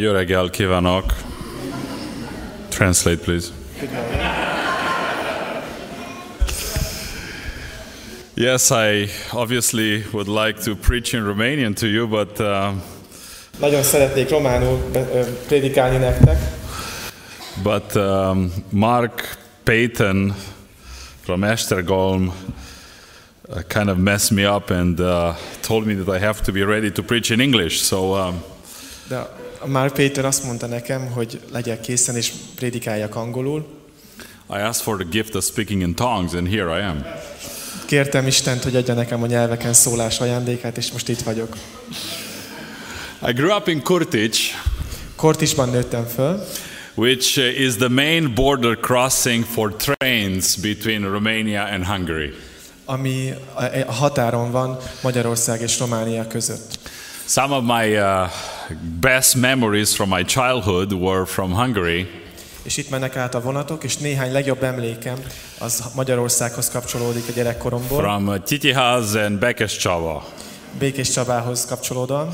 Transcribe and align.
Jó 0.00 0.12
reggel 0.12 0.50
kívánok. 0.50 1.14
Translate, 2.68 3.16
please. 3.16 3.48
Yes, 8.34 8.70
I 8.70 9.08
obviously 9.32 10.04
would 10.12 10.28
like 10.28 10.62
to 10.62 10.76
preach 10.76 11.14
in 11.14 11.24
Romanian 11.24 11.74
to 11.74 11.86
you, 11.86 12.06
but 12.06 12.40
uh, 12.40 12.72
Nagyon 13.58 13.82
szeretnék 13.82 14.30
románul 14.30 14.90
prédikálni 15.46 15.96
nektek, 15.96 16.38
but 17.62 17.94
um, 17.94 18.52
Mark 18.68 19.36
Payton 19.62 20.34
from 21.20 21.42
Esztergom 21.42 22.32
uh, 23.48 23.60
kind 23.66 23.88
of 23.88 23.96
messed 23.96 24.30
me 24.30 24.54
up 24.54 24.70
and 24.70 25.00
uh, 25.00 25.34
told 25.60 25.86
me 25.86 25.94
that 25.94 26.16
I 26.16 26.24
have 26.24 26.42
to 26.42 26.52
be 26.52 26.64
ready 26.64 26.90
to 26.90 27.02
preach 27.02 27.30
in 27.30 27.40
English. 27.40 27.80
So 27.80 28.14
um, 28.14 28.34
de 29.08 29.26
Mark 29.66 29.92
Péter 29.92 30.24
azt 30.24 30.44
mondta 30.44 30.66
nekem, 30.66 31.10
hogy 31.10 31.40
legyek 31.52 31.80
készen 31.80 32.16
és 32.16 32.32
prédikáljak 32.54 33.14
angolul. 33.14 33.66
I 34.50 34.60
asked 34.60 34.82
for 34.82 34.96
the 34.96 35.06
gift 35.10 35.34
of 35.34 35.44
speaking 35.44 35.82
in 35.82 35.94
tongues, 35.94 36.32
and 36.32 36.48
here 36.48 36.78
I 36.78 36.82
am. 36.82 37.04
Kértem 37.86 38.26
Istent, 38.26 38.62
hogy 38.62 38.76
adja 38.76 38.94
nekem 38.94 39.22
a 39.22 39.26
nyelveken 39.26 39.72
szólás 39.72 40.20
ajándékát, 40.20 40.76
és 40.76 40.92
most 40.92 41.08
itt 41.08 41.20
vagyok. 41.20 41.56
I 43.28 43.32
grew 43.32 43.54
up 43.56 43.68
in 43.68 43.82
Kurtic, 43.82 44.38
Kortisban 45.16 45.68
nőttem 45.68 46.06
föl, 46.06 46.46
which 46.94 47.38
is 47.58 47.74
the 47.74 47.88
main 47.88 48.34
border 48.34 48.76
crossing 48.76 49.44
for 49.44 49.76
trains 49.76 50.56
between 50.56 51.02
Romania 51.02 51.62
and 51.62 51.84
Hungary. 51.84 52.34
ami 52.84 53.34
a 53.86 53.92
határon 53.92 54.50
van 54.50 54.78
Magyarország 55.02 55.60
és 55.60 55.78
Románia 55.78 56.26
között. 56.26 56.78
Some 57.26 57.56
of 57.56 57.64
my 57.64 57.96
uh, 57.96 58.30
best 59.00 59.34
memories 59.34 59.94
from 59.94 60.08
my 60.08 60.24
childhood 60.24 60.92
were 60.92 61.24
from 61.24 61.52
Hungary, 61.52 62.06
És 62.62 62.76
itt 62.76 62.90
mennek 62.90 63.16
át 63.16 63.34
a 63.34 63.40
vonatok, 63.40 63.84
és 63.84 63.96
néhány 63.96 64.32
legjobb 64.32 64.62
emlékem 64.62 65.18
az 65.58 65.84
Magyarországhoz 65.94 66.70
kapcsolódik 66.70 67.28
a 67.28 67.32
gyerekkoromból, 67.32 68.02
from 68.02 68.26
uh, 68.26 68.42
Titihaz 68.42 69.14
and 69.14 69.38
Bekescsava, 69.38 70.24
Békés 70.78 71.10
Csabához 71.10 71.64
kapcsolódóan, 71.64 72.28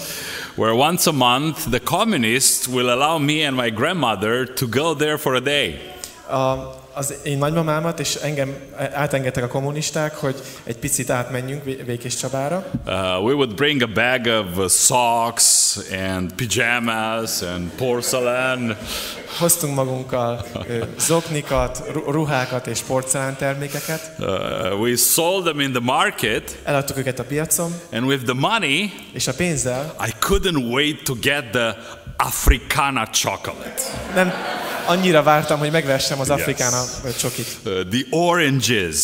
where 0.55 0.73
once 0.73 1.11
a 1.11 1.13
month 1.13 1.69
the 1.71 1.81
communists 1.85 2.67
will 2.67 2.89
allow 2.89 3.19
me 3.19 3.47
and 3.47 3.57
my 3.57 3.71
grandmother 3.71 4.53
to 4.53 4.67
go 4.67 4.95
there 4.95 5.17
for 5.17 5.35
a 5.35 5.41
day. 5.41 5.79
A, 6.29 6.83
az 6.95 7.15
én 7.23 7.39
nagymamámat 7.39 8.01
és 8.01 8.15
engem 8.15 8.57
átengedtek 8.93 9.45
a 9.45 9.49
kommunisták, 9.49 10.17
hogy 10.17 10.35
egy 10.65 10.77
picit 10.79 11.11
átmenjünk 11.11 11.85
Békés 11.87 12.17
Csabára. 12.17 12.65
Uh, 12.87 12.93
we 13.25 13.33
would 13.33 13.55
bring 13.55 13.83
a 13.83 13.87
bag 13.87 14.27
of 14.27 14.59
uh, 14.59 14.69
socks 14.69 15.77
and 15.93 16.33
pajamas 16.33 17.43
and 17.43 17.71
porcelain. 17.77 18.77
Hoztunk 19.39 19.75
magunkkal 19.75 20.47
zoknikat, 21.09 21.83
ru- 21.93 22.07
ruhákat 22.09 22.67
és 22.67 22.81
porcelántermékeket. 22.81 24.13
Uh, 24.19 24.81
we 24.81 24.97
sold 24.97 25.45
them 25.45 25.61
in 25.61 25.73
the 25.73 25.83
market, 25.83 26.59
Eladtuk 26.65 26.97
őket 26.97 27.19
a 27.19 27.25
piacon, 27.25 27.75
and 27.93 28.05
with 28.05 28.23
the 28.25 28.35
money, 28.35 28.93
és 29.13 29.27
a 29.27 29.33
pénzzel 29.35 29.95
I 30.07 30.11
couldn't 30.21 30.73
wait 30.73 31.05
to 31.05 31.15
get 31.21 31.45
the 31.51 31.77
Africana 32.17 33.07
chocolate, 33.13 33.83
nem 34.15 34.33
annyira 34.87 35.23
vártam, 35.23 35.59
hogy 35.59 35.71
megvessem 35.71 36.21
az 36.21 36.31
afrikána 36.31 36.84
csokit, 37.19 37.47
uh, 37.65 37.89
the 37.89 38.07
oranges, 38.11 38.97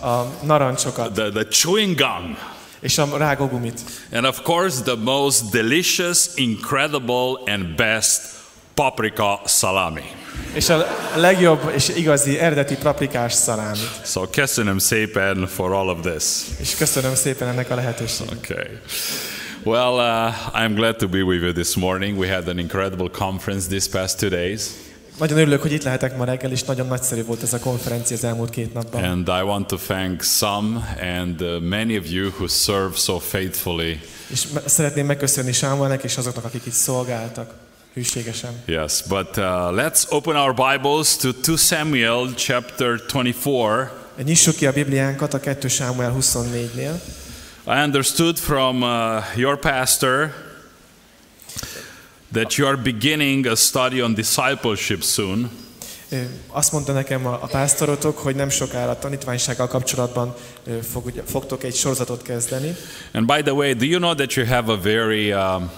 a 0.00 0.44
narancsokat 0.46 1.12
the, 1.12 1.30
the 1.30 1.44
chewing 1.44 1.96
gum, 1.96 2.36
és 2.80 2.98
a 2.98 3.16
rágógumit. 3.16 3.80
and 4.12 4.24
of 4.24 4.42
course, 4.42 4.82
the 4.82 4.94
most 4.94 5.50
delicious, 5.50 6.26
incredible, 6.34 7.40
and 7.46 7.74
best 7.76 8.20
paprika 8.74 9.40
salami. 9.46 10.04
És 10.54 10.68
a 10.68 10.86
legjobb 11.16 11.72
és 11.74 11.88
igazi 11.88 12.38
eredeti 12.38 12.76
paprikás 12.76 13.32
szalámit. 13.32 14.00
So, 14.04 14.26
köszönöm 14.30 14.78
szépen 14.78 15.46
for 15.46 15.72
all 15.72 15.88
of 15.88 15.98
this. 16.00 16.24
És 16.60 16.74
köszönöm 16.74 17.14
szépen 17.14 17.48
ennek 17.48 17.70
a 17.70 17.74
lehetőséget. 17.74 18.32
Okay. 18.32 18.78
Well, 19.64 19.98
uh, 19.98 20.54
I'm 20.54 20.74
glad 20.74 20.96
to 20.96 21.08
be 21.08 21.22
with 21.22 21.42
you 21.42 21.52
this 21.52 21.74
morning. 21.74 22.18
We 22.18 22.34
had 22.34 22.48
an 22.48 22.58
incredible 22.58 23.08
conference 23.10 23.68
these 23.68 23.88
past 23.88 24.18
two 24.18 24.28
days, 24.28 24.70
Nagyon 25.18 25.38
örülök, 25.38 25.62
hogy 25.62 25.72
itt 25.72 25.82
lehetek 25.82 26.16
ma 26.16 26.24
reggel, 26.24 26.50
és 26.50 26.62
nagyon 26.62 26.86
nagyszerű 26.86 27.24
volt 27.24 27.42
ez 27.42 27.52
a 27.52 27.58
konferencia 27.58 28.16
az 28.16 28.24
elmúlt 28.24 28.50
két 28.50 28.74
napban. 28.74 29.04
and 29.04 29.28
I 29.28 29.42
want 29.42 29.66
to 29.66 29.76
thank 29.76 30.22
some 30.22 30.96
and 31.00 31.42
uh, 31.42 31.60
many 31.60 31.96
of 31.96 32.10
you 32.10 32.28
who 32.30 32.46
serve 32.46 32.96
so 32.96 33.18
faithfully. 33.18 34.00
És 34.26 34.46
szeretném 34.64 35.06
megköszönni 35.06 35.52
Sámuelnek 35.52 36.02
és 36.04 36.16
azoknak, 36.16 36.44
akik 36.44 36.66
itt 36.66 36.72
szolgáltak 36.72 37.52
hűségesen. 37.94 38.50
Yes, 38.66 39.02
but 39.08 39.36
uh, 39.36 39.44
let's 39.74 40.02
open 40.08 40.36
our 40.36 40.54
Bibles 40.54 41.16
to 41.16 41.28
2 41.42 41.56
Samuel 41.56 42.34
chapter 42.34 43.00
24. 43.12 43.88
Nyissuk 44.24 44.54
ki 44.56 44.66
a 44.66 44.72
Bibliánkat 44.72 45.34
a 45.34 45.40
2 45.40 45.68
Sámuel 45.68 46.16
24-nél. 46.20 47.00
I 47.66 47.82
understood 47.84 48.36
from 48.38 48.82
uh, 48.82 49.22
your 49.36 49.58
pastor 49.58 50.46
that 52.32 52.54
you 52.54 52.68
are 52.68 52.76
beginning 52.76 53.46
a 53.46 53.54
study 53.54 54.02
on 54.02 54.14
discipleship 54.14 55.02
soon. 55.02 55.50
Azt 56.46 56.72
mondta 56.72 56.92
nekem 56.92 57.26
a, 57.26 57.32
a 57.32 57.46
pásztorotok, 57.46 58.18
hogy 58.18 58.34
nem 58.34 58.48
sokára 58.48 58.90
a 58.90 58.98
tanítványsággal 58.98 59.66
kapcsolatban 59.66 60.34
fog, 60.82 61.22
fogtok 61.26 61.62
egy 61.64 61.74
sorozatot 61.74 62.22
kezdeni. 62.22 62.74
And 63.12 63.26
by 63.26 63.42
the 63.42 63.52
way, 63.52 63.72
do 63.72 63.84
you 63.84 63.98
know 63.98 64.14
that 64.14 64.32
you 64.32 64.46
have 64.46 64.72
a 64.72 64.76
very 64.76 65.32
um, 65.32 65.70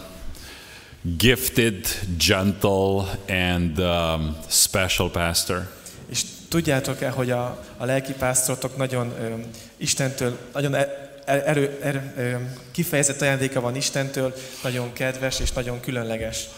gifted, 1.17 1.87
gentle, 2.19 3.19
and 3.29 3.79
um, 3.79 4.37
special 4.49 5.11
pastor? 5.11 5.69
És 6.11 6.23
tudjátok-e, 6.49 7.09
hogy 7.11 7.31
a, 7.31 7.65
a 7.77 7.85
lelki 7.85 8.13
pásztorotok 8.13 8.77
nagyon 8.77 9.13
ö, 9.21 9.35
Istentől, 9.77 10.39
nagyon 10.53 10.75
e- 10.75 11.10
erő, 11.31 11.79
erő, 11.83 12.51
kifejezett 12.71 13.21
ajándéka 13.21 13.61
van 13.61 13.77
Istentől, 13.77 14.35
nagyon 14.63 14.93
kedves 14.93 15.41
és 15.41 15.53
nagyon 15.53 15.81
különleges. 15.81 16.49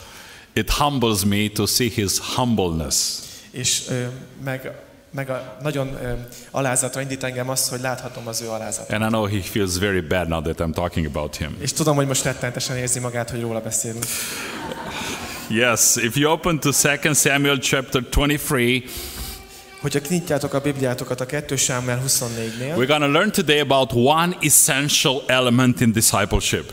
It 0.53 0.71
humbles 0.71 1.25
me 1.25 1.49
to 1.55 1.67
see 1.67 1.89
his 1.89 2.19
humbleness. 2.35 3.19
És 3.51 3.83
ö, 3.89 4.05
meg, 4.45 4.73
meg 5.11 5.31
a, 5.31 5.59
nagyon 5.63 5.99
ö, 6.03 6.13
alázatra 6.51 7.01
indít 7.01 7.23
engem 7.23 7.49
az, 7.49 7.69
hogy 7.69 7.81
láthatom 7.81 8.27
az 8.27 8.41
ő 8.41 8.49
alázatát. 8.49 8.93
And 8.93 9.05
I 9.05 9.09
know 9.09 9.25
he 9.25 9.41
feels 9.43 9.79
very 9.79 10.01
bad 10.01 10.29
now 10.29 10.43
that 10.43 10.61
I'm 10.61 10.75
talking 10.75 11.07
about 11.07 11.37
him. 11.37 11.57
És 11.61 11.73
tudom, 11.73 11.97
hogy 11.97 12.07
most 12.07 12.25
rettenetesen 12.25 12.77
érzi 12.77 12.99
magát, 12.99 13.31
hogy 13.31 13.41
róla 13.41 13.61
beszélünk. 13.61 14.05
Yes, 15.49 15.97
if 15.97 16.17
you 16.17 16.31
open 16.31 16.61
to 16.61 16.71
2 16.71 17.13
Samuel 17.15 17.59
chapter 17.59 18.03
23, 18.11 18.83
Hogyha 19.83 20.01
nyitjátok 20.09 20.55
a 20.55 20.61
Bibliátokat 20.61 21.21
a 21.21 21.27
2 21.27 21.57
Sámuel 21.57 22.03
24-nél, 22.07 22.77
we're 22.77 22.87
going 22.87 23.03
to 23.03 23.09
learn 23.09 23.31
today 23.31 23.59
about 23.59 23.93
one 23.93 24.37
essential 24.41 25.23
element 25.27 25.81
in 25.81 25.93
discipleship. 25.93 26.71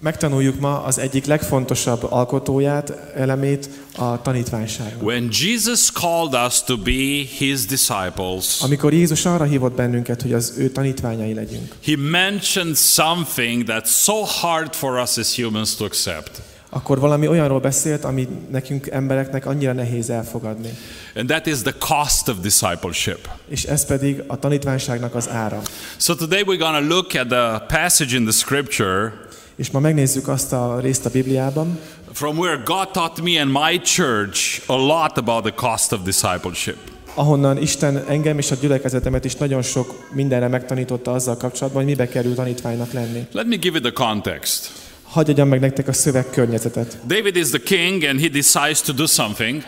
megtanuljuk 0.00 0.60
ma 0.60 0.82
az 0.82 0.98
egyik 0.98 1.24
legfontosabb 1.24 2.06
alkotóját, 2.12 2.92
elemét, 3.14 3.68
a 3.96 4.22
tanítványságnak. 4.22 5.02
When 5.02 5.28
Jesus 5.30 5.90
called 5.92 6.46
us 6.46 6.62
to 6.62 6.76
be 6.76 7.24
his 7.38 7.64
disciples, 7.64 8.60
Amikor 8.60 8.92
Jézus 8.92 9.24
arra 9.24 9.44
hívott 9.44 9.74
bennünket, 9.74 10.22
hogy 10.22 10.32
az 10.32 10.54
ő 10.58 10.70
tanítványai 10.70 11.34
legyünk, 11.34 11.74
he 11.84 11.96
mentioned 11.96 12.76
something 12.76 13.64
that's 13.66 14.02
so 14.02 14.22
hard 14.22 14.74
for 14.74 15.00
us 15.00 15.16
as 15.16 15.36
humans 15.36 15.74
to 15.74 15.84
accept. 15.84 16.42
Akkor 16.74 16.98
valami 17.00 17.28
olyanról 17.28 17.60
beszélt, 17.60 18.04
ami 18.04 18.28
nekünk 18.50 18.86
embereknek 18.86 19.46
annyira 19.46 19.72
nehéz 19.72 20.10
elfogadni. 20.10 20.68
And 21.16 21.28
that 21.28 21.46
is 21.46 21.62
the 21.62 21.74
cost 21.78 22.28
of 22.28 22.36
discipleship. 22.40 23.28
És 23.48 23.64
ez 23.64 23.86
pedig 23.86 24.22
a 24.26 24.38
tanítványságnak 24.38 25.14
az 25.14 25.28
ára. 25.28 25.60
So 25.96 26.14
today 26.14 26.42
we're 26.42 26.58
going 26.58 26.88
to 26.88 26.94
look 26.94 27.14
at 27.14 27.28
the 27.28 27.78
passage 27.78 28.16
in 28.16 28.24
the 28.24 28.32
scripture 28.32 29.12
És 29.56 29.70
ma 29.70 29.78
megnézzük 29.78 30.28
azt 30.28 30.52
a 30.52 30.78
részt 30.80 31.06
a 31.06 31.10
Bibliában, 31.10 31.78
from 32.12 32.38
where 32.38 32.62
God 32.64 32.90
taught 32.90 33.22
me 33.22 33.40
and 33.40 33.50
my 33.50 33.80
church 33.80 34.62
a 34.66 34.76
lot 34.76 35.18
about 35.18 35.42
the 35.42 35.54
cost 35.54 35.92
of 35.92 36.00
discipleship. 36.02 36.76
ahonnan 37.14 37.58
Isten 37.58 38.04
engem 38.08 38.38
és 38.38 38.50
a 38.50 38.54
gyülekezetemet 38.60 39.24
is 39.24 39.34
nagyon 39.34 39.62
sok 39.62 40.08
mindenre 40.12 40.48
megtanította 40.48 41.12
azzal 41.12 41.36
kapcsolatban, 41.36 41.82
hogy 41.82 41.90
mibe 41.90 42.08
kerül 42.08 42.34
tanítványnak 42.34 42.92
lenni. 42.92 43.26
Let 43.32 43.46
me 43.46 43.56
give 43.56 43.78
you 43.78 43.90
the 43.90 44.04
context. 44.04 44.83
Hadd 45.14 45.28
adjam 45.28 45.48
meg 45.48 45.60
nektek 45.60 45.88
a 45.88 45.92
szövegkörnyezetet. 45.92 46.98
David 47.06 47.36
is 47.36 47.48
the 47.48 47.58
king 47.58 48.04
and 48.04 48.20
he 48.20 48.28
decides 48.28 48.80
to 48.80 48.92
do 48.92 49.06
something. 49.06 49.62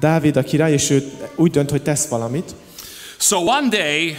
Dávid 0.00 0.36
a 0.36 0.42
király, 0.42 0.72
és 0.72 0.90
ő 0.90 1.10
úgy 1.36 1.50
dönt, 1.50 1.70
hogy 1.70 1.82
tesz 1.82 2.08
valamit. 2.08 2.54
So 3.18 3.36
one 3.36 3.68
day 3.68 4.16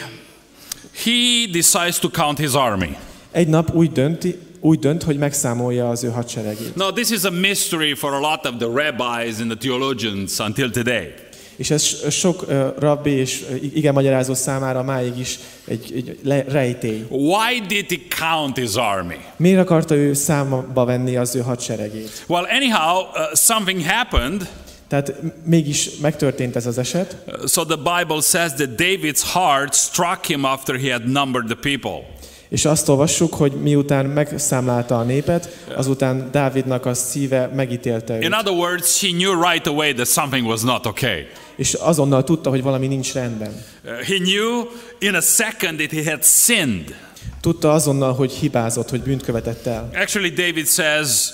he 1.03 1.47
decides 1.51 1.99
to 1.99 2.09
count 2.09 2.37
his 2.37 2.53
army. 2.53 2.97
Egy 3.31 3.47
nap 3.47 3.73
úgy 3.73 3.91
dönti, 3.91 4.35
úgy 4.59 4.79
dönt, 4.79 5.03
hogy 5.03 5.17
megszámolja 5.17 5.89
az 5.89 6.03
ő 6.03 6.09
hadseregét. 6.09 6.75
Now, 6.75 6.91
this 6.91 7.09
is 7.09 7.23
a 7.23 7.31
mystery 7.31 7.93
for 7.93 8.13
a 8.13 8.19
lot 8.19 8.45
of 8.45 8.53
the 8.57 8.67
rabbis 8.67 9.39
and 9.39 9.49
the 9.49 9.57
theologians 9.59 10.39
until 10.39 10.71
today. 10.71 11.13
És 11.57 11.69
ez 11.71 12.11
sok 12.11 12.45
rabbi 12.79 13.09
és 13.11 13.45
igen 13.73 13.93
magyarázó 13.93 14.33
számára 14.33 14.83
máig 14.83 15.19
is 15.19 15.39
egy, 15.67 15.91
egy 15.95 16.19
le- 16.23 16.45
rejtély. 16.47 17.05
Why 17.09 17.59
did 17.67 17.85
he 17.89 17.97
count 18.29 18.57
his 18.57 18.73
army? 18.75 19.17
Miért 19.37 19.59
akarta 19.59 19.95
ő 19.95 20.13
számba 20.13 20.85
venni 20.85 21.15
az 21.15 21.35
ő 21.35 21.39
hadseregét? 21.39 22.23
Well, 22.27 22.43
anyhow, 22.43 22.99
uh, 23.01 23.35
something 23.35 23.83
happened. 23.85 24.49
Tehát 24.87 25.13
mégis 25.45 25.89
megtörtént 26.01 26.55
ez 26.55 26.65
az 26.65 26.77
eset, 26.77 27.17
Uh, 27.27 27.47
So 27.47 27.63
the 27.65 27.75
Bible 27.75 28.21
says 28.21 28.53
that 28.53 28.69
David's 28.75 29.21
heart 29.33 29.73
struck 29.73 30.25
him 30.25 30.43
after 30.43 30.75
he 30.79 30.91
had 30.91 31.05
numbered 31.11 31.45
the 31.47 31.57
people. 31.71 32.15
és 32.49 32.65
azt 32.65 32.89
olvassuk, 32.89 33.33
hogy 33.33 33.51
miután 33.51 34.05
megszámlálta 34.05 34.97
a 34.97 35.03
népet, 35.03 35.49
azután 35.75 36.29
Dávidnak 36.31 36.85
a 36.85 36.93
szíve 36.93 37.47
megítélte 37.55 38.15
In 38.19 38.23
őt. 38.23 38.33
other 38.39 38.53
words, 38.53 39.01
he 39.01 39.07
knew 39.07 39.41
right 39.51 39.67
away 39.67 39.93
that 39.93 40.07
something 40.07 40.47
was 40.47 40.61
not 40.61 40.85
okay. 40.85 41.25
És 41.57 41.73
azonnal 41.73 42.23
tudta, 42.23 42.49
hogy 42.49 42.61
valami 42.61 42.87
nincs 42.87 43.13
rendben. 43.13 43.63
Uh, 43.83 43.91
he 43.91 44.17
knew 44.17 44.65
in 44.99 45.15
a 45.15 45.21
second 45.21 45.77
that 45.77 45.91
he 45.91 46.11
had 46.11 46.23
sinned. 46.23 46.95
Tudta 47.41 47.73
azonnal, 47.73 48.13
hogy 48.13 48.31
hibázott, 48.31 48.89
hogy 48.89 49.01
bűnt 49.01 49.23
követett 49.23 49.65
el. 49.65 49.89
Actually, 49.93 50.29
David 50.29 50.67
says, 50.67 51.29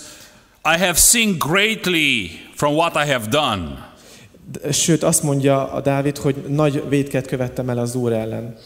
I 0.64 0.78
have 0.78 0.94
sinned 0.94 1.38
greatly 1.38 2.30
from 2.56 2.74
what 2.75 2.96
I 2.96 3.12
have 3.12 3.25
done. 3.30 3.92
Sőt, 4.72 5.04
azt 5.04 5.24
mondja 5.24 5.72
a 5.72 5.81
Dávid, 5.81 6.18
hogy 6.18 6.36
nagy 6.36 6.84
védket 6.90 7.28
követtem 7.28 7.70
el 7.70 7.78
az 7.78 7.96
Úr 7.96 8.12
ellen. 8.12 8.58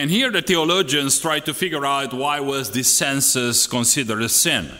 And 0.00 0.10
here 0.10 0.30
the 0.30 0.42
theologians 0.42 1.18
try 1.18 1.40
to 1.40 1.52
figure 1.52 1.86
out 1.86 2.12
why 2.12 2.38
was 2.38 2.68
this 2.68 2.96
census 2.96 3.66
considered 3.66 4.22
a 4.22 4.28
sin. 4.28 4.70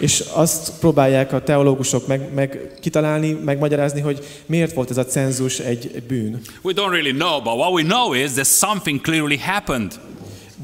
És 0.00 0.24
azt 0.32 0.72
próbálják 0.78 1.32
a 1.32 1.42
teológusok 1.42 2.06
meg, 2.06 2.34
meg 2.34 2.70
kitalálni, 2.80 3.32
megmagyarázni, 3.44 4.00
hogy 4.00 4.24
miért 4.46 4.74
volt 4.74 4.90
ez 4.90 4.96
a 4.96 5.04
cenzus 5.04 5.58
egy 5.58 6.02
bűn. 6.08 6.40
We 6.62 6.72
don't 6.76 6.90
really 6.90 7.12
know, 7.12 7.42
but 7.42 7.54
what 7.54 7.72
we 7.72 7.82
know 7.82 8.12
is 8.12 8.30
that 8.30 8.46
something 8.46 9.00
clearly 9.00 9.36
happened. 9.36 9.92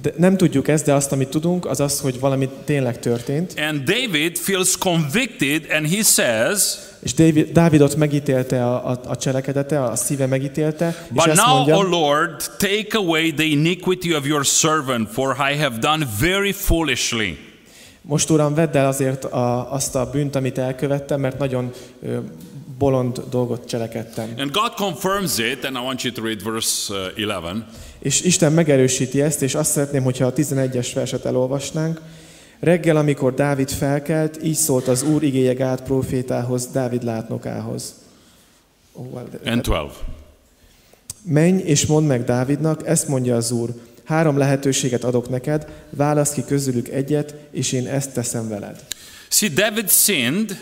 De 0.03 0.13
nem 0.17 0.37
tudjuk 0.37 0.69
ezt, 0.69 0.85
de 0.85 0.95
azt, 0.95 1.13
amit 1.13 1.29
tudunk, 1.29 1.67
az 1.67 1.81
az, 1.81 2.01
hogy 2.01 2.21
valami 2.21 2.49
tényleg 2.65 2.99
történt. 2.99 3.55
And 3.57 3.81
David 3.81 4.37
feels 4.37 4.77
convicted 4.79 5.67
and 5.71 5.89
he 5.95 6.03
says, 6.03 6.61
És 7.03 7.15
David, 7.15 7.53
Dávidot 7.53 7.97
megítélte 7.97 8.65
a, 8.65 8.91
a, 8.91 9.01
a 9.07 9.17
cselekedete, 9.17 9.83
a 9.83 9.97
szíve 9.97 10.27
megítélte, 10.27 11.07
és 11.09 11.13
But 11.13 11.27
ezt 11.27 11.47
now, 11.47 11.55
mondja, 11.55 11.77
O 11.77 11.83
Lord, 11.83 12.51
take 12.59 12.99
away 12.99 13.33
the 13.33 13.45
iniquity 13.45 14.15
of 14.15 14.27
your 14.27 14.45
servant, 14.45 15.11
for 15.13 15.37
I 15.51 15.57
have 15.57 15.77
done 15.79 16.07
very 16.21 16.53
foolishly. 16.53 17.46
Most 18.07 18.31
Uram, 18.31 18.55
vedd 18.55 18.77
el 18.77 18.87
azért 18.87 19.25
a, 19.25 19.73
azt 19.73 19.95
a 19.95 20.11
bűnt, 20.11 20.37
amit 20.37 20.59
elkövettem, 20.59 21.21
mert 21.21 21.39
nagyon 21.39 21.73
bolond 22.79 23.23
dolgot 23.31 23.67
cselekedtem. 23.67 24.35
And 24.39 24.51
God 24.51 24.75
confirms 24.75 25.39
it, 25.39 25.65
and 25.65 25.77
I 25.77 25.81
want 25.81 26.03
you 26.03 26.13
to 26.13 26.23
read 26.23 26.43
verse 26.45 26.95
uh, 26.95 27.15
11. 27.15 27.65
És 27.99 28.21
Isten 28.21 28.53
megerősíti 28.53 29.23
ezt, 29.23 29.43
és 29.43 29.55
azt 29.55 29.71
szeretném, 29.71 30.03
hogyha 30.03 30.27
a 30.27 30.33
11-es 30.33 30.91
verset 30.95 31.25
elolvasnánk. 31.25 32.01
Reggel, 32.61 32.97
amikor 32.97 33.35
Dávid 33.35 33.71
felkelt, 33.71 34.43
így 34.43 34.55
szólt 34.55 34.89
az 34.89 35.03
Úr 35.03 35.23
igéje 35.23 35.53
Gád 35.53 35.83
profétához, 35.83 36.67
Dávid 36.67 37.03
látnokához. 37.03 37.95
Oh, 38.93 39.13
well, 39.13 39.25
And 39.45 39.63
12. 39.63 39.89
Menj 41.23 41.63
és 41.63 41.87
mondd 41.87 42.07
meg 42.07 42.25
Dávidnak, 42.25 42.87
ezt 42.87 43.09
mondja 43.09 43.37
az 43.37 43.51
Úr. 43.51 43.71
Három 44.07 44.39
lehetőséget 44.39 45.05
adok 45.05 45.29
neked, 45.29 45.67
válasz 45.91 46.33
ki 46.33 46.45
közülük 46.45 46.89
egyet, 46.89 47.35
és 47.51 47.73
én 47.73 47.87
ezt 47.87 48.13
teszem 48.13 48.49
veled. 48.49 48.85
See, 49.29 49.49
David 49.49 49.91
sinned, 49.91 50.59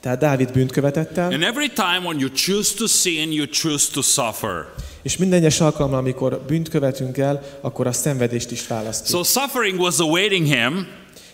Tehát 0.00 0.18
Dávid 0.18 0.52
bűnt 0.52 0.72
követett 0.72 1.16
el, 1.18 1.32
and 1.32 1.42
every 1.42 1.68
time 1.68 2.00
when 2.04 2.18
you 2.18 2.28
choose 2.34 2.74
to 2.76 2.86
sin, 2.86 3.32
you 3.32 3.46
choose 3.46 3.86
to 3.92 4.02
suffer. 4.02 4.64
és 5.02 5.16
minden 5.16 5.38
egyes 5.38 5.60
alkalommal, 5.60 5.98
amikor 5.98 6.44
bűnt 6.46 6.68
követünk 6.68 7.18
el, 7.18 7.42
akkor 7.60 7.86
a 7.86 7.92
szenvedést 7.92 8.50
is 8.50 8.66
választjuk. 8.66 9.16
So 9.26 9.40
suffering 9.40 9.80
was 9.80 9.98
awaiting 9.98 10.46
him, 10.46 10.86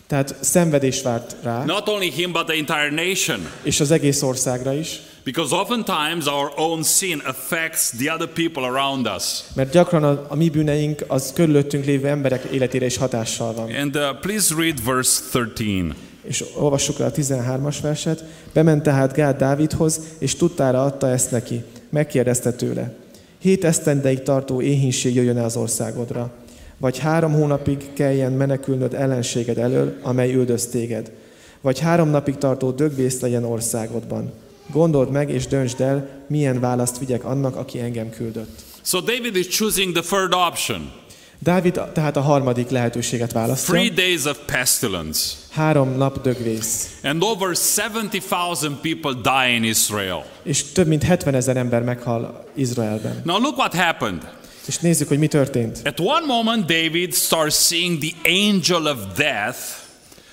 Tehát 0.06 0.36
szenvedés 0.40 1.02
várt 1.02 1.36
rá, 1.42 1.64
not 1.64 1.88
only 1.88 2.10
him, 2.10 2.32
but 2.32 2.44
the 2.46 2.54
entire 2.56 2.90
nation. 2.90 3.48
és 3.62 3.80
az 3.80 3.90
egész 3.90 4.22
országra 4.22 4.72
is, 4.72 5.00
Because 5.24 5.54
oftentimes 5.54 6.26
our 6.26 6.52
own 6.56 6.82
sin 6.82 7.22
affects 7.24 7.90
the 7.90 8.12
other 8.12 8.28
people 8.28 8.64
around 8.64 9.06
us. 9.16 9.44
mert 9.54 9.70
gyakran 9.72 10.04
a, 10.04 10.26
a 10.28 10.34
mi 10.34 10.48
bűneink 10.48 11.04
az 11.06 11.32
körülöttünk 11.34 11.84
lévő 11.84 12.08
emberek 12.08 12.44
életére 12.44 12.86
is 12.86 12.96
hatással 12.96 13.52
van. 13.54 13.74
And 13.74 13.96
uh, 13.96 14.02
please 14.20 14.54
read 14.56 14.84
verse 14.84 15.20
13. 15.30 15.94
És 16.22 16.44
olvassuk 16.56 16.98
le 16.98 17.04
a 17.04 17.10
13-as 17.10 17.76
verset. 17.82 18.24
Bement 18.52 18.82
tehát 18.82 19.12
Gád 19.12 19.36
Dávidhoz, 19.36 20.00
és 20.18 20.36
tudtára 20.36 20.84
adta 20.84 21.08
ezt 21.08 21.30
neki. 21.30 21.64
Megkérdezte 21.90 22.52
tőle. 22.52 22.96
Hét 23.38 23.64
esztendeig 23.64 24.22
tartó 24.22 24.60
éhínség 24.60 25.14
jöjjön 25.14 25.38
el 25.38 25.44
az 25.44 25.56
országodra. 25.56 26.32
Vagy 26.78 26.98
három 26.98 27.32
hónapig 27.32 27.92
kelljen 27.92 28.32
menekülnöd 28.32 28.94
ellenséged 28.94 29.58
elől, 29.58 29.98
amely 30.02 30.34
üldöz 30.34 30.66
téged. 30.66 31.12
Vagy 31.60 31.78
három 31.78 32.08
napig 32.08 32.36
tartó 32.36 32.70
dögvész 32.70 33.20
legyen 33.20 33.44
országodban. 33.44 34.32
Gondold 34.72 35.11
meg 35.11 35.31
és 35.31 35.46
döntsd 35.46 35.81
el, 35.81 36.08
milyen 36.28 36.61
választ 36.61 36.99
vigyek 36.99 37.25
annak, 37.25 37.56
aki 37.56 37.81
engem 37.81 38.11
küldött. 38.11 38.62
So 38.82 39.00
David 39.00 39.37
is 39.37 39.49
choosing 39.49 39.93
the 39.93 40.02
third 40.02 40.34
option. 40.34 40.93
Dávid 41.38 41.81
tehát 41.93 42.16
a 42.16 42.20
harmadik 42.20 42.70
lehetőséget 42.70 43.32
választja. 43.32 43.75
Three 43.75 43.90
days 43.90 44.25
of 44.25 44.38
pestilence. 44.46 45.34
Három 45.50 45.96
nap 45.96 46.22
dögvész. 46.22 46.99
And 47.02 47.22
over 47.22 47.56
70,000 47.76 48.81
people 48.81 49.12
die 49.22 49.55
in 49.55 49.64
Israel. 49.64 50.25
És 50.43 50.62
több 50.62 50.87
mint 50.87 51.02
70 51.02 51.34
ezer 51.34 51.56
ember 51.56 51.82
meghal 51.82 52.44
Izraelben. 52.55 53.20
Now 53.25 53.38
look 53.38 53.56
what 53.56 53.75
happened. 53.75 54.28
És 54.67 54.78
nézzük, 54.78 55.08
hogy 55.08 55.19
mi 55.19 55.26
történt. 55.26 55.81
At 55.84 56.00
one 56.00 56.26
moment, 56.26 56.67
David 56.67 57.14
starts 57.14 57.67
seeing 57.67 57.99
the 57.99 58.31
angel 58.31 58.87
of 58.87 58.99
death 59.17 59.58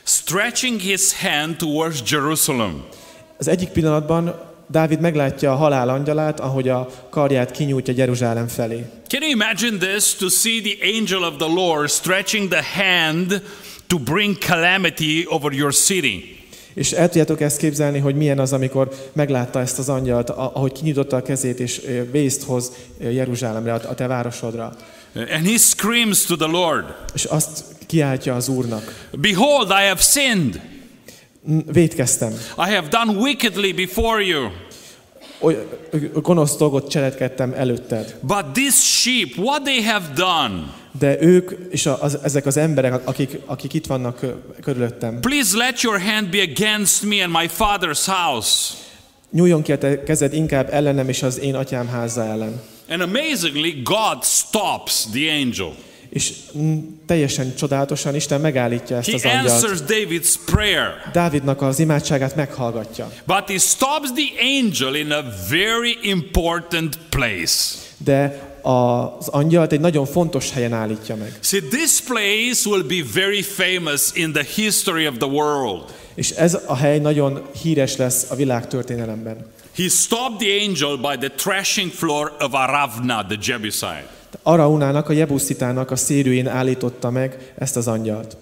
stretching 0.03 0.79
his 0.79 1.13
hand 1.13 1.57
towards 1.57 2.01
Jerusalem. 2.11 2.83
Az 3.41 3.47
egyik 3.47 3.69
pillanatban 3.69 4.35
Dávid 4.67 4.99
meglátja 4.99 5.51
a 5.51 5.55
halál 5.55 5.89
angyalát, 5.89 6.39
ahogy 6.39 6.69
a 6.69 6.89
karját 7.09 7.51
kinyújtja 7.51 7.93
Jeruzsálem 7.97 8.47
felé. 8.47 8.85
Can 9.07 9.21
you 9.21 9.31
imagine 9.31 9.77
this? 9.77 10.15
To 10.15 10.29
see 10.29 10.61
the 10.61 10.97
angel 10.97 11.23
of 11.23 11.33
the 11.37 11.47
Lord 11.47 11.89
stretching 11.89 12.49
the 12.49 12.63
hand 12.73 13.41
to 13.87 13.97
bring 13.99 14.37
calamity 14.37 15.25
over 15.27 15.53
your 15.53 15.73
city. 15.73 16.45
És 16.73 16.91
el 16.91 17.05
tudjátok 17.05 17.41
ezt 17.41 17.57
képzelni, 17.57 17.99
hogy 17.99 18.15
milyen 18.15 18.39
az, 18.39 18.53
amikor 18.53 18.89
meglátta 19.13 19.59
ezt 19.59 19.79
az 19.79 19.89
angyalt, 19.89 20.29
ahogy 20.29 20.71
kinyitotta 20.71 21.15
a 21.15 21.21
kezét, 21.21 21.59
és 21.59 21.81
vészt 22.11 22.43
hoz 22.43 22.71
Jeruzsálemre, 22.99 23.73
a 23.73 23.81
a 23.89 23.95
te 23.95 24.07
városodra. 24.07 24.75
And 25.15 25.47
he 25.47 25.57
screams 25.57 26.25
to 26.25 26.35
the 26.35 26.47
Lord, 26.47 26.85
És 27.13 27.23
azt 27.23 27.63
kiáltja 27.87 28.35
az 28.35 28.47
Úrnak. 28.47 29.07
Behold, 29.11 29.69
I 29.69 29.87
have 29.87 30.01
sinned. 30.01 30.70
"N- 31.49 31.71
Vétkeztem. 31.73 32.31
I 32.57 32.71
have 32.73 32.87
done 32.87 33.11
wickedly 33.19 33.71
before 33.73 34.23
you. 34.23 34.49
Gonosz 36.21 36.55
dolgot 36.57 36.89
cselekedtem 36.89 37.53
előtted. 37.55 38.15
But 38.21 38.45
this 38.53 38.73
sheep, 39.01 39.37
what 39.37 39.63
they 39.63 39.83
have 39.83 40.05
done, 40.15 40.73
De 40.99 41.21
ők 41.21 41.51
és 41.69 41.85
az, 41.85 42.17
ezek 42.23 42.45
az 42.45 42.57
emberek, 42.57 43.07
akik, 43.07 43.37
akik 43.45 43.73
itt 43.73 43.85
vannak 43.85 44.25
körülöttem, 44.61 45.19
please 45.19 45.57
let 45.57 45.81
your 45.81 45.99
hand 45.99 46.29
be 46.29 46.41
against 46.41 47.03
me 47.03 47.23
and 47.23 47.31
my 47.33 47.49
father's 47.57 48.05
house. 48.05 48.73
nyúljon 49.31 49.61
ki 49.61 49.71
a 49.71 49.77
te 49.77 50.03
kezed 50.03 50.33
inkább 50.33 50.67
ellenem 50.71 51.09
és 51.09 51.23
az 51.23 51.39
én 51.39 51.55
atyám 51.55 51.87
háza 51.87 52.23
ellen. 52.23 52.61
And 52.89 53.01
amazingly, 53.01 53.81
God 53.83 54.23
stops 54.23 55.05
the 55.11 55.31
angel. 55.33 55.73
És 56.11 56.33
teljesen 57.05 57.55
csodálatosan 57.55 58.15
Isten 58.15 58.41
megállítja 58.41 58.97
ezt 58.97 59.09
He 59.09 59.15
az 59.15 59.25
angyalt. 59.25 59.49
answers 59.49 59.79
David's 59.87 60.33
prayer. 60.45 60.87
Dávidnak 61.13 61.61
az 61.61 61.79
imádságát 61.79 62.35
meghallgatja. 62.35 63.11
But 63.25 63.43
he 63.47 63.57
stops 63.57 64.09
the 64.15 64.45
angel 64.61 64.95
in 64.95 65.11
a 65.11 65.23
very 65.49 65.97
important 66.01 66.97
place. 67.09 67.53
De 67.97 68.49
az 68.61 69.27
angyalt 69.27 69.71
egy 69.71 69.79
nagyon 69.79 70.05
fontos 70.05 70.51
helyen 70.51 70.73
állítja 70.73 71.15
meg. 71.15 71.37
See, 71.41 71.59
this 71.61 72.01
place 72.01 72.69
will 72.69 72.83
be 72.83 73.03
very 73.13 73.41
famous 73.41 74.01
in 74.13 74.31
the 74.31 74.45
history 74.55 75.07
of 75.07 75.17
the 75.17 75.27
world. 75.27 75.83
És 76.15 76.29
ez 76.29 76.57
a 76.65 76.75
hely 76.75 76.99
nagyon 76.99 77.41
híres 77.61 77.95
lesz 77.95 78.25
a 78.29 78.35
világ 78.35 78.67
történelemben. 78.67 79.51
He 79.75 79.87
stopped 79.87 80.37
the 80.37 80.65
angel 80.67 80.97
by 80.97 81.27
the 81.27 81.35
threshing 81.35 81.91
floor 81.91 82.35
of 82.39 82.53
Aravna, 82.53 83.25
the 83.25 83.37
Jebusite. 83.41 84.19
Araunának, 84.43 85.09
a 85.09 85.13
Jebuszitának 85.13 85.91
a 85.91 85.95
szérűjén 85.95 86.47
állította 86.47 87.09
meg 87.09 87.53
ezt 87.57 87.75
az 87.75 87.87
angyalt. 87.87 88.37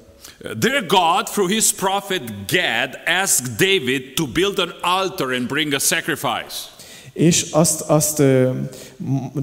There, 0.60 0.86
God, 0.88 1.26
through 1.26 1.52
his 1.52 1.72
prophet 1.74 2.22
Gad, 2.48 3.00
asked 3.24 3.48
David 3.58 4.14
to 4.16 4.28
build 4.28 4.60
an 4.60 4.74
altar 4.82 5.34
and 5.34 5.48
bring 5.48 5.74
a 5.74 5.80
sacrifice. 5.80 6.78
És 7.14 7.46
azt, 7.52 7.82
azt 7.82 8.24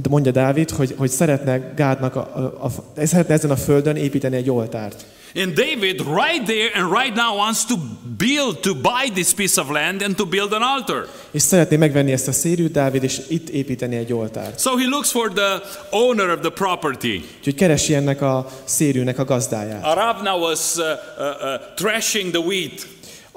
mondja 0.09 0.33
Dávid, 0.33 0.71
hogy, 0.71 0.95
hogy 0.97 1.11
szeretne 1.11 1.59
Gádnak, 1.59 2.17
a, 2.17 2.21
a, 2.21 2.67
a, 2.67 3.07
szeretne 3.07 3.35
ezen 3.35 3.51
a 3.51 3.57
földön 3.57 3.97
építeni 3.97 4.37
egy 4.37 4.51
oltárt. 4.51 5.07
And 5.37 5.55
David, 5.55 6.01
right 6.01 6.47
there 6.47 6.71
and 6.75 6.91
right 6.91 7.15
now, 7.15 7.37
wants 7.37 7.65
to 7.67 7.77
build, 8.17 8.63
to 8.63 8.75
buy 8.75 9.11
this 9.13 9.35
piece 9.35 9.61
of 9.61 9.71
land 9.71 10.03
and 10.03 10.17
to 10.17 10.27
build 10.27 10.53
an 10.53 10.63
altar. 10.63 11.09
És 11.31 11.43
szeretné 11.43 11.77
megvenni 11.77 12.13
ezt 12.13 12.29
a 12.29 12.33
szérűt 12.33 12.73
Dávid, 12.73 13.03
és 13.03 13.21
itt 13.29 13.49
építeni 13.49 13.97
egy 13.97 14.13
oltárt. 14.13 14.61
So 14.61 14.77
he 14.77 14.87
looks 14.87 15.11
for 15.11 15.33
the 15.33 15.61
owner 15.91 16.31
of 16.31 16.41
the 16.41 16.51
property. 16.51 17.25
Úgyhogy 17.39 17.55
keresi 17.55 17.95
ennek 17.95 18.23
a 18.23 18.47
szérűnek 18.65 19.19
a 19.19 19.25
gazdáját. 19.25 19.85
Aravna 19.85 20.37
was 20.37 20.77
uh, 20.77 20.85
uh, 20.85 21.25
uh, 21.27 21.75
threshing 21.75 22.31
the 22.31 22.41
wheat. 22.41 22.87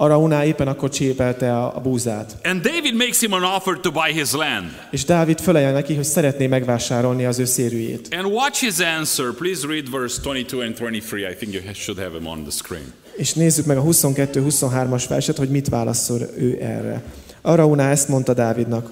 Arauná 0.01 0.45
éppen 0.45 0.67
akkor 0.67 0.89
csépelte 0.89 1.57
a, 1.57 1.79
búzát. 1.79 2.37
And 2.43 2.61
David 2.61 2.93
makes 2.93 3.19
him 3.19 3.33
an 3.33 3.43
offer 3.43 3.79
to 3.79 3.91
buy 3.91 4.11
his 4.13 4.31
land. 4.31 4.65
És 4.91 5.05
Dávid 5.05 5.39
felajánl 5.39 5.73
neki, 5.73 5.95
hogy 5.95 6.03
szeretné 6.03 6.47
megvásárolni 6.47 7.25
az 7.25 7.39
ő 7.39 7.45
szérűjét. 7.45 8.07
And 8.11 8.25
watch 8.25 8.59
his 8.59 8.79
answer. 8.99 9.31
Please 9.31 9.67
read 9.67 9.91
verse 9.91 10.21
22 10.23 10.61
and 10.61 10.77
23. 10.77 11.29
I 11.31 11.35
think 11.35 11.53
you 11.53 11.73
should 11.73 11.99
have 12.01 12.17
him 12.17 12.27
on 12.27 12.41
the 12.41 12.51
screen. 12.51 12.93
És 13.15 13.33
nézzük 13.33 13.65
meg 13.65 13.77
a 13.77 13.83
22-23-as 13.83 15.05
verset, 15.09 15.37
hogy 15.37 15.49
mit 15.49 15.69
válaszol 15.69 16.19
ő 16.37 16.57
erre. 16.61 17.03
Arauná 17.41 17.91
ezt 17.91 18.07
mondta 18.07 18.33
Dávidnak. 18.33 18.91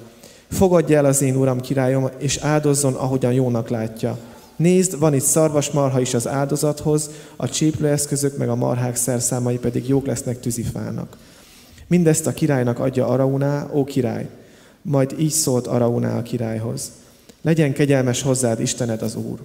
Fogadja 0.52 0.98
el 0.98 1.06
az 1.06 1.22
én 1.22 1.36
uram 1.36 1.62
királyom, 1.62 2.10
és 2.20 2.38
áldozzon, 2.38 2.94
ahogyan 2.94 3.34
jónak 3.34 3.70
látja. 3.70 4.18
Nézd, 4.58 5.00
van 5.00 5.14
itt 5.14 5.22
szarvasmarha 5.22 6.00
is 6.00 6.14
az 6.14 6.28
áldozathoz, 6.28 7.10
a 7.36 7.50
cséplőeszközök 7.50 8.38
meg 8.38 8.50
a 8.50 8.56
marhák 8.56 8.96
szerszámai 8.96 9.58
pedig 9.58 9.88
jók 9.88 10.06
lesznek 10.06 10.40
tűzifának. 10.40 11.18
Mindezt 11.88 12.28
a 12.28 12.34
királynak 12.34 12.80
adja 12.80 13.08
Arauná, 13.08 13.68
ó 13.74 13.84
király. 13.84 14.30
Majd 14.82 15.16
így 15.18 15.32
szólt 15.32 15.68
Arauná 15.68 16.18
a 16.18 16.22
királyhoz. 16.22 16.92
Legyen 17.42 17.74
kegyelmes 17.74 18.22
hozzád 18.22 18.60
Istened 18.60 19.02
az 19.02 19.16
Úr. 19.16 19.40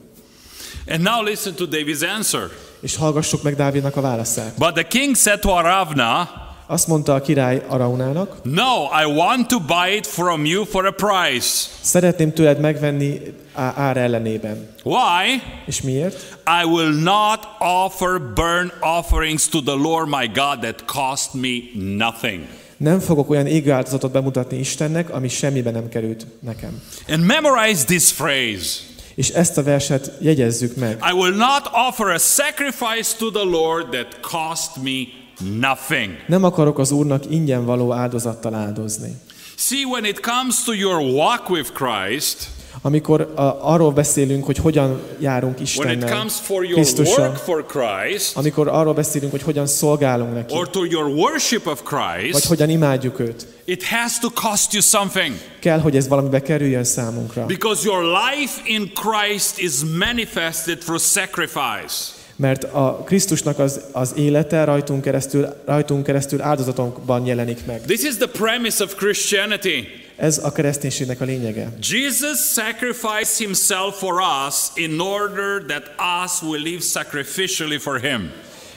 And 0.88 1.02
now 1.02 1.22
listen 1.22 1.54
to 1.54 1.64
David's 1.70 2.16
answer. 2.16 2.48
És 2.80 2.96
hallgassuk 2.96 3.42
meg 3.42 3.56
Dávidnak 3.56 3.96
a 3.96 4.00
válaszát. 4.00 4.58
But 4.58 4.72
the 4.72 4.86
king 4.86 5.16
said 5.16 5.40
to 5.40 5.50
Aravna, 5.50 6.28
Azt 6.66 6.86
mondta 6.86 7.14
a 7.14 7.20
király 7.20 7.62
Araunának, 7.68 8.36
No, 8.44 8.82
I 9.02 9.04
want 9.16 9.46
to 9.48 9.58
buy 9.60 9.96
it 9.96 10.06
from 10.06 10.44
you 10.44 10.64
for 10.64 10.86
a 10.86 10.90
price. 10.90 11.68
szeretném 11.80 12.32
tőled 12.32 12.60
megvenni 12.60 13.20
ár 13.54 13.96
ellenében. 13.96 14.74
Why? 14.84 15.42
És 15.66 15.80
miért? 15.82 16.38
I 16.62 16.64
will 16.64 16.92
not 17.02 17.38
offer 17.58 18.20
burnt 18.34 18.72
offerings 18.80 19.48
to 19.48 19.60
the 19.62 19.74
Lord 19.74 20.08
my 20.08 20.26
God 20.34 20.58
that 20.60 20.84
cost 20.84 21.34
me 21.34 21.48
nothing. 21.96 22.40
Nem 22.76 23.00
fogok 23.00 23.30
olyan 23.30 23.46
égő 23.46 23.70
áldozatot 23.70 24.12
bemutatni 24.12 24.58
Istennek, 24.58 25.10
ami 25.10 25.28
semmibe 25.28 25.70
nem 25.70 25.88
került 25.88 26.26
nekem. 26.40 26.82
And 27.08 27.24
memorize 27.24 27.84
this 27.84 28.12
phrase. 28.12 28.80
És 29.14 29.28
ezt 29.28 29.58
a 29.58 29.62
verset 29.62 30.12
jegyezzük 30.20 30.76
meg. 30.76 30.98
I 31.10 31.12
will 31.12 31.34
not 31.34 31.70
offer 31.88 32.06
a 32.06 32.18
sacrifice 32.18 33.16
to 33.18 33.30
the 33.30 33.44
Lord 33.44 33.88
that 33.88 34.20
cost 34.20 34.70
me 34.82 35.20
nothing. 35.60 36.10
Nem 36.26 36.44
akarok 36.44 36.78
az 36.78 36.90
Úrnak 36.90 37.30
ingyen 37.30 37.64
való 37.64 37.92
áldozattal 37.92 38.54
áldozni. 38.54 39.16
See, 39.56 39.84
when 39.84 40.04
it 40.04 40.20
comes 40.20 40.64
to 40.64 40.72
your 40.72 41.00
walk 41.00 41.48
with 41.50 41.72
Christ, 41.72 42.48
Amikor 42.84 43.32
a, 43.34 43.72
arról 43.72 43.92
beszélünk, 43.92 44.44
hogy 44.44 44.56
hogyan 44.56 45.00
járunk 45.18 45.60
Istennel, 45.60 46.26
Krisztussal, 46.72 47.32
Christ, 47.66 48.36
amikor 48.36 48.68
arról 48.68 48.94
beszélünk, 48.94 49.30
hogy 49.30 49.42
hogyan 49.42 49.66
szolgálunk 49.66 50.34
neki, 50.34 50.54
or 50.54 50.70
to 50.70 50.84
your 50.84 51.06
worship 51.06 51.66
of 51.66 51.82
vagy 51.90 52.20
Christ, 52.20 52.46
hogyan 52.46 52.68
imádjuk 52.68 53.18
őt, 53.18 53.46
it 53.64 53.84
has 53.84 54.18
to 54.18 54.30
cost 54.30 54.72
you 54.72 54.82
something. 54.82 55.34
kell, 55.60 55.80
hogy 55.80 55.96
ez 55.96 56.08
valamibe 56.08 56.42
kerüljön 56.42 56.84
számunkra. 56.84 57.46
Because 57.46 57.82
your 57.84 58.04
life 58.04 58.60
in 58.64 58.92
Christ 58.94 59.58
is 59.58 59.72
manifested 59.98 60.78
through 60.78 61.02
sacrifice. 61.02 62.20
Mert 62.42 62.64
a 62.64 63.02
Krisztusnak 63.04 63.58
az, 63.58 63.80
az 63.92 64.12
élete 64.16 64.64
rajtunk 64.64 65.02
keresztül, 65.02 65.46
rajtunk 65.64 66.04
keresztül 66.04 66.40
áldozatokban 66.40 67.26
jelenik 67.26 67.66
meg. 67.66 67.80
This 67.80 68.02
is 68.02 68.16
the 68.16 68.26
premise 68.26 68.84
of 68.84 68.94
Christianity. 68.94 69.86
Ez 70.16 70.40
a 70.44 70.52
kereszténységnek 70.52 71.20
a 71.20 71.24
lényege. 71.24 71.68
Jesus 71.80 72.38
sacrificed 72.38 73.36
himself 73.36 73.98
for 73.98 74.14
us 74.48 74.54
in 74.74 75.00
order 75.00 75.62
that 75.66 75.82
us 76.24 76.42
will 76.42 76.62
live 76.62 76.80
sacrificially 76.80 77.78
for 77.78 78.00
him. 78.00 78.30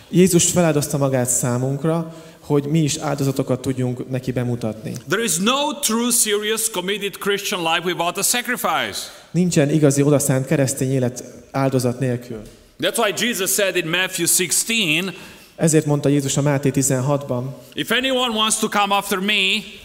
Jézus 0.10 0.51
feláldozta 0.51 0.98
magát 0.98 1.29
számunkra, 1.29 2.15
hogy 2.39 2.63
mi 2.65 2.79
is 2.79 2.98
áldozatokat 2.98 3.62
tudjunk 3.62 4.10
neki 4.10 4.31
bemutatni. 4.31 4.93
There 5.10 5.24
is 5.24 5.38
no 5.38 5.74
true, 5.79 6.12
serious, 6.12 6.69
committed 6.69 7.17
Christian 7.17 7.62
life 7.74 7.86
without 7.86 8.17
a 8.17 8.24
sacrifice. 8.24 9.00
Nincsen 9.31 9.69
igazi 9.69 10.01
odaszánt 10.01 10.45
keresztény 10.45 10.91
élet 10.91 11.24
áldozat 11.51 12.00
nélkül. 12.00 12.41
That's 12.77 13.00
why 13.00 13.12
Jesus 13.13 13.55
said 13.55 13.77
in 13.77 13.89
Matthew 13.89 14.27
16, 14.27 15.15
Ezért 15.55 15.85
mondta 15.85 16.09
Jézus 16.09 16.38
a 16.38 16.41
Máté 16.41 16.71
16-ban, 16.74 17.43
If 17.74 17.91
anyone 17.91 18.35
wants 18.35 18.57
to 18.59 18.67
come 18.69 18.95
after 18.95 19.17
me, 19.19 19.33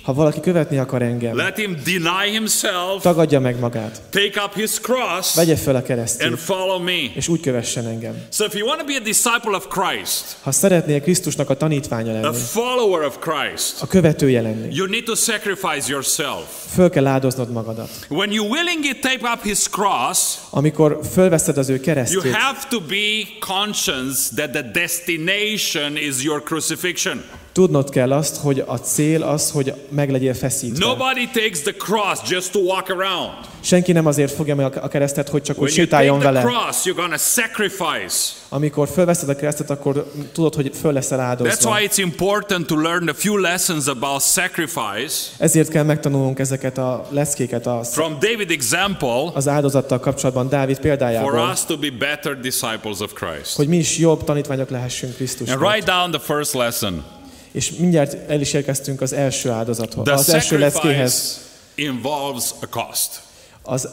ha 0.02 0.12
valaki 0.12 0.40
követni 0.40 0.78
akar 0.78 1.02
engem, 1.02 1.36
let 1.36 1.56
him 1.56 1.76
deny 1.84 2.32
himself, 2.32 3.02
tagadja 3.02 3.40
meg 3.40 3.58
magát, 3.58 4.02
take 4.10 4.42
up 4.44 4.54
his 4.54 4.80
cross, 4.80 5.34
vegye 5.34 5.56
fel 5.56 5.74
a 5.74 5.76
and 5.76 5.86
keresztét, 5.86 6.38
follow 6.38 6.78
me. 6.82 7.12
és 7.14 7.28
úgy 7.28 7.40
kövessen 7.40 7.86
engem. 7.86 8.14
So 8.32 8.44
if 8.44 8.54
you 8.54 8.66
want 8.66 8.80
to 8.80 8.86
be 8.86 8.94
a 8.94 9.02
disciple 9.02 9.56
of 9.56 9.66
Christ, 9.68 10.36
Ha 10.42 10.50
szeretnél 10.52 11.00
Krisztusnak 11.00 11.50
a 11.50 11.56
tanítványa 11.56 12.10
a 12.10 12.20
lenni, 12.20 12.36
follower 12.36 13.02
of 13.02 13.18
Christ, 13.18 13.82
a 13.82 13.86
követője 13.86 14.40
lenni, 14.40 14.74
you 14.74 14.86
need 14.86 15.04
to 15.04 15.14
sacrifice 15.14 15.90
yourself. 15.90 16.44
föl 16.74 16.90
kell 16.90 17.06
áldoznod 17.06 17.50
magadat. 17.52 17.90
When 18.08 18.32
you 18.32 18.48
willingly 18.48 18.98
take 19.00 19.32
up 19.32 19.42
his 19.42 19.68
cross, 19.68 20.18
Amikor 20.50 21.00
fölveszed 21.12 21.58
az 21.58 21.68
ő 21.68 21.74
you 21.74 21.82
keresztét, 21.82 22.32
have 22.34 22.58
to 22.70 22.80
be 22.80 23.28
conscious 23.40 24.28
that 24.34 24.50
the 24.50 24.62
destination 24.62 25.58
is 25.96 26.24
your 26.24 26.40
crucifixion. 26.40 27.22
Tudnod 27.52 27.90
kell 27.90 28.12
azt, 28.12 28.36
hogy 28.36 28.64
a 28.66 28.76
cél 28.76 29.22
az, 29.22 29.50
hogy 29.50 29.74
meg 29.88 30.10
legyél 30.10 30.34
feszítve. 30.34 30.86
Nobody 30.86 31.28
takes 31.32 31.60
the 31.60 31.72
cross 31.72 32.18
just 32.28 32.52
to 32.52 32.58
walk 32.58 32.88
around. 32.88 33.30
Senki 33.60 33.92
nem 33.92 34.06
azért 34.06 34.32
fogja 34.32 34.54
meg 34.54 34.78
a 34.78 34.88
keresztet, 34.88 35.28
hogy 35.28 35.42
csak 35.42 35.60
úgy 35.60 35.70
sétáljon 35.70 36.18
vele. 36.18 36.40
cross, 36.40 36.76
you're 36.84 37.10
to 37.10 37.16
sacrifice. 37.18 38.32
Amikor 38.48 38.88
fölveszed 38.88 39.28
a 39.28 39.36
keresztet, 39.36 39.70
akkor 39.70 40.12
tudod, 40.32 40.54
hogy 40.54 40.70
föl 40.80 40.92
leszel 40.92 41.18
That's 41.18 41.22
áldozva. 41.22 41.70
why 41.70 41.86
it's 41.88 41.98
important 41.98 42.66
to 42.66 42.76
learn 42.76 43.08
a 43.08 43.14
few 43.14 43.36
lessons 43.36 43.86
about 43.86 44.22
sacrifice 44.22 45.16
Ezért 45.38 45.68
kell 45.68 45.84
megtanulnunk 45.84 46.38
ezeket 46.38 46.78
a 46.78 47.06
leckéket 47.10 47.66
a, 47.66 47.82
from 47.84 48.18
David 48.20 48.50
example 48.50 49.30
az 49.34 49.48
áldozattal 49.48 49.98
kapcsolatban 50.00 50.48
Dávid 50.48 50.74
for 50.74 50.84
példájából, 50.84 51.50
us 51.52 51.64
to 51.64 51.76
be 51.76 51.90
better 51.98 52.40
disciples 52.40 52.98
of 53.00 53.12
Christ. 53.12 53.56
hogy 53.56 53.68
mi 53.68 53.76
is 53.76 53.98
jobb 53.98 54.24
tanítványok 54.24 54.68
lehessünk 54.70 55.08
And 55.10 55.16
Krisztusnak. 55.16 55.60
write 55.60 55.92
down 55.92 56.10
the 56.10 56.34
first 56.34 56.54
lesson. 56.54 57.04
És 57.52 57.70
mindjárt 57.70 58.30
el 58.30 58.40
is 58.40 58.52
érkeztünk 58.52 59.00
az 59.00 59.12
első 59.12 59.50
áldozathoz, 59.50 60.04
The 60.04 60.14
az 60.14 60.28
első 60.28 60.58
leckéhez. 60.58 61.40
involves 61.74 62.44
a 62.60 62.66
cost. 62.66 63.20
Az 63.62 63.88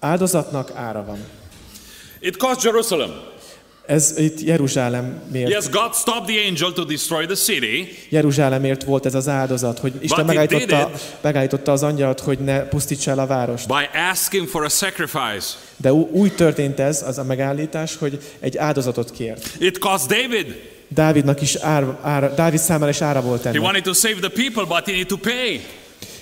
áldozatnak 0.00 0.70
ára 0.74 1.04
van. 1.04 1.18
It 2.20 2.36
cost 2.36 2.62
Jerusalem. 2.62 3.10
Ez 3.86 4.14
itt 4.16 4.40
Jeruzsálemért, 4.40 5.50
Yes, 5.50 5.68
God 5.68 5.94
stopped 5.94 6.34
the 6.36 6.46
angel 6.48 6.72
to 6.72 6.84
destroy 6.84 7.26
the 7.26 7.34
city, 7.34 7.98
Jeruzsálemért 8.08 8.84
volt 8.84 9.06
ez 9.06 9.14
az 9.14 9.28
áldozat, 9.28 9.78
hogy 9.78 9.92
Isten 10.00 10.24
megállította, 10.24 10.90
megállította 11.20 11.72
az 11.72 11.82
angyalt, 11.82 12.20
hogy 12.20 12.38
ne 12.38 12.60
pusztítsa 12.60 13.10
el 13.10 13.18
a 13.18 13.26
várost. 13.26 13.66
by 13.66 13.98
asking 14.10 14.48
for 14.48 14.64
a 14.64 14.68
sacrifice. 14.68 15.54
De 15.76 15.92
úgy 15.92 16.34
történt 16.34 16.80
ez, 16.80 17.02
az 17.02 17.18
a 17.18 17.24
megállítás, 17.24 17.96
hogy 17.96 18.18
egy 18.40 18.56
áldozatot 18.56 19.10
kért. 19.10 19.50
It 19.58 19.78
cost 19.78 20.06
David. 20.06 20.76
Dávidnak 20.88 21.40
is 21.40 21.54
ár, 21.56 21.84
ár, 22.02 22.34
Dávid 22.34 22.58
számára 22.60 22.90
is 22.90 23.00
ára 23.00 23.20
volt 23.20 23.42
He 23.42 23.48
ennek. 23.48 23.62
wanted 23.62 23.82
to 23.82 23.92
save 23.92 24.14
the 24.14 24.28
people, 24.28 24.64
but 24.64 24.84
he 24.86 24.92
needed 24.92 25.06
to 25.06 25.16
pay 25.16 25.60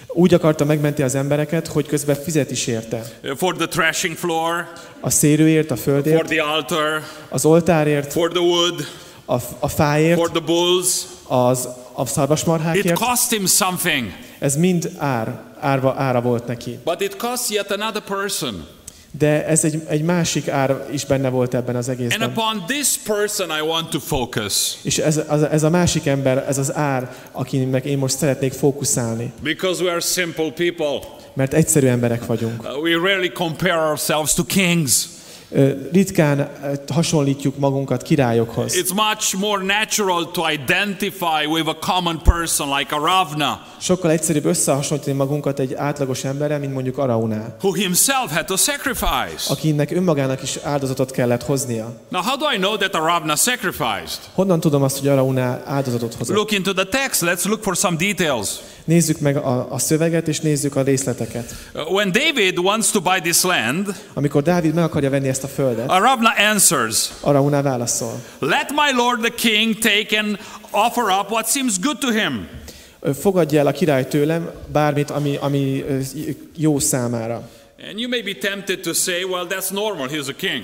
Úgy 0.08 0.34
akarta 0.34 0.64
megmenti 0.64 1.02
az 1.02 1.14
embereket, 1.14 1.66
hogy 1.66 1.86
közben 1.86 2.16
fizet 2.16 2.50
is 2.50 2.66
érte. 2.66 3.04
Uh, 3.24 3.36
for 3.36 3.54
the 3.56 3.66
threshing 3.66 4.16
floor, 4.16 4.66
A 5.00 5.10
szérőért, 5.10 5.70
a 5.70 5.76
for 5.76 5.92
földért, 5.92 6.26
the 6.28 6.42
altar, 6.42 7.02
az 7.28 7.44
oltárért, 7.44 8.12
for 8.12 8.30
the 8.30 8.40
wood, 8.40 8.86
a, 9.24 9.34
a 9.58 9.68
fáért, 9.68 10.18
for 10.18 10.30
the 10.30 10.40
bulls. 10.40 10.86
az, 11.26 11.68
a 11.92 12.02
It 12.02 12.08
szarvasmarhákért. 12.08 12.98
cost 12.98 13.30
him 13.30 13.46
something. 13.46 14.12
Ez 14.38 14.56
mind 14.56 14.90
ár, 14.98 15.40
árva, 15.60 15.94
ára 15.98 16.20
volt 16.20 16.46
neki. 16.46 16.78
But 16.84 17.00
it 17.00 17.16
costs 17.16 17.50
yet 17.50 17.70
another 17.70 18.02
person. 18.02 18.66
De 19.18 19.46
ez 19.46 19.64
egy, 19.64 19.82
egy 19.88 20.02
másik 20.02 20.48
ár 20.48 20.86
is 20.92 21.04
benne 21.04 21.28
volt 21.28 21.54
ebben 21.54 21.76
az 21.76 21.88
And 21.88 21.98
egészben. 21.98 22.28
upon 22.30 22.64
this 22.66 22.96
person 23.04 23.48
I 23.58 23.60
want 23.60 23.88
to 23.90 23.98
focus. 23.98 24.76
És 24.82 24.98
ez, 24.98 25.20
az, 25.26 25.42
ez 25.42 25.62
a 25.62 25.70
másik 25.70 26.06
ember, 26.06 26.44
ez 26.48 26.58
az 26.58 26.74
ár, 26.74 27.14
akinek 27.32 27.84
én 27.84 27.98
most 27.98 28.16
szeretnék 28.16 28.52
fókuszálni. 28.52 29.32
Because 29.42 29.82
we 29.82 29.90
are 29.90 30.00
simple 30.00 30.50
people. 30.50 31.08
Mert 31.34 31.54
egyszerű 31.54 31.86
emberek 31.86 32.26
vagyunk. 32.26 32.62
Uh, 32.62 32.82
we 32.82 32.90
rarely 32.94 33.28
compare 33.28 33.78
ourselves 33.88 34.34
to 34.34 34.44
kings. 34.44 35.06
Ritkán 35.92 36.48
hasonlítjuk 36.88 37.58
magunkat 37.58 38.02
királyokhoz. 38.02 38.74
It's 38.74 38.94
much 38.94 39.36
more 39.38 39.62
natural 39.62 40.30
to 40.30 40.50
identify 40.50 41.46
with 41.46 41.68
a 41.68 41.78
common 41.78 42.20
person 42.22 42.78
like 42.78 42.94
a 42.94 42.98
Ravna, 42.98 43.66
Sokkal 43.80 44.10
egyszerűbb 44.10 44.44
összehasonlítani 44.44 45.16
magunkat 45.16 45.58
egy 45.58 45.74
átlagos 45.74 46.24
emberrel, 46.24 46.58
mint 46.58 46.72
mondjuk 46.72 46.98
Araunál, 46.98 47.56
who 47.62 47.72
himself 47.74 48.34
had 48.34 48.44
to 48.44 48.56
sacrifice. 48.56 49.52
akinek 49.52 49.90
önmagának 49.90 50.42
is 50.42 50.56
áldozatot 50.62 51.10
kellett 51.10 51.42
hoznia. 51.42 51.92
Now, 52.08 52.22
how 52.22 52.36
do 52.36 52.52
I 52.52 52.56
know 52.56 52.76
that 52.76 52.94
a 52.94 52.98
Ravna 52.98 53.36
sacrificed? 53.36 54.18
Honnan 54.34 54.60
tudom 54.60 54.82
azt, 54.82 54.98
hogy 54.98 55.08
Araunál 55.08 55.62
áldozatot 55.66 56.14
hozott? 56.14 56.36
Look 56.36 56.52
into 56.52 56.72
the 56.72 56.84
text. 56.84 57.22
Let's 57.22 57.44
look 57.44 57.62
for 57.62 57.76
some 57.76 57.96
details. 57.96 58.48
Nézzük 58.86 59.18
meg 59.20 59.36
a, 59.36 59.66
a 59.72 59.78
szöveget, 59.78 60.28
és 60.28 60.40
nézzük 60.40 60.76
a 60.76 60.82
részleteket. 60.82 61.54
Uh, 61.74 61.92
When 61.92 62.12
David 62.12 62.58
wants 62.58 62.90
to 62.90 63.00
buy 63.00 63.20
this 63.20 63.42
land, 63.42 63.94
Amikor 64.14 64.42
Dávid 64.42 64.74
meg 64.74 64.84
akarja 64.84 65.10
venni 65.10 65.28
ezt 65.28 65.44
a 65.44 65.48
földet, 65.48 65.90
a 65.90 65.98
Ravna 65.98 66.30
answers, 66.52 67.08
Araunál 67.20 67.62
válaszol. 67.62 68.12
Let 68.38 68.70
my 68.70 68.96
lord 68.96 69.20
the 69.20 69.48
king 69.48 69.78
take 69.78 70.18
and 70.18 70.38
offer 70.70 71.04
up 71.20 71.30
what 71.30 71.46
seems 71.48 71.78
good 71.80 71.98
to 71.98 72.10
him. 72.10 72.48
Fogadja 73.20 73.58
el 73.58 73.66
a 73.66 73.72
király 73.72 74.06
tőlem 74.08 74.50
bármit, 74.72 75.10
ami, 75.10 75.36
ami 75.40 75.84
jó 76.56 76.78
számára. 76.78 77.48
And 77.90 77.98
you 78.00 78.08
may 78.08 78.22
be 78.22 78.32
tempted 78.50 78.80
to 78.80 78.92
say, 78.92 79.22
well, 79.22 79.46
that's 79.48 79.70
normal, 79.70 80.08
he's 80.08 80.28
a 80.28 80.34
king. 80.36 80.62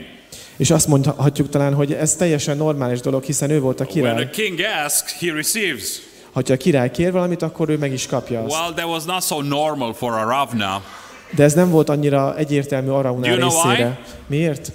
És 0.57 0.71
azt 0.71 0.87
mondhatjuk 0.87 1.49
talán, 1.49 1.75
hogy 1.75 1.93
ez 1.93 2.15
teljesen 2.17 2.57
normális 2.57 3.01
dolog, 3.01 3.23
hiszen 3.25 3.51
ő 3.51 3.61
volt 3.61 3.81
a 3.81 3.85
When 3.85 4.05
a 4.05 4.09
király. 4.15 4.31
king 4.31 4.61
asks, 4.87 5.19
he 5.19 5.33
receives. 5.33 6.01
Ha 6.33 6.43
a 6.53 6.57
király 6.57 6.91
kér 6.91 7.13
valamit, 7.13 7.43
akkor 7.43 7.69
ő 7.69 7.79
meg 7.79 7.93
is 7.93 8.07
kapja 8.07 8.43
azt. 8.43 8.55
Well, 8.55 8.73
that 8.73 8.87
was 8.87 9.05
not 9.05 9.23
so 9.23 9.43
normal 9.43 9.95
for 9.95 10.13
a 10.13 10.25
Ravna. 10.25 10.83
De 11.35 11.43
ez 11.43 11.55
nem 11.55 11.71
volt 11.71 11.89
annyira 11.89 12.37
egyértelmű 12.37 12.89
Do 12.89 12.93
you 12.95 13.37
know 13.37 13.63
részére. 13.63 14.01
Miért? 14.27 14.73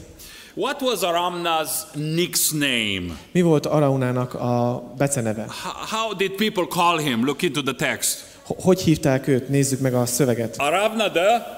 What 0.54 0.82
was 0.82 1.02
Aramna's 1.02 1.70
nickname? 1.94 3.18
Mi 3.32 3.42
volt 3.42 3.66
Araunának 3.66 4.34
a 4.34 4.84
beceneve? 4.98 5.46
How 5.90 6.14
did 6.14 6.32
people 6.32 6.66
call 6.70 6.98
him? 6.98 7.26
Look 7.26 7.42
into 7.42 7.62
the 7.62 7.74
text. 7.74 8.26
Hogy 8.44 8.82
hívták 8.82 9.28
őt? 9.28 9.50
Nézzük 9.50 9.80
meg 9.80 9.94
a 9.94 10.06
szöveget. 10.06 10.56
Aravna 10.58 11.12
the 11.12 11.58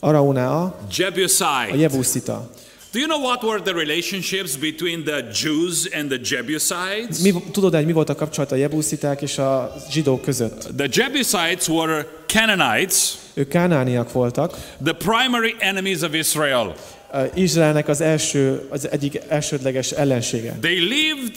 Arauná 0.00 0.48
a, 0.48 0.62
a 0.62 1.74
Jebusite. 1.76 2.40
Do 2.92 2.98
you 2.98 3.06
know 3.06 3.20
what 3.20 3.42
were 3.42 3.60
the 3.60 3.72
relationships 3.72 4.56
between 4.56 5.04
the 5.04 5.22
Jews 5.42 5.88
and 5.92 6.08
the 6.10 6.18
Jebusites? 6.36 7.20
Mi, 7.22 7.34
tudod, 7.52 7.74
hogy 7.74 7.86
mi 7.86 7.92
volt 7.92 8.08
a 8.08 8.14
kapcsolat 8.14 8.52
a 8.52 8.56
jebusziták 8.56 9.22
és 9.22 9.38
a 9.38 9.74
zsidók 9.90 10.22
között? 10.22 10.68
The 10.76 10.88
Jebusites 10.92 11.68
were 11.68 12.06
Canaanites, 12.26 13.12
Ők 13.34 13.48
kánániak 13.48 14.12
voltak. 14.12 14.56
the 14.84 14.92
primary 14.92 15.54
enemies 15.58 16.00
of 16.00 16.14
Israel. 16.14 16.74
Ö, 17.12 17.24
Izraelnek 17.34 17.88
az 17.88 18.00
első, 18.00 18.66
az 18.70 18.90
egyik 18.90 19.20
elsődleges 19.28 19.90
ellensége. 19.90 20.56
They 20.60 20.78
lived 20.78 21.36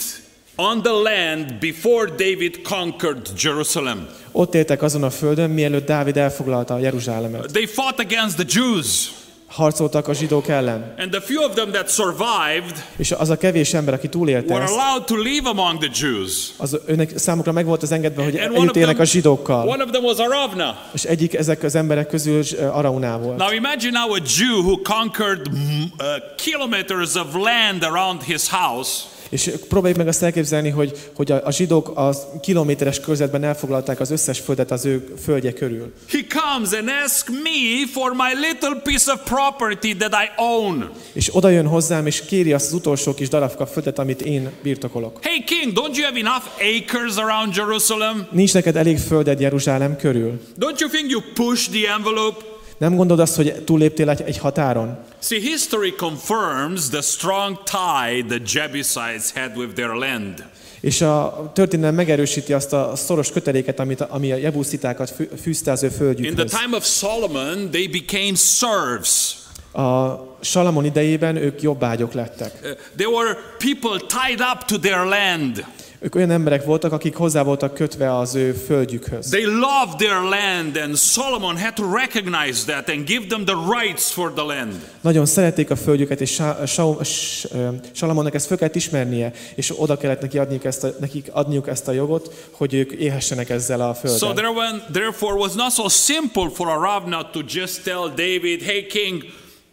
on 0.56 0.82
the 0.82 0.92
land 0.94 1.54
before 1.60 2.10
David 2.10 2.62
conquered 2.62 3.30
Jerusalem. 3.38 4.08
Ott 4.32 4.56
éltek 4.56 4.82
azon 4.82 5.04
a 5.04 5.10
földön, 5.10 5.50
mielőtt 5.50 5.86
Dávid 5.86 6.18
elfoglalta 6.18 6.80
Jeruzsálemet. 6.80 7.46
They 7.46 7.66
fought 7.66 8.00
against 8.00 8.36
the 8.36 8.46
Jews. 8.60 9.12
Harcoltak 9.52 10.08
a 10.08 10.14
zsidók 10.14 10.48
ellen. 10.48 10.94
And 10.98 11.12
the 11.12 11.22
few 11.22 11.44
of 11.44 11.54
them 11.54 11.72
that 11.72 11.90
survived 11.90 12.86
És 12.98 13.12
az 13.12 13.30
a 13.30 13.38
kevés 13.38 13.74
ember, 13.74 13.94
aki 13.94 14.08
túlélte 14.10 14.54
were 14.54 14.64
ezt, 14.66 14.74
allowed 14.78 15.04
to 15.04 15.16
live 15.16 15.50
among 15.50 15.78
the 15.80 15.90
Jews. 16.02 16.50
az 16.58 16.78
önnek 16.86 17.18
számukra 17.18 17.52
meg 17.52 17.66
volt 17.66 17.84
az 17.84 17.92
engedve, 17.92 18.24
hogy 18.24 18.38
And 18.38 18.56
együtt 18.56 18.76
élnek 18.76 19.00
a 19.00 19.04
zsidókkal. 19.04 19.68
one 19.68 19.84
of 19.84 19.90
them 19.90 20.04
was 20.04 20.18
Aravna. 20.18 20.78
És 20.94 21.04
egyik 21.04 21.34
ezek 21.34 21.64
az 21.64 21.76
emberek 21.76 22.08
közül 22.08 22.44
ö, 22.58 22.66
Arauná 22.66 23.18
volt. 23.18 23.38
Now 23.38 23.52
imagine 23.52 24.00
now 24.00 24.14
a 24.14 24.20
Jew 24.38 24.62
who 24.62 24.78
conquered 24.82 25.50
mm, 25.50 25.82
uh, 25.82 26.06
kilometers 26.36 27.16
of 27.16 27.34
land 27.34 27.84
around 27.84 28.22
his 28.24 28.50
house. 28.50 28.92
És 29.32 29.52
próbáljuk 29.68 29.98
meg 29.98 30.08
azt 30.08 30.24
elképzelni, 30.24 30.70
hogy, 30.70 30.98
hogy 31.16 31.32
a, 31.32 31.42
a 31.46 31.52
zsidók 31.52 31.98
a 31.98 32.12
kilométeres 32.42 33.00
körzetben 33.00 33.44
elfoglalták 33.44 34.00
az 34.00 34.12
összes 34.12 34.40
földet 34.40 34.72
az 34.72 34.86
ő 34.86 35.14
földje 35.24 35.54
körül. 35.54 35.94
He 36.10 36.20
comes 36.30 36.74
and 36.74 36.90
asks 37.06 37.30
me 37.30 37.88
for 37.94 38.12
my 38.12 38.48
little 38.50 38.82
piece 38.84 39.12
of 39.12 39.20
property 39.24 39.96
that 39.96 40.14
I 40.14 40.42
own. 40.42 40.90
És 41.14 41.36
oda 41.36 41.50
jön 41.50 41.68
hozzám, 41.68 42.06
és 42.06 42.26
kéri 42.26 42.54
azt 42.54 42.66
az 42.66 42.74
utolsó 42.74 43.14
kis 43.14 43.30
darabka 43.30 43.66
földet, 43.66 44.00
amit 44.00 44.22
én 44.22 44.50
birtokolok. 44.64 45.18
Hey 45.22 45.44
king, 45.44 45.74
don't 45.78 45.96
you 45.96 46.06
have 46.06 46.20
enough 46.20 46.46
acres 46.60 47.16
around 47.16 47.56
Jerusalem? 47.56 48.28
Nincs 48.32 48.54
neked 48.54 48.76
elég 48.76 48.98
földed 48.98 49.40
Jeruzsálem 49.40 49.98
körül? 49.98 50.42
Don't 50.60 50.80
you 50.80 50.90
think 50.90 51.10
you 51.10 51.22
push 51.34 51.70
the 51.70 51.94
envelope? 51.94 52.51
Nem 52.82 52.96
gondolod 52.96 53.22
azt, 53.22 53.36
hogy 53.36 53.64
túlléptél 53.64 54.10
egy, 54.10 54.22
egy 54.22 54.38
határon? 54.38 54.98
See, 55.20 55.40
history 55.40 55.94
confirms 55.96 56.90
the 56.90 57.02
strong 57.02 57.58
tie 57.64 58.24
the 58.28 58.40
Jebusites 58.54 59.32
had 59.34 59.58
with 59.58 59.74
their 59.74 59.94
land. 59.94 60.46
És 60.80 61.02
a 61.02 61.52
történelem 61.54 61.96
megerősíti 61.96 62.54
azt 62.54 62.74
a 62.74 62.96
szoros 62.96 63.32
köteléket, 63.32 63.80
amit, 63.80 64.02
ami 64.02 64.32
a 64.32 64.36
jebuszitákat 64.36 65.10
fű- 65.10 65.30
fűzte 65.42 65.72
az 65.72 65.84
ő 65.84 65.86
In 65.86 65.92
the 65.92 66.04
földjükhöz. 66.04 66.52
time 66.52 66.78
of 66.78 66.86
Solomon, 66.86 67.70
they 67.72 67.88
became 67.88 68.36
serfs. 68.36 69.36
A 69.74 70.20
Salamon 70.42 70.86
idejében 70.86 71.36
ők 71.36 71.62
jobbágyok 71.62 72.14
lettek. 72.14 72.54
Uh, 72.64 72.70
they 72.96 73.14
were 73.14 73.38
people 73.58 74.00
tied 74.08 74.40
up 74.54 74.66
to 74.66 74.80
their 74.80 75.06
land. 75.06 75.66
Ők 76.04 76.16
olyan 76.16 76.32
emberek 76.32 76.66
voltak, 76.66 76.92
akik 76.92 77.16
hozzá 77.16 77.44
voltak 77.44 77.74
kötve 77.74 78.18
az 78.18 78.36
ő 78.36 78.52
földjükhöz. 78.52 79.30
They 79.30 79.44
loved 79.46 79.96
their 79.98 80.22
land, 80.22 80.78
and 80.78 80.96
Solomon 80.98 81.58
had 81.58 81.74
to 81.74 81.96
recognize 81.96 82.66
that 82.66 82.90
and 82.90 83.06
give 83.06 83.26
them 83.28 83.46
the 83.46 83.56
rights 83.80 84.12
for 84.12 84.34
the 84.34 84.44
land. 84.44 84.74
Nagyon 85.02 85.26
szerették 85.26 85.70
a 85.70 85.76
földjüket, 85.76 86.22
és 86.22 86.32
Sa- 86.34 86.66
Sa- 86.66 87.04
S- 87.04 87.46
ö, 87.52 87.68
Salamonnak 87.92 88.34
ezt 88.34 88.46
föl 88.46 88.58
kellett 88.58 88.76
ismernie, 88.76 89.32
és 89.56 89.74
oda 89.80 89.98
kellett 89.98 90.22
neki 90.22 90.38
adniuk 90.38 90.64
ezt 90.66 90.84
a, 90.84 90.90
nekik 91.00 91.28
adniuk 91.32 91.68
ezt 91.68 91.88
a 91.88 91.92
jogot, 91.92 92.48
hogy 92.52 92.74
ők 92.74 92.92
élhessenek 92.92 93.50
ezzel 93.50 93.82
a 93.82 93.94
So 93.94 94.00
földdel. 94.08 94.34
there 94.34 94.50
when, 94.50 94.84
therefore 94.92 95.34
was 95.34 95.54
not 95.54 95.72
so 95.72 95.90
simple 95.90 96.50
for 96.54 96.68
Aravna 96.68 97.30
to 97.30 97.40
just 97.48 97.84
tell 97.84 98.08
David, 98.16 98.62
hey 98.62 98.86
king, 98.86 99.24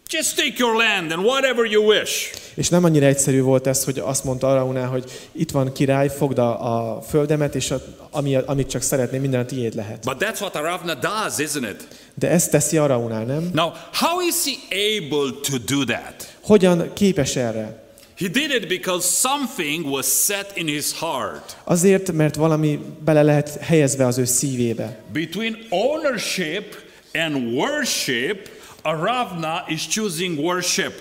just 0.09 0.35
take 0.35 0.53
your 0.57 0.75
land 0.75 1.11
and 1.11 1.23
whatever 1.23 1.65
you 1.65 1.83
wish. 1.83 2.33
És 2.53 2.69
nem 2.69 2.83
annyira 2.83 3.05
egyszerű 3.05 3.41
volt 3.41 3.67
ez, 3.67 3.83
hogy 3.83 3.99
azt 3.99 4.23
mondta 4.23 4.47
Araunál, 4.47 4.87
hogy 4.87 5.11
itt 5.31 5.51
van 5.51 5.73
király, 5.73 6.09
fogd 6.09 6.37
a, 6.37 6.95
a 6.95 7.01
földemet, 7.01 7.55
és 7.55 7.71
a, 7.71 7.81
ami, 8.11 8.35
amit 8.35 8.69
csak 8.69 8.81
szeretném, 8.81 9.21
minden 9.21 9.39
a 9.39 9.45
tiéd 9.45 9.75
lehet. 9.75 10.03
But 10.03 10.23
that's 10.23 10.39
what 10.39 10.55
Aravna 10.55 10.93
does, 10.93 11.37
isn't 11.37 11.69
it? 11.69 11.87
De 12.13 12.29
ezt 12.29 12.51
teszi 12.51 12.77
Araunál, 12.77 13.23
nem? 13.23 13.49
Now, 13.53 13.71
how 13.93 14.19
is 14.19 14.35
he 14.45 14.77
able 14.97 15.31
to 15.49 15.57
do 15.75 15.83
that? 15.83 16.35
Hogyan 16.41 16.93
képes 16.93 17.35
erre? 17.35 17.87
He 18.17 18.27
did 18.27 18.51
it 18.51 18.67
because 18.67 19.07
something 19.07 19.85
was 19.85 20.05
set 20.05 20.51
in 20.55 20.67
his 20.67 20.85
heart. 20.99 21.57
Azért, 21.63 22.11
mert 22.11 22.35
valami 22.35 22.79
bele 23.05 23.23
lehet 23.23 23.57
helyezve 23.61 24.05
az 24.05 24.17
ő 24.17 24.25
szívébe. 24.25 24.99
Between 25.13 25.57
ownership 25.69 26.75
and 27.13 27.53
worship, 27.53 28.49
Aravna 28.81 29.63
is 29.67 29.87
choosing 29.87 30.39
worship. 30.39 30.93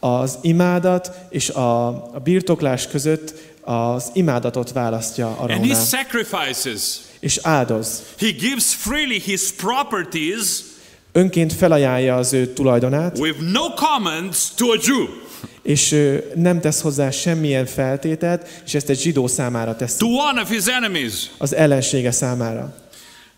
Az 0.00 0.38
imádat 0.40 1.10
és 1.28 1.48
a, 1.48 1.86
a 1.86 2.20
birtoklás 2.24 2.86
között 2.86 3.34
az 3.60 4.10
imádatot 4.12 4.72
választja 4.72 5.36
And 5.38 5.66
he 5.66 5.74
sacrifices. 5.74 6.98
És 7.20 7.38
áldoz. 7.42 8.02
He 8.18 8.30
gives 8.30 8.74
freely 8.74 9.18
his 9.18 9.52
properties 9.52 10.62
Önként 11.12 11.52
felajánlja 11.52 12.16
az 12.16 12.32
ő 12.32 12.52
tulajdonát, 12.52 13.18
with 13.18 13.40
no 13.40 13.68
comments 13.74 14.38
to 14.56 14.66
a 14.66 14.78
Jew, 14.86 15.06
és 15.62 15.96
nem 16.34 16.60
tesz 16.60 16.80
hozzá 16.80 17.10
semmilyen 17.10 17.66
feltételt, 17.66 18.48
és 18.64 18.74
ezt 18.74 18.88
egy 18.88 19.00
zsidó 19.00 19.26
számára 19.26 19.76
teszi, 19.76 19.98
to 19.98 20.06
one 20.06 20.40
of 20.40 20.50
his 20.50 20.66
enemies. 20.66 21.30
az 21.38 21.54
ellensége 21.54 22.10
számára. 22.10 22.74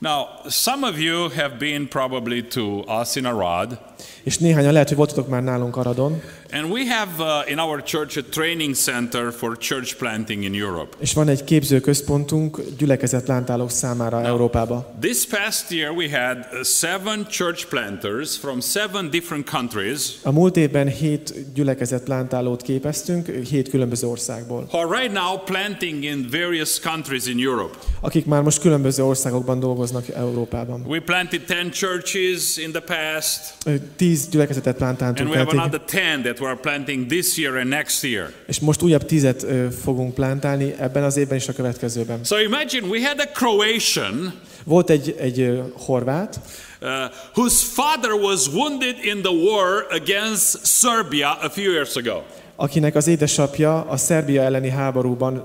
Now, 0.02 0.26
some 0.48 0.82
of 0.82 0.98
you 0.98 1.28
have 1.28 1.58
been 1.58 1.88
probably 1.88 2.42
to 2.42 2.82
us 3.00 3.16
in 3.16 3.26
Arad, 3.26 3.78
És 4.22 4.38
néhányan 4.38 4.72
lehet, 4.72 4.88
hogy 4.88 4.96
voltatok 4.96 5.28
már 5.28 5.42
nálunk 5.42 5.76
Aradon, 5.76 6.22
and 6.52 6.70
we 6.70 6.86
have 6.86 7.20
uh, 7.20 7.42
in 7.46 7.58
our 7.58 7.82
church 7.82 8.16
a 8.16 8.22
training 8.22 8.74
center 8.74 9.32
for 9.32 9.56
church 9.56 9.96
planting 9.96 10.44
in 10.44 10.54
Europe. 10.54 10.96
és 10.98 11.12
van 11.12 11.28
egy 11.28 11.44
képzőközpontunk 11.44 12.60
gyülekezet 12.78 13.26
lántálók 13.26 13.70
számára 13.70 14.24
Európába. 14.24 14.94
This 15.00 15.26
past 15.26 15.70
year, 15.70 15.90
we 15.90 16.18
had 16.20 16.36
uh, 16.52 16.62
seven 16.64 17.26
church 17.30 17.66
planters 17.66 18.36
from 18.36 18.60
seven 18.60 19.10
different 19.10 19.50
countries 19.50 20.18
A 20.22 20.30
múlt 20.30 20.56
évben 20.56 20.88
hét 20.88 21.52
gyülekezet 21.54 22.08
lántálót 22.08 22.62
képeztünk, 22.62 23.26
hét 23.26 23.68
különböző 23.68 24.06
országból, 24.06 24.66
who 24.70 24.78
are 24.78 25.00
right 25.00 25.12
now 25.12 25.38
planting 25.44 26.04
in 26.04 26.28
various 26.30 26.80
countries 26.80 27.26
in 27.26 27.38
Europe. 27.38 27.76
akik 28.00 28.26
már 28.26 28.42
most 28.42 28.60
különböző 28.60 29.04
országokban 29.04 29.60
dolgoznak 29.60 30.08
Európában. 30.08 30.84
We 30.86 31.00
planted 31.00 31.40
10 31.40 31.56
churches 31.70 32.56
in 32.56 32.72
the 32.72 32.80
past. 32.80 33.54
Ö, 33.66 33.74
tíz 33.96 34.28
gyülekezetet 34.28 34.82
And 34.82 34.96
plántáltunk 34.98 35.30
we 35.30 35.38
have 35.38 35.50
another 35.50 35.80
10 35.80 36.00
that 36.22 36.40
we're 36.42 36.60
planting 36.60 37.06
this 37.06 37.36
year 37.38 37.56
and 37.56 37.68
next 37.68 38.04
year. 38.04 38.32
és 38.46 38.60
most 38.60 38.82
újabb 38.82 39.04
tízet 39.04 39.42
ö, 39.42 39.66
fogunk 39.82 40.14
plántálni 40.14 40.74
ebben 40.78 41.02
az 41.02 41.16
évben 41.16 41.38
és 41.38 41.48
a 41.48 41.52
következőben. 41.52 42.24
So 42.24 42.38
imagine 42.38 42.86
we 42.86 43.06
had 43.08 43.20
a 43.20 43.26
Croatian 43.32 44.32
Volt 44.64 44.90
egy, 44.90 45.16
egy 45.18 45.40
ö, 45.40 45.60
horvát, 45.86 46.40
uh, 46.80 46.88
whose 47.34 47.64
father 47.72 48.12
was 48.12 48.48
wounded 48.48 48.96
in 49.02 49.22
the 49.22 49.32
war 49.32 49.86
against 49.90 50.58
Serbia 50.64 51.38
a 51.40 51.48
few 51.50 51.72
years 51.72 51.96
ago. 51.96 52.22
akinek 52.56 52.94
az 52.94 53.06
édesapja 53.06 53.80
a 53.80 53.96
Szerbia 53.96 54.42
elleni 54.42 54.68
háborúban 54.70 55.44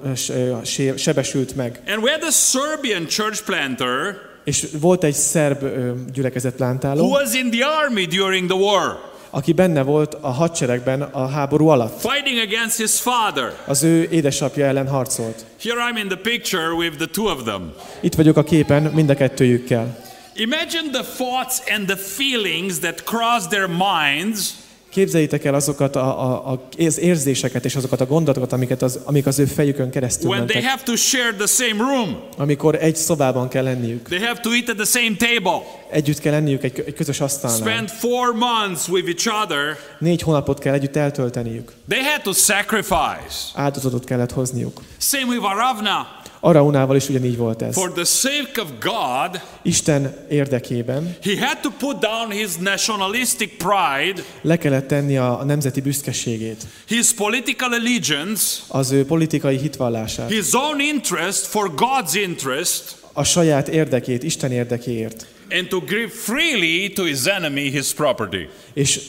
sebesült 0.96 1.56
meg. 1.56 1.82
And 1.88 2.04
we 2.04 2.12
had 2.12 2.24
a 2.24 2.32
Serbian 2.32 3.08
church 3.08 3.44
planter 3.44 4.16
És 4.44 4.68
volt 4.80 5.04
egy 5.04 5.14
szerb 5.14 5.66
gyülekezet 6.14 6.52
who 6.52 6.58
plántáló, 6.58 7.10
was 7.10 7.34
in 7.34 7.50
the 7.50 7.66
army 7.66 8.06
during 8.06 8.50
the 8.50 8.60
war, 8.60 8.98
aki 9.38 9.54
benne 9.54 9.82
volt 9.82 10.13
a 10.21 10.32
hadseregben 10.32 11.02
a 11.02 11.28
háború 11.28 11.67
alatt. 11.67 12.02
fighting 12.02 12.39
against 12.39 12.78
his 12.78 13.00
father. 13.00 13.54
Az 13.65 13.84
ő 13.84 14.08
édesapja 14.12 14.65
ellen 14.65 14.88
harcolt. 14.88 15.45
Here 15.62 15.91
I'm 15.91 15.97
in 15.97 16.08
the 16.08 16.17
picture 16.17 16.73
with 16.76 16.95
the 16.95 17.06
two 17.06 17.26
of 17.26 17.43
them. 17.43 17.73
Itt 18.00 18.15
vagyok 18.15 18.38
a 18.38 18.43
képen 18.43 18.84
mind 18.84 19.10
a 19.10 19.15
kettőjükkel. 19.15 19.97
Imagine 20.36 20.89
the 20.91 21.04
thoughts 21.17 21.62
and 21.76 21.86
the 21.88 21.95
feelings 21.95 22.80
that 22.80 23.04
cross 23.04 23.47
their 23.47 23.67
minds 23.67 24.57
Képzeljétek 24.98 25.46
el 25.46 25.54
azokat 25.54 25.96
a, 25.96 26.22
a, 26.22 26.52
a, 26.52 26.62
az 26.78 27.00
érzéseket 27.00 27.66
és 27.66 27.76
azokat 27.76 28.02
a 28.02 28.06
gondolatokat, 28.06 28.54
amiket 28.54 28.82
az, 28.82 29.00
amik 29.04 29.26
az 29.26 29.40
ő 29.40 29.46
fejükön 29.46 29.90
keresztül 29.90 30.30
when 30.30 30.46
they 30.46 30.62
mentek, 30.62 30.72
have 30.72 30.84
to 30.92 30.96
share 30.96 31.34
the 31.34 31.46
same 31.46 31.84
room. 31.94 32.20
amikor 32.38 32.76
egy 32.76 32.96
szobában 32.96 33.48
kell 33.48 33.64
lenniük. 33.64 34.08
They 34.08 34.20
have 34.20 34.40
to 34.40 34.52
eat 34.52 34.70
at 34.70 34.76
the 34.76 35.00
same 35.00 35.16
table, 35.18 35.62
Együtt 35.92 36.20
kell 36.20 36.32
lenniük 36.32 36.64
egy, 36.64 36.84
egy 36.86 36.94
közös 36.94 37.20
asztalnál. 37.20 37.60
spend 37.60 37.90
four 37.90 38.34
months 38.34 38.88
with 38.88 39.08
each 39.08 39.44
other. 39.44 39.78
Négy 40.00 40.22
hónapot 40.22 40.60
kell 40.60 40.74
együtt 40.74 40.96
eltölteniük. 40.96 41.72
They 41.90 42.04
had 42.04 42.22
to 42.22 42.34
sacrifice. 42.34 43.52
Áldozatot 43.54 44.04
kellett 44.04 44.32
hozniuk. 44.32 44.82
Same 44.98 45.26
with 45.26 45.44
Aravna. 45.46 46.08
Araunával 46.39 46.95
is 46.95 47.10
ugyanígy 47.10 47.38
volt 47.38 47.62
ez. 47.62 47.73
For 47.73 47.91
the 47.91 48.04
sake 48.04 48.62
of 48.62 48.67
God, 48.80 49.41
Isten 49.62 50.15
érdekében 50.30 51.17
he 51.23 51.45
had 51.45 51.58
to 51.62 51.69
put 51.69 52.00
down 52.00 52.32
his 52.32 52.56
nationalistic 52.60 53.50
pride, 53.58 54.23
le 54.41 54.58
kellett 54.58 54.88
tenni 54.88 55.17
a, 55.17 55.39
a 55.39 55.43
nemzeti 55.43 55.82
büszkeségét, 55.82 56.65
his 56.88 57.13
political 57.13 57.71
allegiance, 57.73 58.43
az 58.67 58.91
ő 58.91 59.06
politikai 59.06 59.58
hitvallását, 59.58 60.30
his 60.30 60.54
own 60.54 60.80
interest 60.80 61.45
for 61.45 61.71
God's 61.76 62.13
interest, 62.13 62.95
a 63.13 63.23
saját 63.23 63.67
érdekét, 63.67 64.23
Isten 64.23 64.52
érdekéért, 64.52 65.28
and 65.52 65.67
to 65.67 65.80
give 65.80 66.08
freely 66.08 66.88
to 66.89 67.04
his 67.04 67.26
enemy 67.26 67.69
his 67.69 67.93
property. 67.93 68.47
és 68.73 69.00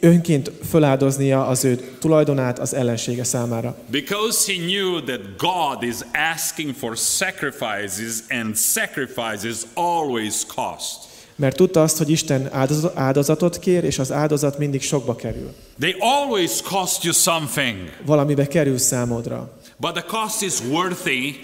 önként 0.00 0.50
föláldoznia 0.70 1.46
az 1.46 1.64
ő 1.64 1.76
tulajdonát 2.00 2.58
az 2.58 2.74
ellensége 2.74 3.24
számára. 3.24 3.76
Because 3.90 4.52
he 4.52 4.58
knew 4.58 5.00
that 5.04 5.20
God 5.36 5.82
is 5.82 5.96
asking 6.34 6.74
for 6.74 6.96
sacrifices, 6.96 8.12
and 8.28 8.56
sacrifices 8.56 9.56
always 9.74 10.34
cost. 10.54 11.08
Mert 11.36 11.56
tudta 11.56 11.82
azt, 11.82 11.98
hogy 11.98 12.10
Isten 12.10 12.48
áldozat- 12.52 12.96
áldozatot 12.98 13.58
kér, 13.58 13.84
és 13.84 13.98
az 13.98 14.12
áldozat 14.12 14.58
mindig 14.58 14.82
sokba 14.82 15.16
kerül. 15.16 15.54
They 15.80 15.94
always 15.98 16.62
cost 16.62 17.04
you 17.04 17.12
something, 17.12 17.76
Valamibe 18.06 18.46
kerül 18.46 18.78
számodra. 18.78 19.58
but 19.76 19.92
the 19.92 20.04
cost 20.08 20.42
is 20.42 20.60
worthy. 20.70 21.40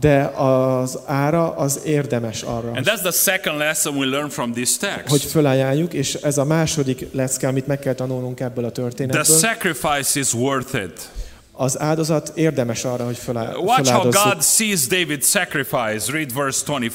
De 0.00 0.24
az 0.24 0.98
ára 1.06 1.56
az 1.56 1.80
érdemes 1.84 2.42
arra, 2.42 2.70
And 2.70 2.86
that's 2.86 3.00
the 3.00 3.10
second 3.10 3.58
lesson 3.58 3.96
we 3.96 4.06
learn 4.06 4.28
from 4.28 4.52
this 4.52 4.76
hogy 4.78 5.08
text. 5.08 5.30
fölálljuk, 5.30 5.92
és 5.92 6.14
ez 6.14 6.38
a 6.38 6.44
második 6.44 7.06
lecke, 7.12 7.48
amit 7.48 7.66
meg 7.66 7.78
kell 7.78 7.94
tanulnunk 7.94 8.40
ebből 8.40 8.64
a 8.64 8.70
The 8.72 8.82
történetből. 8.82 9.24
sacrifice 9.38 10.20
is 10.20 10.34
worth 10.34 10.74
it. 10.74 11.10
Az 11.52 11.80
áldozat 11.80 12.32
érdemes 12.34 12.84
arra, 12.84 13.04
hogy 13.04 13.16
föláll, 13.16 13.54
Watch 13.56 13.90
how 13.92 14.02
God 14.02 14.42
sees 14.42 14.86
David's 14.88 15.24
sacrifice. 15.24 16.12
Read 16.12 16.34
verse 16.34 16.62
25. 16.66 16.92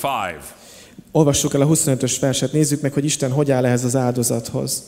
Olvassuk 1.12 1.54
el 1.54 1.62
a 1.62 1.68
25-ös 1.68 2.16
verset, 2.20 2.52
nézzük 2.52 2.82
meg, 2.82 2.94
hogy 2.94 3.06
Isten 3.06 3.32
hogy 3.32 3.52
áll 3.52 3.66
ehhez 3.66 3.84
az 3.84 3.96
áldozathoz. 3.96 4.84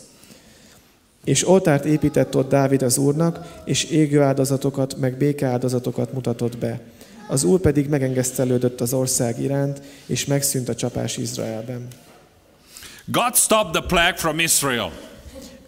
És 1.24 1.48
oltárt 1.48 1.86
épített 1.86 2.36
ott 2.36 2.50
Dávid 2.50 2.82
az 2.82 2.98
Úrnak, 2.98 3.40
és 3.66 3.84
égő 3.84 4.22
áldozatokat, 4.22 4.98
meg 4.98 5.18
béke 5.18 5.48
áldozatokat 5.48 6.14
mutatott 6.14 6.58
be. 6.58 6.80
Az 7.32 7.44
Úr 7.44 7.60
pedig 7.60 7.88
megengesztelődött 7.88 8.82
az 8.82 8.94
ország 8.94 9.42
iránt, 9.42 9.82
és 10.06 10.26
megszűnt 10.26 10.70
a 10.70 10.76
csapás 10.76 11.18
Izraelben. 11.18 11.88
God 13.06 13.36
stopped 13.36 13.72
the 13.72 13.82
plague 13.88 14.16
from 14.16 14.40
Israel 14.40 14.92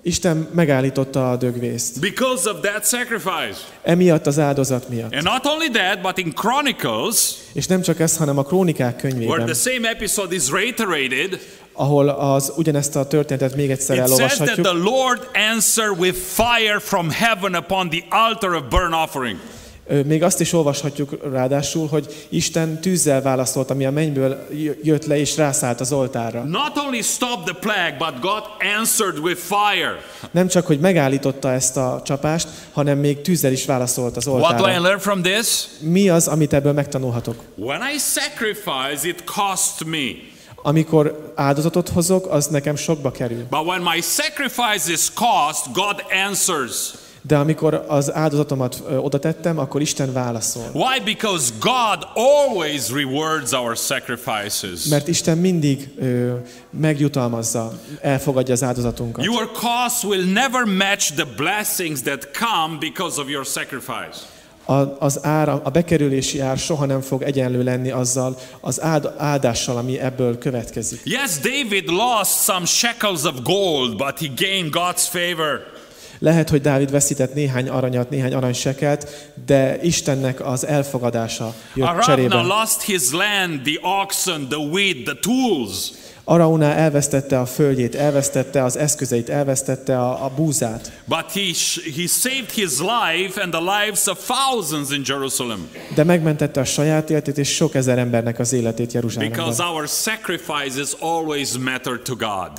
Isten 0.04 0.47
megállította 0.54 1.32
a 1.32 1.36
dögvészt. 1.36 2.00
because 2.00 2.50
of 2.50 2.60
that 2.62 2.86
sacrifice. 2.88 3.60
Emiatt 3.82 4.28
az 4.28 4.39
áldozat 4.39 4.89
miatt. 4.89 5.13
And 5.13 5.24
not 5.24 5.45
only 5.45 5.69
that, 5.69 6.02
but 6.02 6.17
in 6.17 6.34
Chronicles, 6.34 7.34
És 7.54 7.67
nem 7.67 7.82
csak 7.82 8.00
ez, 8.00 8.17
hanem 8.17 8.38
a 8.38 8.43
krónikák 8.43 8.95
where 8.95 9.10
könyvében, 9.10 9.45
the 9.45 9.71
same 9.71 9.89
episode 9.89 10.36
is 10.36 10.50
reiterated, 10.50 11.39
ahol 11.74 12.10
az 12.10 12.54
ugyanezt 12.56 12.95
a 12.95 13.08
történetet 13.08 13.56
még 13.56 13.71
egyszer 13.71 13.95
it 13.95 14.08
says 14.08 14.17
that 14.17 14.19
elolvashatjuk, 14.19 14.65
the 14.65 14.91
Lord 14.91 15.28
answered 15.54 16.00
with 16.00 16.17
fire 16.17 16.80
from 16.80 17.10
heaven 17.10 17.56
upon 17.56 17.89
the 17.89 18.04
altar 18.10 18.54
of 18.54 18.63
burnt 18.69 18.93
offering. 18.93 19.39
Még 20.06 20.24
azt 20.24 20.39
is 20.39 20.54
olvashatjuk 20.54 21.17
ráadásul, 21.32 21.88
hogy 21.88 22.28
Isten 22.30 22.82
tűzzel 22.82 23.22
válaszolt, 23.22 23.70
ami 23.70 23.86
a 23.86 23.91
mennyből 23.91 24.48
jött 24.84 25.06
le 25.06 25.17
és 25.17 25.38
rászállt 25.38 25.80
az 25.80 25.91
oltárra. 25.91 26.44
Not 26.44 26.78
only 26.86 27.02
stopped 27.02 27.44
the 27.44 27.54
plague, 27.60 27.96
but 27.98 28.20
God 28.22 28.44
answered 28.80 29.17
with 29.17 29.39
fire. 29.39 29.98
Nem 30.32 30.48
csak, 30.48 30.65
hogy 30.65 30.80
megállította 30.80 31.52
ezt 31.52 31.78
a 31.78 32.02
csapást, 32.06 32.48
hanem 32.72 32.98
még 32.98 33.22
tűzzel 33.22 33.52
is 33.52 33.65
válaszolt 33.65 34.17
az 34.17 34.28
What 34.28 34.56
do 34.56 34.67
I 34.67 34.80
learn 34.80 35.00
from 35.00 35.22
this? 35.22 35.65
Mi 35.80 36.10
az, 36.10 36.28
amit 36.28 36.54
ebből 36.54 36.74
megtanulhatok? 36.74 37.36
When 37.56 37.82
I 37.82 37.98
sacrifice, 37.98 39.08
it 39.08 39.24
costs 39.24 39.84
me. 39.86 40.30
Amikor 40.63 41.32
áldozatot 41.36 41.89
hozok, 41.89 42.28
az 42.28 42.48
nekem 42.48 42.76
sokba 42.76 43.12
kerül. 43.12 43.46
But 43.50 43.65
when 43.65 43.82
my 43.82 44.02
sacrifice 44.02 44.91
is 44.91 45.13
cost, 45.13 45.74
God 45.74 46.04
answers. 46.28 46.94
De 47.22 47.38
amikor 47.38 47.86
az 47.88 48.14
áldozatomat 48.14 48.84
oda 49.02 49.20
tettem, 49.20 49.60
akkor 49.60 49.82
Isten 49.82 50.14
válaszol. 50.14 50.64
Why? 50.74 51.00
Because 51.04 51.52
God 51.60 52.08
always 52.14 52.90
rewards 52.90 53.52
our 53.52 53.78
sacrifices. 53.78 54.86
Mert 54.86 55.08
Isten 55.08 55.38
mindig 55.38 55.90
ö, 56.00 56.36
megjutalmazza, 56.70 57.74
elfogadja 58.02 58.54
az 58.54 58.64
áldozatunkat. 58.64 59.24
Your 59.24 59.52
cost 59.52 60.04
will 60.04 60.32
never 60.32 60.64
match 60.64 61.14
the 61.14 61.28
blessings 61.36 62.02
that 62.02 62.30
come 62.38 62.78
because 62.80 63.22
of 63.22 63.30
your 63.30 63.46
sacrifice. 63.46 64.20
A, 64.66 64.74
az 65.00 65.26
ára, 65.26 65.62
a 65.64 65.70
bekerülési 65.70 66.40
ár 66.40 66.58
soha 66.58 66.86
nem 66.86 67.02
fog 67.02 67.22
egyenlő 67.22 67.64
lenni 67.64 67.92
azzal 67.92 68.38
az 68.60 68.82
áld, 68.82 69.14
áldással, 69.18 69.78
ami 69.78 70.00
ebből 70.00 70.38
következik. 70.38 71.02
Yes, 71.04 71.38
David 71.38 71.90
lost 71.90 72.44
some 72.44 72.66
shekels 72.66 73.24
of 73.24 73.34
gold, 73.44 73.96
but 73.96 74.20
he 74.20 74.28
gained 74.36 74.70
God's 74.72 75.08
favor. 75.10 75.71
Lehet, 76.19 76.50
hogy 76.50 76.62
Dávid 76.62 76.91
veszített 76.91 77.34
néhány 77.34 77.69
aranyat, 77.69 78.10
néhány 78.10 78.34
aranysekelt, 78.34 79.32
de 79.45 79.82
Istennek 79.82 80.45
az 80.45 80.65
elfogadása 80.67 81.56
jött 81.74 81.88
Aravna 81.88 82.06
cserébe. 82.06 82.41
lost 82.41 82.82
his 82.82 83.12
land, 83.12 83.62
the 83.62 83.89
oxen, 84.02 84.47
the 84.47 84.58
wheat, 84.58 85.04
the 85.04 85.17
tools. 85.21 85.91
Arauna 86.24 86.65
elvesztette 86.65 87.39
a 87.39 87.45
földjét, 87.45 87.95
elvesztette 87.95 88.63
az 88.63 88.78
eszközeit, 88.78 89.30
elvesztette 89.30 90.00
a, 90.00 90.26
a 90.26 90.32
búzát. 90.36 90.91
But 91.06 91.26
he, 91.34 91.41
he 91.95 92.08
saved 92.08 92.50
his 92.50 92.80
life 92.80 93.41
and 93.41 93.52
the 93.52 93.62
lives 93.62 94.08
of 94.08 94.26
thousands 94.28 94.91
in 94.91 95.02
Jerusalem. 95.06 95.69
De 95.95 96.04
megmentette 96.04 96.60
a 96.60 96.65
saját 96.65 97.10
életét 97.10 97.38
és 97.38 97.56
sok 97.56 97.76
ezer 97.76 97.97
embernek 97.97 98.39
az 98.39 98.54
életét 98.54 98.93
Jeruzsálemben. 98.93 99.39
Because 99.39 99.63
our 99.63 99.88
sacrifices 99.88 100.89
always 101.00 101.58
matter 101.58 102.00
to 102.00 102.15
God. 102.15 102.52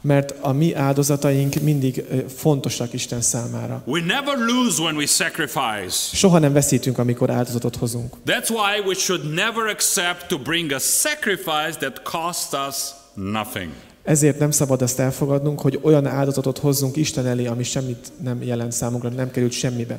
Mert 0.00 0.34
a 0.40 0.52
mi 0.52 0.74
áldozataink 0.74 1.54
mindig 1.54 2.04
fontosak 2.36 2.92
Isten 2.92 3.20
számára. 3.20 3.82
We 3.86 4.00
never 4.00 4.38
lose 4.38 4.82
when 4.82 4.96
we 4.96 5.06
sacrifice. 5.06 6.16
Soha 6.16 6.38
nem 6.38 6.52
veszítünk, 6.52 6.98
amikor 6.98 7.30
áldozatot 7.30 7.76
hozunk. 7.76 8.14
That's 8.26 8.48
why 8.48 8.80
we 8.86 8.94
should 8.94 9.34
never 9.34 9.66
accept 9.66 10.28
to 10.28 10.38
bring 10.38 10.72
a 10.72 10.78
sacrifice 10.78 11.76
that 11.78 12.02
costs 12.02 12.52
us 12.68 12.76
nothing. 13.14 13.72
Ezért 14.04 14.38
nem 14.38 14.50
szabad 14.50 14.82
azt 14.82 14.98
elfogadnunk, 14.98 15.60
hogy 15.60 15.78
olyan 15.82 16.06
áldozatot 16.06 16.58
hozzunk 16.58 16.96
Isten 16.96 17.26
elé, 17.26 17.46
ami 17.46 17.62
semmit 17.62 18.12
nem 18.22 18.42
jelent 18.42 18.72
számunkra, 18.72 19.08
nem 19.08 19.30
került 19.30 19.52
semmibe. 19.52 19.98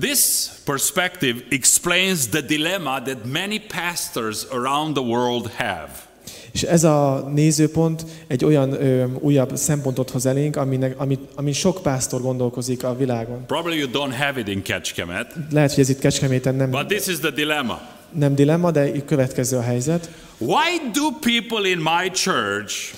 This 0.00 0.48
perspective 0.64 1.40
explains 1.50 2.28
the 2.28 2.40
dilemma 2.40 3.02
that 3.02 3.24
many 3.32 3.62
pastors 3.82 4.44
around 4.50 4.94
the 4.94 5.04
world 5.04 5.50
have. 5.56 5.88
És 6.54 6.62
ez 6.62 6.84
a 6.84 7.30
nézőpont 7.34 8.04
egy 8.26 8.44
olyan 8.44 8.72
ö, 8.72 9.04
újabb 9.18 9.56
szempontot 9.56 10.10
hoz 10.10 10.26
elénk, 10.26 10.56
aminek, 10.56 11.00
amit, 11.00 11.20
ami 11.34 11.52
sok 11.52 11.82
pásztor 11.82 12.20
gondolkozik 12.20 12.84
a 12.84 12.96
világon. 12.96 13.46
Probably 13.46 13.78
you 13.78 13.88
don't 13.90 14.14
have 14.18 14.40
it 14.40 14.48
in 14.48 14.62
Ketchkemet, 14.62 15.34
Lehet, 15.50 15.70
hogy 15.72 15.82
ez 15.82 15.88
itt 15.88 15.98
Kecskeméten 15.98 16.54
nem, 16.54 16.70
but 16.70 16.86
this 16.86 17.06
is 17.06 17.18
the 17.18 17.30
dilemma. 17.30 17.80
nem 18.12 18.34
dilemma, 18.34 18.70
de 18.70 19.04
következő 19.04 19.56
a 19.56 19.62
helyzet. 19.62 20.10
Why 20.38 20.90
do 20.92 21.10
people 21.20 21.68
in 21.68 21.78
my 21.78 22.10
church 22.10 22.94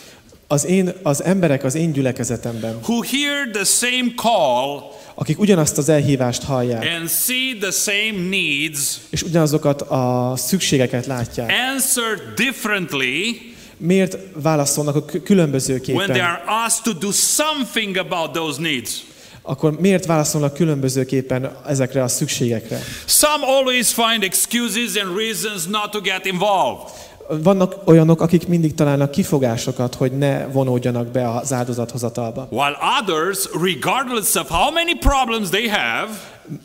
Az, 0.48 0.64
én, 0.64 0.92
az 1.02 1.22
emberek 1.22 1.64
az 1.64 1.74
én 1.74 1.92
gyülekezetemben, 1.92 2.78
who 2.82 3.00
hear 3.02 3.50
the 3.52 3.64
same 3.64 4.12
call 4.16 4.94
akik 5.18 5.38
ugyanazt 5.38 5.78
az 5.78 5.88
elhívást 5.88 6.42
hallják, 6.42 6.87
and 6.98 7.09
see 7.09 7.56
the 7.61 7.70
same 7.70 8.28
needs, 8.28 8.98
és 9.11 9.22
ugyanazokat 9.22 9.82
a 9.82 10.35
szükségeket 10.37 11.06
látják, 11.06 11.52
answer 11.74 12.35
differently 12.35 13.54
miért 13.76 14.18
válaszolnak 14.42 14.96
a 14.96 15.04
kü- 15.04 15.12
when 15.12 15.22
they 15.22 15.37
különbözőképpen? 15.37 16.11
are 16.11 16.42
asked 16.64 16.82
to 16.85 17.06
do 17.06 17.12
something 17.12 17.96
about 17.96 18.32
those 18.32 18.61
needs. 18.61 19.04
Akkor 19.42 19.80
miért 19.80 20.06
válaszolnak 20.06 20.54
különbözőképpen 20.54 21.56
ezekre 21.66 22.02
a 22.02 22.09
szükségekre? 22.09 22.80
Some 23.06 23.46
always 23.46 23.92
find 23.92 24.22
excuses 24.22 24.96
and 25.02 25.16
reasons 25.16 25.66
not 25.66 25.90
to 25.90 26.00
get 26.00 26.26
involved. 26.26 26.92
Vannak 27.29 27.75
olyanok, 27.85 28.21
akik 28.21 28.49
mindig 28.49 28.75
találnak 28.75 29.11
kifogásokat, 29.11 29.95
hogy 29.95 30.12
ne 30.12 30.47
vonódjanak 30.47 31.07
be 31.07 31.31
az 31.31 31.53
áldozathozatalba. 31.53 32.49
While 32.51 32.77
others, 33.01 33.49
regardless 33.62 34.35
of 34.35 34.49
how 34.49 34.73
many 34.73 34.99
problems 34.99 35.49
they 35.49 35.69
have, 35.69 36.09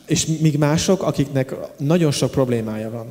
És 0.06 0.26
míg 0.26 0.58
mások, 0.58 1.02
akiknek 1.02 1.54
nagyon 1.76 2.10
sok 2.10 2.30
problémája 2.30 2.90
van. 2.90 3.06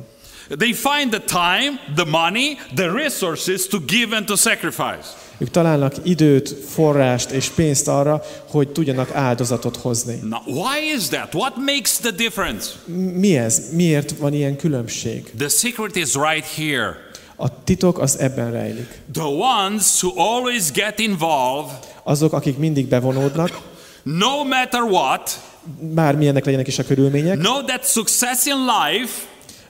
they 0.58 0.72
find 0.72 1.10
the 1.10 1.20
time, 1.26 1.78
the 1.94 2.04
money, 2.10 2.56
the 2.74 2.90
resources 2.92 3.66
to 3.66 3.78
give 3.86 4.16
and 4.16 4.26
to 4.26 4.36
sacrifice. 4.36 5.06
Ők 5.38 5.50
találnak 5.50 5.94
időt, 6.02 6.48
forrást 6.68 7.30
és 7.30 7.48
pénzt 7.48 7.88
arra, 7.88 8.22
hogy 8.50 8.68
tudjanak 8.68 9.14
áldozatot 9.14 9.76
hozni. 9.76 10.18
Now, 10.22 10.40
why 10.46 10.92
is 10.94 11.08
that? 11.08 11.34
What 11.34 11.56
makes 11.56 11.96
the 11.96 12.10
difference? 12.10 12.70
Mi 13.14 13.36
ez? 13.36 13.62
Miért 13.72 14.10
van 14.18 14.32
ilyen 14.32 14.56
különbség? 14.56 15.30
The 15.38 15.48
secret 15.48 15.96
is 15.96 16.14
right 16.14 16.46
here. 16.54 17.10
A 17.36 17.64
titok 17.64 17.98
az 17.98 18.18
ebben 18.18 18.50
rejlik. 18.50 19.00
The 19.12 19.24
ones 19.24 20.02
who 20.02 20.20
always 20.20 20.70
get 20.72 20.98
involved, 20.98 21.70
Azok, 22.02 22.32
akik 22.32 22.58
mindig 22.58 22.86
bevonódnak, 22.86 23.60
no 24.02 24.44
matter 24.44 24.82
what, 24.82 25.40
bármilyenek 25.80 26.44
legyenek 26.44 26.66
is 26.66 26.78
a 26.78 26.84
körülmények, 26.84 27.38
know 27.38 27.62
that 27.64 27.84
success 27.84 28.46
in 28.46 28.56
life 28.56 29.12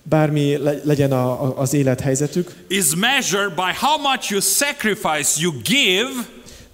bármi 0.03 0.57
le- 0.57 0.81
legyen 0.85 1.13
a, 1.13 1.45
a, 1.45 1.59
az 1.59 1.75
élethelyzetük, 1.75 2.65
is 2.69 2.95
measured 2.95 3.55
by 3.55 3.73
how 3.81 3.99
much 3.99 4.31
you 4.31 4.41
sacrifice, 4.41 5.41
you 5.41 5.53
give, 5.63 6.11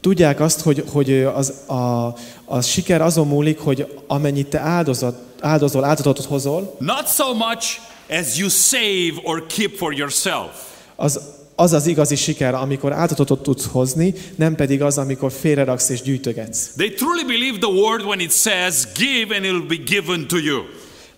tudják 0.00 0.40
azt, 0.40 0.60
hogy, 0.60 0.84
hogy 0.92 1.12
az, 1.12 1.50
a, 1.66 2.14
a 2.44 2.60
siker 2.60 3.00
azon 3.00 3.26
múlik, 3.26 3.58
hogy 3.58 4.02
amennyit 4.06 4.46
te 4.46 4.58
áldozat, 4.58 5.18
áldozol, 5.40 5.84
áldozatot 5.84 6.24
hozol, 6.24 6.76
not 6.78 7.08
so 7.08 7.34
much 7.34 7.80
as 8.10 8.38
you 8.38 8.48
save 8.48 9.12
or 9.22 9.46
keep 9.46 9.76
for 9.76 9.94
yourself. 9.94 10.50
Az 11.00 11.20
az 11.60 11.72
az 11.72 11.86
igazi 11.86 12.16
siker, 12.16 12.54
amikor 12.54 12.92
áldozatot 12.92 13.42
tudsz 13.42 13.66
hozni, 13.72 14.14
nem 14.36 14.54
pedig 14.54 14.82
az, 14.82 14.98
amikor 14.98 15.32
félreraksz 15.32 15.88
és 15.88 16.02
gyűjtögetsz. 16.02 16.70
They 16.76 16.92
truly 16.92 17.24
believe 17.26 17.58
the 17.58 17.70
word 17.70 18.04
when 18.04 18.20
it 18.20 18.32
says, 18.32 18.86
Give 18.94 19.36
and 19.36 19.44
it 19.44 19.50
will 19.50 19.66
be 19.66 19.76
given 19.86 20.26
to 20.28 20.36
you. 20.36 20.62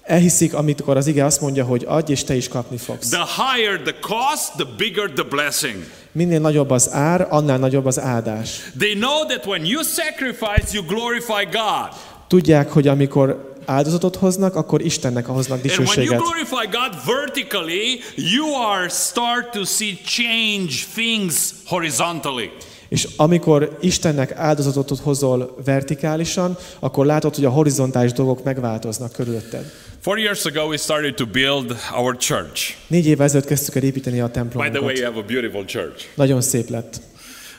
Elhiszik, 0.02 0.54
amikor 0.54 0.96
az 0.96 1.06
ige 1.06 1.24
azt 1.24 1.40
mondja, 1.40 1.64
hogy 1.64 1.84
adj, 1.88 2.12
és 2.12 2.24
te 2.24 2.34
is 2.34 2.48
kapni 2.48 2.76
fogsz. 2.76 3.08
The 3.08 3.26
higher 3.36 3.80
the 3.80 3.94
cost, 4.00 4.52
the 4.56 4.66
bigger 4.76 5.10
the 5.10 5.24
blessing. 5.30 5.76
Minél 6.12 6.40
nagyobb 6.40 6.70
az 6.70 6.92
ár, 6.92 7.26
annál 7.30 7.58
nagyobb 7.58 7.86
az 7.86 8.00
áldás. 8.00 8.72
They 8.78 8.94
know 8.94 9.24
that 9.26 9.46
when 9.46 9.64
you 9.64 9.82
sacrifice, 9.82 10.68
you 10.72 10.84
glorify 10.84 11.44
God. 11.52 11.88
Tudják, 12.28 12.70
hogy 12.70 12.88
amikor 12.88 13.49
áldozatot 13.70 14.16
hoznak, 14.16 14.54
akkor 14.54 14.82
Istennek 14.82 15.26
hoznak 15.26 15.58
And 15.58 15.66
when 15.66 15.78
you 15.78 15.86
dicsőséget. 15.86 16.20
glorify 16.20 16.66
God 16.70 17.16
vertically, 17.16 18.00
you 18.16 18.54
are 18.54 18.88
start 18.88 19.50
to 19.50 19.64
see 19.64 19.98
change 20.04 20.72
things 20.94 21.52
horizontally. 21.66 22.50
És 22.88 23.08
amikor 23.16 23.78
Istennek 23.80 24.32
áldozatot 24.32 24.98
hozol 24.98 25.56
vertikálisan, 25.64 26.56
akkor 26.78 27.06
látod, 27.06 27.34
hogy 27.34 27.44
a 27.44 27.50
horizontális 27.50 28.12
dolgok 28.12 28.44
megváltoznak 28.44 29.12
körülötted. 29.12 29.72
Four 30.00 30.18
years 30.18 30.44
ago, 30.44 30.66
we 30.66 30.76
started 30.76 31.14
to 31.14 31.26
build 31.26 31.76
our 31.96 32.16
church. 32.16 32.74
Négy 32.86 33.06
évvel 33.06 33.26
ezelőtt 33.26 33.46
kezdtük 33.46 33.74
el 33.74 33.82
építeni 33.82 34.20
a 34.20 34.28
By 34.28 34.70
the 34.70 34.80
way, 34.80 34.94
you 34.96 35.04
have 35.04 35.18
a 35.18 35.24
beautiful 35.26 35.64
church. 35.64 36.04
Nagyon 36.14 36.40
szép 36.40 36.68
lett. 36.68 37.00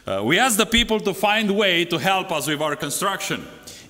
Uh, 0.08 0.26
we 0.26 0.42
asked 0.42 0.68
the 0.68 0.84
people 0.84 1.00
to 1.00 1.14
find 1.14 1.50
way 1.52 1.86
to 1.86 1.98
help 1.98 2.32
us 2.32 2.46
with 2.46 2.62
our 2.62 2.78
construction. 2.78 3.40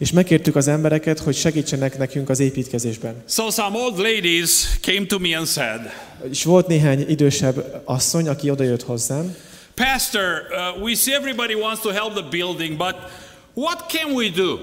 És 0.01 0.11
megkértük 0.11 0.55
az 0.55 0.67
embereket, 0.67 1.19
hogy 1.19 1.35
segítsenek 1.35 1.97
nekünk 1.97 2.29
az 2.29 2.39
építkezésben. 2.39 3.23
So 3.27 3.49
some 3.49 3.77
old 3.77 3.97
ladies 3.97 4.49
came 4.79 5.05
to 5.05 5.19
me 5.19 5.37
and 5.37 5.47
said, 5.47 5.81
És 6.31 6.43
volt 6.43 6.67
néhány 6.67 7.05
idősebb 7.09 7.81
asszony, 7.85 8.27
aki 8.27 8.49
odajött 8.49 8.83
hozzám, 8.83 9.35
Pastor, 9.75 10.23
uh, 10.75 10.83
we 10.83 10.95
see 10.95 11.15
everybody 11.15 11.53
wants 11.53 11.81
to 11.81 11.89
help 11.89 12.13
the 12.13 12.27
building, 12.29 12.77
but 12.77 12.95
what 13.53 13.85
can 13.91 14.13
we 14.13 14.29
do? 14.29 14.57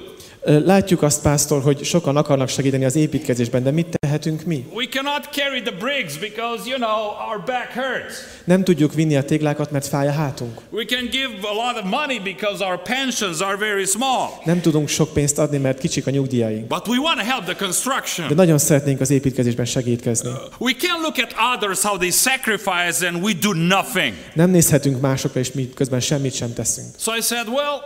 Látjuk 0.44 1.02
azt, 1.02 1.22
pásztor, 1.22 1.62
hogy 1.62 1.84
sokan 1.84 2.16
akarnak 2.16 2.48
segíteni 2.48 2.84
az 2.84 2.96
építkezésben, 2.96 3.62
de 3.62 3.70
mit 3.70 3.98
tehetünk 4.00 4.44
mi? 4.44 4.66
We 4.72 4.86
cannot 4.90 5.28
carry 5.30 5.62
the 5.62 5.74
bricks 5.78 6.18
because, 6.18 6.68
you 6.68 6.76
know, 6.76 7.00
our 7.30 7.42
back 7.46 7.72
hurts. 7.72 8.14
Nem 8.44 8.64
tudjuk 8.64 8.94
vinni 8.94 9.16
a 9.16 9.24
téglákat, 9.24 9.70
mert 9.70 9.86
fáj 9.86 10.08
a 10.08 10.12
hátunk. 10.12 10.60
We 10.70 10.84
can 10.84 11.08
give 11.10 11.30
a 11.42 11.52
lot 11.52 11.84
of 11.84 11.90
money 11.90 12.18
because 12.18 12.64
our 12.64 12.82
pensions 12.82 13.40
are 13.40 13.56
very 13.56 13.84
small. 13.84 14.28
Nem 14.44 14.60
tudunk 14.60 14.88
sok 14.88 15.12
pénzt 15.12 15.38
adni, 15.38 15.58
mert 15.58 15.78
kicsik 15.78 16.06
a 16.06 16.10
nyugdíjaink. 16.10 16.66
But 16.66 16.88
we 16.88 16.98
want 16.98 17.18
to 17.18 17.24
help 17.24 17.44
the 17.44 17.52
De 17.52 17.64
construction. 17.64 18.34
nagyon 18.34 18.58
szeretnénk 18.58 19.00
az 19.00 19.10
építkezésben 19.10 19.64
segítkezni. 19.66 20.30
We 20.58 20.72
can 20.78 21.00
look 21.00 21.16
at 21.18 21.34
others 21.56 21.80
how 21.82 21.96
they 21.96 22.10
sacrifice 22.10 23.06
and 23.08 23.22
we 23.22 23.32
do 23.40 23.52
nothing. 23.52 24.14
Nem 24.34 24.50
nézhetünk 24.50 25.00
másokra, 25.00 25.40
és 25.40 25.52
mi 25.52 25.70
közben 25.74 26.00
semmit 26.00 26.34
sem 26.34 26.52
teszünk. 26.52 26.88
So 26.98 27.14
I 27.16 27.20
said, 27.20 27.48
well, 27.48 27.80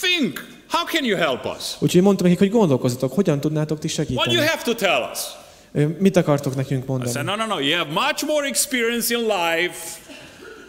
think. 0.00 0.58
How 0.70 0.84
can 0.84 1.04
you 1.04 1.16
help 1.18 1.44
us? 1.44 1.76
Úgyhogy 1.78 2.02
mondtam 2.02 2.26
nekik, 2.26 2.40
hogy 2.40 2.50
gondolkozzatok, 2.50 3.12
hogyan 3.12 3.40
tudnátok 3.40 3.78
ti 3.78 3.88
What 3.96 4.06
do 4.06 4.12
segíteni. 4.12 4.34
you 4.34 4.46
have 4.46 4.62
to 4.62 4.74
tell 4.74 5.10
us? 5.12 5.18
Mit 5.98 6.16
akartok 6.16 6.54
nekünk 6.54 6.82
I 6.82 6.86
mondani? 6.86 7.10
said, 7.10 7.26
no, 7.26 7.36
no, 7.36 7.46
no. 7.46 7.58
You 7.58 7.76
have 7.76 7.90
much 7.92 8.24
more 8.26 8.46
experience 8.46 9.14
in 9.14 9.20
life 9.20 9.98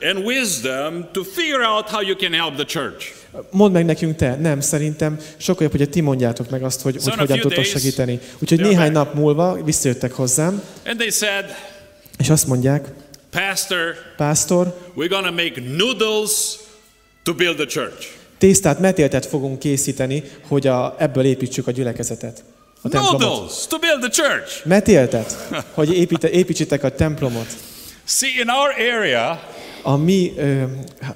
and 0.02 0.26
wisdom 0.26 1.08
to 1.12 1.24
figure 1.24 1.64
out 1.64 1.90
how 1.90 2.02
you 2.02 2.16
can 2.16 2.34
help 2.34 2.56
the 2.56 2.66
church. 2.66 3.06
Mondd 3.52 3.74
meg 3.74 3.86
nekünk 3.86 4.16
te. 4.16 4.36
Nem, 4.36 4.60
szerintem 4.60 5.18
sokkal 5.38 5.64
jobb, 5.64 5.78
hogy 5.78 5.90
ti 5.90 6.02
mondjátok 6.02 6.50
meg 6.50 6.64
azt, 6.64 6.82
hogy, 6.82 6.96
hogy 6.96 7.04
in 7.06 7.12
a 7.12 7.22
hogyan 7.22 7.38
few 7.38 7.50
tudtok 7.50 7.64
days, 7.64 7.70
segíteni. 7.70 8.20
Úgyhogy 8.40 8.60
néhány 8.60 8.92
back. 8.94 9.06
nap 9.06 9.14
múlva 9.14 9.64
visszajöttek 9.64 10.14
hozzám, 10.14 10.62
And 10.86 10.98
they 10.98 11.10
said, 11.10 11.46
és 12.18 12.30
azt 12.30 12.48
mondják, 12.48 12.88
Pastor, 13.30 13.96
pásztor, 14.18 14.78
we're 14.96 15.10
going 15.10 15.26
to 15.26 15.32
make 15.32 15.54
noodles 15.78 16.32
to 17.24 17.34
build 17.34 17.56
the 17.56 17.66
church. 17.66 18.08
Tésztát, 18.42 18.80
metéltet 18.80 19.26
fogunk 19.26 19.60
készíteni, 19.60 20.24
hogy 20.48 20.68
a, 20.68 20.96
ebből 20.98 21.26
építsük 21.26 21.68
a 21.68 21.72
gyülekezetet. 21.72 22.44
A 22.82 22.90
templomot. 22.90 23.22
Noodles 23.22 23.68
to 23.68 23.78
build 23.78 24.00
the 24.00 24.10
church. 24.10 24.66
Metéltet, 24.66 25.48
hogy 25.78 25.94
építe, 25.94 26.30
építsétek 26.30 26.84
a 26.84 26.90
templomot. 26.90 27.46
See, 28.06 28.30
in 28.40 28.48
our 28.50 28.96
area, 28.96 29.50
A 29.84 29.96
mi 29.96 30.34
ö, 30.38 30.64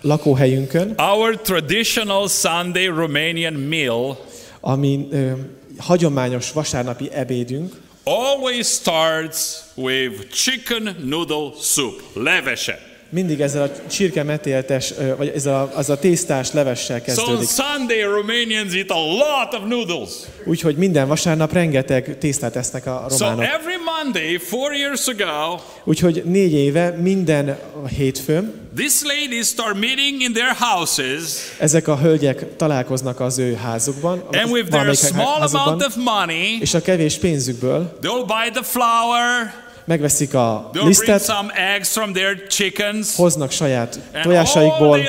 lakóhelyünkön, 0.01 0.93
our 0.97 1.41
traditional 1.41 2.27
Sunday 2.27 2.85
Romanian 2.85 3.53
meal 3.53 4.17
ami 4.59 5.07
ö, 5.11 5.31
hagyományos 5.77 6.51
vasárnapi 6.51 7.09
ebédünk, 7.11 7.73
always 8.03 8.67
starts 8.67 9.55
with 9.75 10.29
chicken 10.31 10.95
noodle 11.03 11.51
soup, 11.61 12.01
levese. 12.13 12.94
Mindig 13.15 13.41
ezzel 13.41 13.63
a 13.63 13.87
csirke 13.87 14.23
metéltes, 14.23 14.93
vagy 15.17 15.31
ez 15.35 15.45
a, 15.45 15.71
az 15.75 15.89
a 15.89 15.99
tésztás 15.99 16.51
levessel 16.51 17.01
So 17.05 17.21
on 17.21 17.27
kezdődik. 17.27 17.49
Sunday, 17.49 18.01
Romanians 18.01 18.73
eat 18.73 18.89
a 18.89 18.99
lot 18.99 19.53
of 19.53 19.69
noodles. 19.69 20.09
Úgyhogy 20.45 20.75
minden 20.75 21.07
vasárnap 21.07 21.53
rengeteg 21.53 22.17
tésztát 22.17 22.55
esznek 22.55 22.85
a 22.85 23.05
So 23.09 23.17
románok. 23.17 23.43
every 23.43 23.75
Monday, 24.03 24.37
four 24.37 24.73
years 24.73 25.07
ago, 25.07 25.59
Úgyhogy 25.83 26.23
négy 26.25 26.53
éve, 26.53 26.89
minden 26.89 27.57
hétfőn 27.97 28.53
these 28.75 29.07
ladies 29.07 29.47
start 29.47 29.79
meeting 29.79 30.21
in 30.21 30.33
their 30.33 30.53
houses, 30.59 31.21
ezek 31.59 31.87
a 31.87 31.97
hölgyek 31.97 32.55
találkoznak 32.55 33.19
az 33.19 33.37
ő 33.37 33.53
házukban, 33.53 34.23
and 34.31 34.51
with 34.51 34.69
their 34.69 34.95
small 34.95 35.39
házukban, 35.39 35.67
amount 35.67 35.85
of 35.85 35.95
money, 35.95 36.57
és 36.61 36.73
a 36.73 36.81
kevés 36.81 37.17
pénzükből 37.17 37.97
they'll 38.01 38.25
buy 38.25 38.49
the 38.53 38.63
flour, 38.63 39.63
megveszik 39.85 40.33
a 40.33 40.69
they'll 40.73 40.85
lisztet, 40.85 41.23
some 41.23 41.53
eggs 41.75 41.89
from 41.89 42.13
their 42.13 42.47
chickens, 42.47 43.15
hoznak 43.15 43.51
saját 43.51 43.99
tojásaikból, 44.23 44.99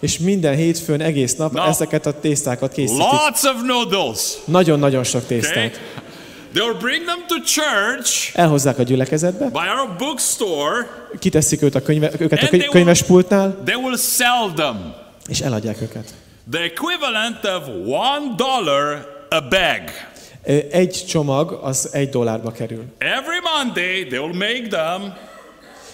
és 0.00 0.18
minden 0.18 0.54
hétfőn 0.56 1.00
egész 1.00 1.36
nap 1.36 1.52
No. 1.52 1.62
ezeket 1.62 2.06
a 2.06 2.20
tésztákat 2.20 2.72
készítik. 2.72 3.02
Nagyon-nagyon 4.44 5.04
sok 5.04 5.22
Okay? 5.24 5.38
tésztát. 5.38 5.80
They'll 6.54 6.76
bring 6.80 7.04
them 7.04 7.24
to 7.28 7.34
church, 7.40 8.30
Elhozzák 8.38 8.78
a 8.78 8.82
gyülekezetbe, 8.82 9.44
by 9.48 9.58
our 9.58 9.96
bookstore, 9.98 10.86
kiteszik 11.18 11.62
őt 11.62 11.74
a 11.74 11.82
könyve, 11.82 12.10
őket 12.18 12.42
a 12.42 12.48
köny- 12.48 12.68
könyvespultnál, 12.68 13.62
they 13.64 13.74
will 13.74 13.96
sell 13.96 14.52
them. 14.56 14.94
és 15.28 15.40
eladják 15.40 15.82
őket. 15.82 16.14
The 16.50 16.60
equivalent 16.62 17.44
of 17.44 17.68
one 17.86 18.34
dollar 18.36 19.06
a 19.30 19.40
bag. 19.40 19.82
Egy 20.70 21.04
csomag 21.08 21.58
az 21.62 21.88
egy 21.92 22.08
dollárba 22.08 22.50
kerül. 22.52 22.84
Every 22.98 23.38
Monday 23.54 24.06
they 24.06 24.18
will 24.18 24.34
make 24.34 24.68
them 24.68 25.14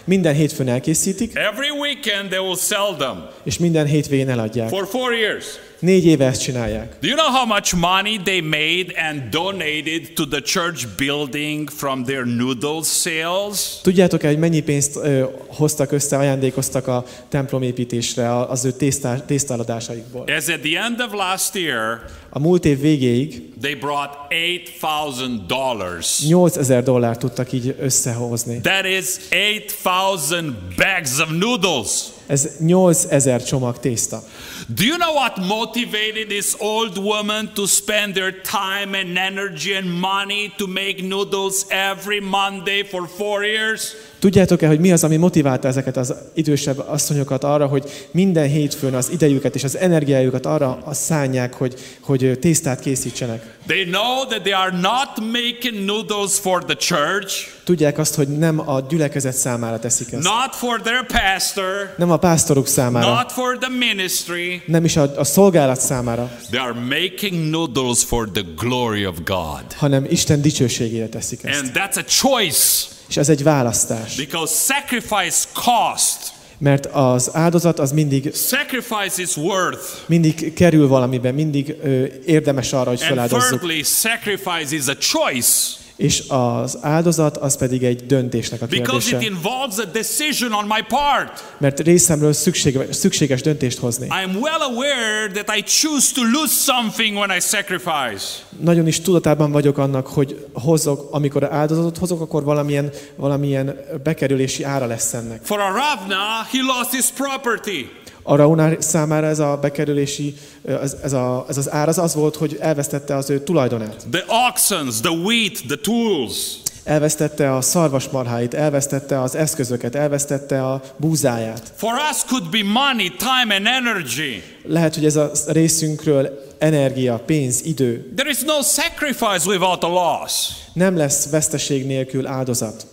Minden 0.04 0.34
hétfőn 0.34 0.68
elkészítik, 0.68 1.36
Every 1.36 1.70
weekend 1.70 2.28
they 2.28 2.38
will 2.38 2.56
sell 2.56 2.94
them 2.98 3.26
és 3.44 3.58
minden 3.58 3.86
hétvégén 3.86 4.28
eladják. 4.28 4.68
for 4.68 4.86
four 4.86 5.14
years. 5.14 5.44
Négy 5.80 6.06
éve 6.06 6.26
ezt 6.26 6.42
csinálják. 6.42 6.96
Do 7.00 7.08
you 7.08 7.16
know 7.16 7.30
how 7.36 7.46
much 7.46 7.74
money 7.76 8.16
they 8.24 8.40
made 8.40 8.86
and 9.10 9.22
donated 9.30 10.12
to 10.14 10.26
the 10.26 10.40
church 10.40 10.86
building 10.96 11.70
from 11.70 12.04
their 12.04 12.24
noodle 12.24 12.80
sales? 12.82 13.78
Tudjátok-e, 13.82 14.26
hogy 14.28 14.38
mennyi 14.38 14.60
pénzt 14.60 14.96
ö, 14.96 15.24
hoztak 15.46 15.92
össze, 15.92 16.16
ajándékoztak 16.16 16.86
a 16.86 17.04
templomépítésre 17.28 18.30
a- 18.30 18.50
az 18.50 18.64
ő 18.64 18.70
tésztá, 18.72 19.20
tésztaladásaikból? 19.24 20.24
As 20.36 20.48
at 20.48 20.60
the 20.60 20.80
end 20.82 21.00
of 21.00 21.12
last 21.12 21.54
year, 21.54 22.00
A 22.32 22.38
múlt 22.38 22.64
év 22.64 22.80
végéig 22.80 23.42
they 23.60 23.74
brought 23.74 24.10
$8,000. 24.28 26.18
8000 26.28 26.82
dollárt 26.82 27.18
tudtak 27.18 27.52
így 27.52 27.74
összehozni. 27.80 28.60
That 28.60 28.84
is 28.86 29.06
8,000 29.30 30.44
bags 30.76 31.18
of 31.20 31.28
noodles. 31.38 31.90
Ez 32.26 32.48
8000 32.58 33.42
csomag 33.42 33.78
tészta. 33.78 34.22
Do 34.72 34.86
you 34.86 34.98
know 34.98 35.14
what 35.14 35.36
motivated 35.36 36.28
this 36.28 36.56
old 36.60 36.96
woman 36.96 37.52
to 37.54 37.66
spend 37.66 38.14
their 38.14 38.30
time 38.30 38.94
and 38.94 39.18
energy 39.18 39.72
and 39.74 39.92
money 39.92 40.50
to 40.58 40.68
make 40.68 41.02
noodles 41.02 41.66
every 41.72 42.20
Monday 42.20 42.84
for 42.84 43.08
four 43.08 43.42
years? 43.42 43.96
Tudjátok-e, 44.20 44.66
hogy 44.66 44.80
mi 44.80 44.92
az, 44.92 45.04
ami 45.04 45.16
motiválta 45.16 45.68
ezeket 45.68 45.96
az 45.96 46.14
idősebb 46.34 46.78
asszonyokat 46.88 47.44
arra, 47.44 47.66
hogy 47.66 47.90
minden 48.10 48.48
hétfőn 48.48 48.94
az 48.94 49.10
idejüket 49.12 49.54
és 49.54 49.64
az 49.64 49.76
energiájukat 49.76 50.46
arra 50.46 50.78
szánják, 50.90 51.54
hogy, 51.54 51.74
hogy 52.00 52.38
tésztát 52.40 52.80
készítsenek? 52.80 53.58
They 53.66 53.84
know 53.84 54.26
that 54.26 54.42
they 54.42 54.52
are 54.52 54.76
not 54.80 55.08
making 55.32 55.84
noodles 55.84 56.38
for 56.38 56.64
the 56.64 56.74
church, 56.76 57.34
Tudják 57.64 57.98
azt, 57.98 58.14
hogy 58.14 58.28
nem 58.28 58.68
a 58.68 58.80
gyülekezet 58.88 59.32
számára 59.34 59.78
teszik 59.78 60.12
ezt. 60.12 60.22
not 60.22 60.54
for 60.54 60.80
their 60.80 61.06
pastor, 61.06 61.94
Nem 61.96 62.10
a 62.10 62.16
pásztoruk 62.16 62.66
számára, 62.66 63.14
not 63.14 63.32
for 63.32 63.58
the 63.58 63.68
ministry. 63.68 64.62
nem 64.66 64.84
is 64.84 64.96
a, 64.96 65.12
a 65.16 65.24
szolgálat 65.24 65.80
számára, 65.80 66.30
They 66.50 66.60
are 66.60 66.72
making 66.80 67.50
noodles 67.50 68.04
for 68.04 68.28
the 68.30 68.42
glory 68.56 69.06
of 69.06 69.16
God. 69.24 69.64
hanem 69.76 70.06
Isten 70.10 70.42
dicsőségére 70.42 71.08
teszik 71.08 71.44
ezt. 71.44 71.60
And 71.60 71.70
that's 71.74 71.96
a 71.98 72.04
choice 72.28 72.86
És 73.10 73.16
ez 73.16 73.28
egy 73.28 73.42
választás. 73.42 74.16
because 74.16 74.54
sacrifice 74.54 75.44
cost. 75.52 76.32
Mert 76.58 76.86
az 76.86 77.30
áldozat 77.32 77.78
az 77.78 77.92
mindig, 77.92 78.34
Sacrifice 78.34 79.22
is 79.22 79.36
worth. 79.36 79.82
mindig 80.06 80.52
kerül 80.54 80.88
valamiben, 80.88 81.34
mindig 81.34 81.76
ö, 81.82 82.04
érdemes 82.26 82.72
arra, 82.72 82.88
hogy 82.88 82.98
And 83.00 83.08
feláldozzuk. 83.08 83.58
thirdly, 83.58 83.82
sacrifice 83.82 84.74
is 84.74 84.86
a 84.86 84.96
choice 84.96 85.50
És 86.00 86.24
az 86.28 86.78
áldozat 86.80 87.36
az 87.36 87.56
pedig 87.56 87.84
egy 87.84 88.06
döntésnek 88.06 88.62
a 88.62 88.66
because 88.66 88.96
it 88.96 89.04
kérdése. 89.04 89.30
involves 89.30 89.78
a 89.78 89.84
decision 89.84 90.52
on 90.52 90.64
my 90.64 90.82
part. 90.88 91.54
Mert 91.58 91.80
részemről 91.80 92.32
szükséges, 92.32 92.96
szükséges 92.96 93.42
döntést 93.42 93.78
hozni. 93.78 94.06
I 94.06 94.24
am 94.24 94.36
well 94.36 94.60
aware 94.60 95.30
that 95.32 95.56
I 95.56 95.62
choose 95.62 96.12
to 96.14 96.22
lose 96.22 96.52
something 96.52 97.16
when 97.16 97.30
I 97.36 97.40
sacrifice. 97.40 98.24
Nagyon 98.60 98.86
is 98.86 99.00
tudatában 99.00 99.52
vagyok 99.52 99.78
annak, 99.78 100.06
hogy 100.06 100.46
hozok, 100.52 101.08
amikor 101.10 101.52
áldozatot 101.52 101.98
hozok, 101.98 102.20
akkor 102.20 102.44
valamilyen, 102.44 102.90
valamilyen 103.16 103.76
bekerülési 104.02 104.62
ára 104.62 104.86
lesz 104.86 105.14
ennek. 105.14 105.40
For 105.42 105.58
Aravna, 105.58 106.46
he 106.52 106.62
lost 106.76 106.90
his 106.90 107.06
property. 107.14 107.99
A 108.22 108.36
Raunár 108.36 108.76
számára 108.80 109.26
ez 109.26 109.38
a 109.38 109.58
bekerülési, 109.60 110.34
ez, 110.64 110.96
ez, 111.02 111.12
a, 111.12 111.44
ez 111.48 111.56
az 111.56 111.70
ár 111.70 111.88
az 111.88 111.98
az 111.98 112.14
volt, 112.14 112.36
hogy 112.36 112.56
elvesztette 112.60 113.16
az 113.16 113.30
ő 113.30 113.42
tulajdonát. 113.42 114.06
The 114.10 114.24
oxens, 114.48 115.00
the 115.00 115.10
wheat, 115.10 115.52
the 115.66 115.76
tools. 115.82 116.56
Elvesztette 116.84 117.54
a 117.56 117.60
szarvasmarháit, 117.60 118.54
elvesztette 118.54 119.20
az 119.20 119.34
eszközöket, 119.34 119.94
elvesztette 119.94 120.66
a 120.66 120.82
búzáját. 120.96 121.72
For 121.76 121.92
us 122.10 122.24
could 122.24 122.50
be 122.50 122.62
money, 122.62 123.08
time 123.08 123.54
and 123.54 123.66
energy. 123.66 124.42
Lehet, 124.64 124.94
hogy 124.94 125.04
ez 125.04 125.16
a 125.16 125.30
részünkről 125.46 126.48
energia, 126.58 127.18
pénz, 127.26 127.64
idő. 127.64 128.12
There 128.16 128.30
is 128.30 128.42
no 128.42 128.62
sacrifice 128.62 129.48
without 129.48 129.84
a 129.84 129.88
loss. 129.88 130.48
Nem 130.72 130.96
lesz 130.96 131.30
veszteség 131.30 131.86
nélkül 131.86 132.26
áldozat. 132.26 132.86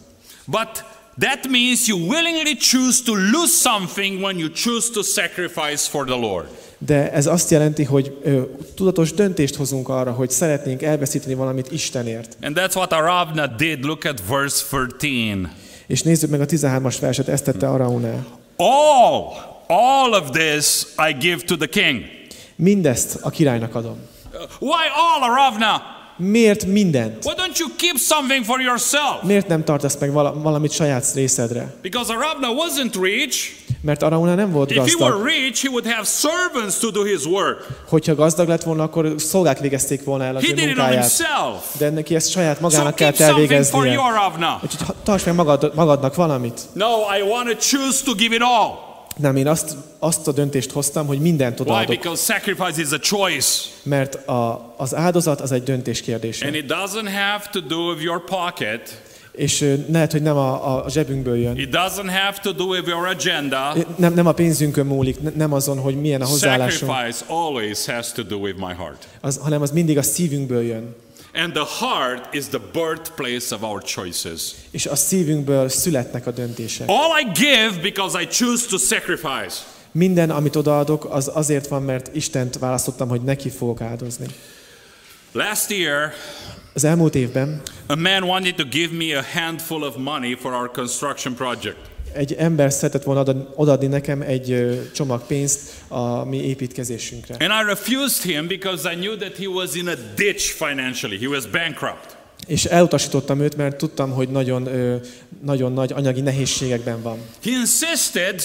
But 0.46 0.86
that 1.20 1.48
means 1.50 1.88
you 1.88 1.98
willingly 1.98 2.56
choose 2.56 3.04
to 3.04 3.14
lose 3.14 3.52
something 3.52 4.22
when 4.22 4.38
you 4.38 4.50
choose 4.50 4.92
to 4.92 5.02
sacrifice 5.02 5.90
for 5.90 6.06
the 6.06 6.16
Lord. 6.16 6.48
De 6.78 7.12
ez 7.12 7.28
azt 7.28 7.52
jelenti, 7.52 7.84
hogy 7.84 8.18
ö, 8.24 8.42
tudatos 8.76 9.14
döntést 9.14 9.56
hozunk 9.56 9.90
arra, 9.90 10.12
hogy 10.12 10.30
szeretnénk 10.30 10.82
elveszíteni 10.82 11.34
valamit 11.34 11.72
Istenért. 11.72 12.38
And 12.42 12.58
that's 12.58 12.76
what 12.76 12.92
Aravna 12.92 13.48
did. 13.48 13.84
Look 13.84 14.06
at 14.06 14.22
verse 14.28 14.66
13. 14.98 15.52
És 15.88 16.02
nézzük 16.02 16.30
meg 16.30 16.42
a 16.42 16.46
13-as 16.46 16.96
verset, 17.00 17.28
ezt 17.28 17.44
tette 17.44 17.70
Araunál. 17.70 18.26
All, 18.58 19.24
all 19.68 20.12
of 20.12 20.30
this 20.30 20.86
I 21.10 21.14
give 21.20 21.44
to 21.46 21.56
the 21.58 21.68
king. 21.68 22.02
Mindezt 22.56 23.18
a 23.22 23.30
királynak 23.30 23.76
adom. 23.76 23.98
Why 24.60 24.86
all, 24.96 25.32
Aravna? 25.32 25.97
Miért 26.18 26.66
mindent? 26.66 27.26
Why 27.26 27.34
don't 27.36 27.58
you 27.60 27.70
keep 27.76 27.98
something 27.98 28.46
for 28.46 28.62
yourself? 28.62 29.22
Miért 29.24 29.48
nem 29.48 29.64
tartasz 29.64 29.98
meg 30.00 30.12
vala, 30.12 30.34
valamit 30.34 30.72
saját 30.72 31.12
részedre? 31.16 31.76
Because 31.82 32.14
Aravna 32.14 32.48
wasn't 32.54 33.02
rich. 33.02 33.38
Mert 33.82 34.04
Arauna 34.04 34.36
nem 34.36 34.52
volt 34.52 34.72
If 34.72 34.78
he 34.78 34.84
were 34.84 35.10
gazdag. 35.12 35.26
rich, 35.28 35.62
he 35.62 35.70
would 35.70 35.86
have 35.86 36.04
servants 36.06 36.78
to 36.80 36.92
do 36.92 37.04
his 37.04 37.26
work. 37.26 37.68
Hogyha 37.90 38.16
gazdag 38.16 38.48
lett 38.48 38.64
volna, 38.64 38.84
akkor 38.84 39.14
szolgák 39.18 39.60
végezték 39.60 40.04
volna 40.04 40.24
el 40.24 40.36
az 40.36 40.44
He 40.44 40.50
ő 40.62 40.66
munkáját. 40.66 40.92
himself. 40.94 41.78
De 41.78 41.90
neki 41.90 42.16
ezt 42.16 42.32
saját 42.32 42.56
So 42.56 42.62
magának 42.62 42.98
something 42.98 43.16
for 43.16 43.26
elvégeznie. 43.26 44.00
Úgyhogy 44.64 44.96
tarts 45.04 45.26
meg 45.26 45.36
magad, 45.36 45.72
magadnak 45.76 46.16
valamit. 46.16 46.62
No, 46.74 46.86
I 47.18 47.22
want 47.22 47.50
to 47.50 47.56
choose 47.78 48.04
to 48.06 48.14
give 48.16 48.36
it 48.36 48.42
all. 48.42 48.87
Nem, 49.18 49.36
én 49.36 49.48
azt, 49.48 49.76
azt 50.00 50.28
a 50.28 50.32
döntést 50.32 50.72
hoztam, 50.72 51.08
hogy 51.08 51.20
mindent 51.20 51.60
Why? 51.60 51.70
odaadok. 51.70 51.96
Because 51.96 52.34
sacrifice 52.34 52.82
is 52.82 52.92
a 52.92 53.00
choice. 53.00 53.70
Mert 53.84 54.16
a, 54.28 54.74
az 54.78 54.96
áldozat 54.96 55.42
az 55.42 55.52
egy 55.52 55.64
döntés 55.64 56.02
kérdése. 56.02 56.46
And 56.46 56.56
it 56.56 56.66
doesn't 56.66 57.10
have 57.14 57.44
to 57.52 57.60
do 57.60 57.90
with 57.90 58.04
your 58.04 58.24
pocket. 58.24 59.02
És 59.32 59.76
lehet, 59.92 60.12
hogy 60.12 60.22
nem 60.22 60.38
a, 60.38 60.84
a 60.84 60.90
zsebünkből 60.90 61.38
jön. 61.38 61.58
It 61.58 61.70
doesn't 61.70 62.10
have 62.10 62.38
to 62.42 62.52
do 62.52 62.64
with 62.64 62.88
your 62.88 63.08
agenda. 63.08 63.76
Nem, 63.96 64.14
nem 64.14 64.28
a 64.28 64.32
pénzünkön 64.32 64.86
múlik, 64.86 65.22
ne- 65.22 65.32
nem 65.36 65.54
azon, 65.54 65.80
hogy 65.80 66.02
milyen 66.02 66.22
a 66.22 66.26
hozzáállásunk, 66.26 66.92
Sacrifice 66.92 67.26
always 67.28 67.86
has 67.86 68.12
to 68.12 68.24
do 68.24 68.36
with 68.36 68.58
my 68.58 68.74
heart. 68.78 69.08
az, 69.22 69.40
hanem 69.44 69.62
az 69.62 69.72
mindig 69.72 69.98
a 69.98 70.02
szívünkből 70.02 70.62
jön. 70.62 70.96
And 71.38 71.54
the 71.54 71.66
heart 71.86 72.34
is 72.34 72.48
the 72.48 72.60
birthplace 72.74 73.56
of 73.56 73.64
our 73.64 73.82
choices. 73.82 74.56
És 74.72 74.86
a 74.86 74.96
szívünkből 74.96 75.70
születnek 75.70 76.28
a 76.28 76.32
döntések. 76.32 76.88
All 76.90 77.20
I 77.20 77.28
give 77.34 77.82
because 77.82 78.22
I 78.22 78.26
choose 78.26 78.68
to 78.70 78.78
sacrifice. 78.78 79.56
Minden, 79.92 80.30
amit 80.30 80.56
odaadok, 80.56 81.06
az 81.06 81.32
azért 81.34 81.68
van, 81.68 81.84
mert 81.84 82.16
Istent 82.16 82.58
választottam, 82.58 83.10
hogy 83.10 83.22
neki 83.22 83.50
fogok 83.50 83.82
áldozni. 83.82 84.26
Last 85.32 85.72
year, 85.72 86.14
Az 86.74 86.84
elmúlt 86.84 87.16
évben 87.16 87.62
a 87.88 87.96
man 87.96 88.24
wanted 88.24 88.56
to 88.56 88.64
give 88.64 88.96
me 88.96 89.18
a 89.18 89.24
handful 89.34 89.84
of 89.84 89.96
money 89.96 90.36
for 90.36 90.54
our 90.54 90.72
construction 90.72 91.36
project. 91.36 91.97
Egy 92.18 92.34
ember 92.34 92.72
szeretett 92.72 93.04
volna 93.04 93.22
oda- 93.22 93.48
odaadni 93.56 93.88
nekem 93.88 94.22
egy 94.22 94.80
csomag 94.94 95.22
pénzt 95.28 95.60
a 95.88 96.24
mi 96.26 96.38
építkezésünkre. 96.48 97.36
And 97.40 97.52
I 97.64 97.68
refused 97.68 98.22
him 98.32 98.48
because 98.48 98.92
I 98.92 98.96
knew 98.96 99.16
that 99.18 99.38
he 99.38 99.48
was 99.48 99.76
in 99.76 99.88
a 99.88 99.94
ditch 100.16 100.44
financially. 100.66 101.18
He 101.18 101.28
was 101.28 101.46
bankrupt. 101.46 102.16
És 102.48 102.66
elutasítottam 102.66 103.40
őt, 103.42 103.56
mert 103.58 103.76
tudtam, 103.78 104.12
hogy 104.12 104.30
nagyon, 104.30 104.70
nagyon 105.44 105.74
nagy 105.74 105.92
anyagi 105.94 106.22
nehézségekben 106.22 107.02
van. 107.02 107.18
He 107.44 107.50
insisted, 107.52 108.42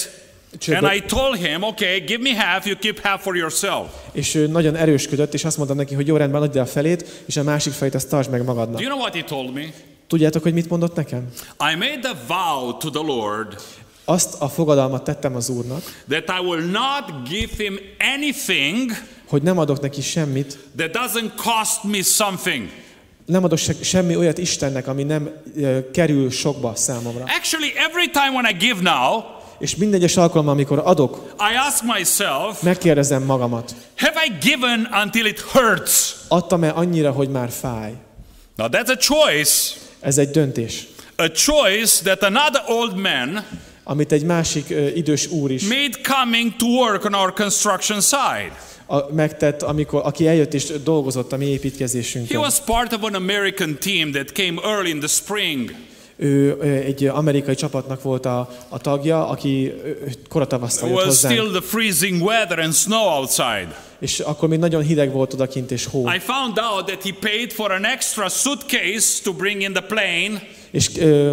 and 0.68 0.94
I 0.94 1.00
told 1.06 1.36
him, 1.36 1.62
okay, 1.62 1.98
give 2.00 2.22
me 2.22 2.34
half, 2.44 2.66
you 2.66 2.76
keep 2.78 2.98
half 3.02 3.22
for 3.22 3.36
yourself. 3.36 3.86
És 4.12 4.34
ő 4.34 4.46
nagyon 4.46 4.76
erősködött, 4.76 5.34
és 5.34 5.44
azt 5.44 5.56
mondtam 5.56 5.76
neki, 5.76 5.94
hogy 5.94 6.06
jó 6.06 6.16
rendben, 6.16 6.42
add 6.42 6.58
el 6.58 6.66
felét, 6.66 7.22
és 7.26 7.36
a 7.36 7.42
másik 7.42 7.72
felét 7.72 7.94
azt 7.94 8.08
tartsd 8.08 8.30
meg 8.30 8.38
Do 8.40 8.46
magadnak. 8.46 8.80
you 8.80 8.88
know 8.90 9.00
what 9.02 9.14
he 9.14 9.22
told 9.24 9.52
me? 9.52 9.62
Tudjátok, 10.12 10.42
hogy 10.42 10.52
mit 10.52 10.68
mondott 10.68 10.94
nekem? 10.94 11.28
I 11.72 11.76
made 11.76 12.08
a 12.08 12.16
vow 12.26 12.76
to 12.76 12.90
the 12.90 13.02
Lord 13.02 13.56
Azt 14.04 14.40
a 14.40 14.48
fogadalmat 14.48 15.04
tettem 15.04 15.34
az 15.36 15.48
Úrnak, 15.48 15.82
that 16.08 16.24
I 16.40 16.44
will 16.46 16.70
not 16.70 17.28
give 17.28 17.52
him 17.56 17.78
anything 18.16 18.90
hogy 19.28 19.42
nem 19.42 19.58
adok 19.58 19.80
neki 19.80 20.00
semmit, 20.00 20.58
that 20.76 20.90
doesn't 20.90 21.30
cost 21.36 21.82
me 21.82 22.02
something. 22.02 22.68
nem 23.26 23.44
adok 23.44 23.58
se, 23.58 23.72
semmi 23.82 24.16
olyat 24.16 24.38
Istennek, 24.38 24.86
ami 24.88 25.02
nem 25.02 25.30
ö, 25.56 25.90
kerül 25.90 26.30
sokba 26.30 26.74
számomra. 26.74 27.24
Actually, 27.24 27.72
every 27.76 28.10
time 28.10 28.30
when 28.30 28.44
I 28.44 28.52
give 28.58 28.80
now, 28.80 29.22
És 29.58 29.76
minden 29.76 30.00
egyes 30.00 30.16
alkalommal, 30.16 30.54
amikor 30.54 30.80
adok, 30.84 31.34
I 31.38 31.56
ask 31.68 31.82
myself, 31.96 32.62
megkérdezem 32.62 33.22
magamat, 33.22 33.74
have 33.96 34.24
I 34.26 34.32
given 34.48 34.88
until 35.02 35.26
it 35.26 35.40
hurts? 35.40 36.14
adtam-e 36.28 36.68
annyira, 36.70 37.10
hogy 37.10 37.28
már 37.28 37.50
fáj? 37.50 37.92
Now 38.56 38.68
that's 38.68 38.88
a 38.88 38.96
choice. 38.96 39.90
Ez 40.02 40.18
egy 40.18 40.30
döntés, 40.30 40.86
A 41.16 41.26
choice 41.26 42.02
that 42.02 42.22
another 42.22 42.62
old 42.66 42.96
man 42.96 43.44
amit 43.84 44.12
egy 44.12 44.24
másik 44.24 44.70
ö, 44.70 44.86
idős 44.86 45.26
úr 45.26 45.50
is 45.50 45.62
made 45.62 45.90
coming 46.18 46.56
to 46.56 46.66
work 46.66 47.04
on 47.04 47.14
our 47.14 47.32
construction 47.32 48.00
side. 48.00 48.52
a, 48.86 49.12
megtett, 49.12 49.62
amikor, 49.62 50.00
aki 50.04 50.26
eljött 50.26 50.54
és 50.54 50.66
dolgozott 50.84 51.32
a 51.32 51.36
mi 51.36 51.44
He 51.44 51.50
építkezésünkön. 51.50 52.36
was 52.40 52.60
part 52.60 52.92
of 52.92 53.02
an 53.02 53.14
American 53.14 53.78
team 53.78 54.10
that 54.12 54.32
came 54.32 54.60
early 54.64 54.90
in 54.90 54.98
the 54.98 55.08
spring. 55.08 55.74
Ő 56.16 56.60
egy 56.62 57.04
amerikai 57.04 57.54
csapatnak 57.54 58.02
volt 58.02 58.26
a, 58.26 58.50
a 58.68 58.78
tagja, 58.78 59.28
aki 59.28 59.72
koratavasszal 60.28 60.88
jött 60.88 61.04
hozzánk, 61.04 61.34
still 61.34 61.50
the 61.50 61.60
freezing 61.60 62.22
weather 62.22 62.58
and 62.58 62.74
snow 62.74 63.18
outside. 63.18 63.68
és 63.98 64.20
akkor 64.20 64.48
még 64.48 64.58
nagyon 64.58 64.82
hideg 64.82 65.12
volt 65.12 65.32
odakint 65.32 65.70
és 65.70 65.86
hó. 65.86 66.08
I 66.08 66.18
found 66.18 66.58
out 66.72 66.86
that 66.86 67.02
he 67.02 67.10
paid 67.20 67.52
for 67.52 67.70
an 67.70 67.84
extra 67.84 68.28
suitcase 68.28 69.22
to 69.22 69.32
bring 69.32 69.60
in 69.62 69.72
the 69.72 69.82
plane 69.82 70.42
És 70.70 70.90
ö, 70.96 71.32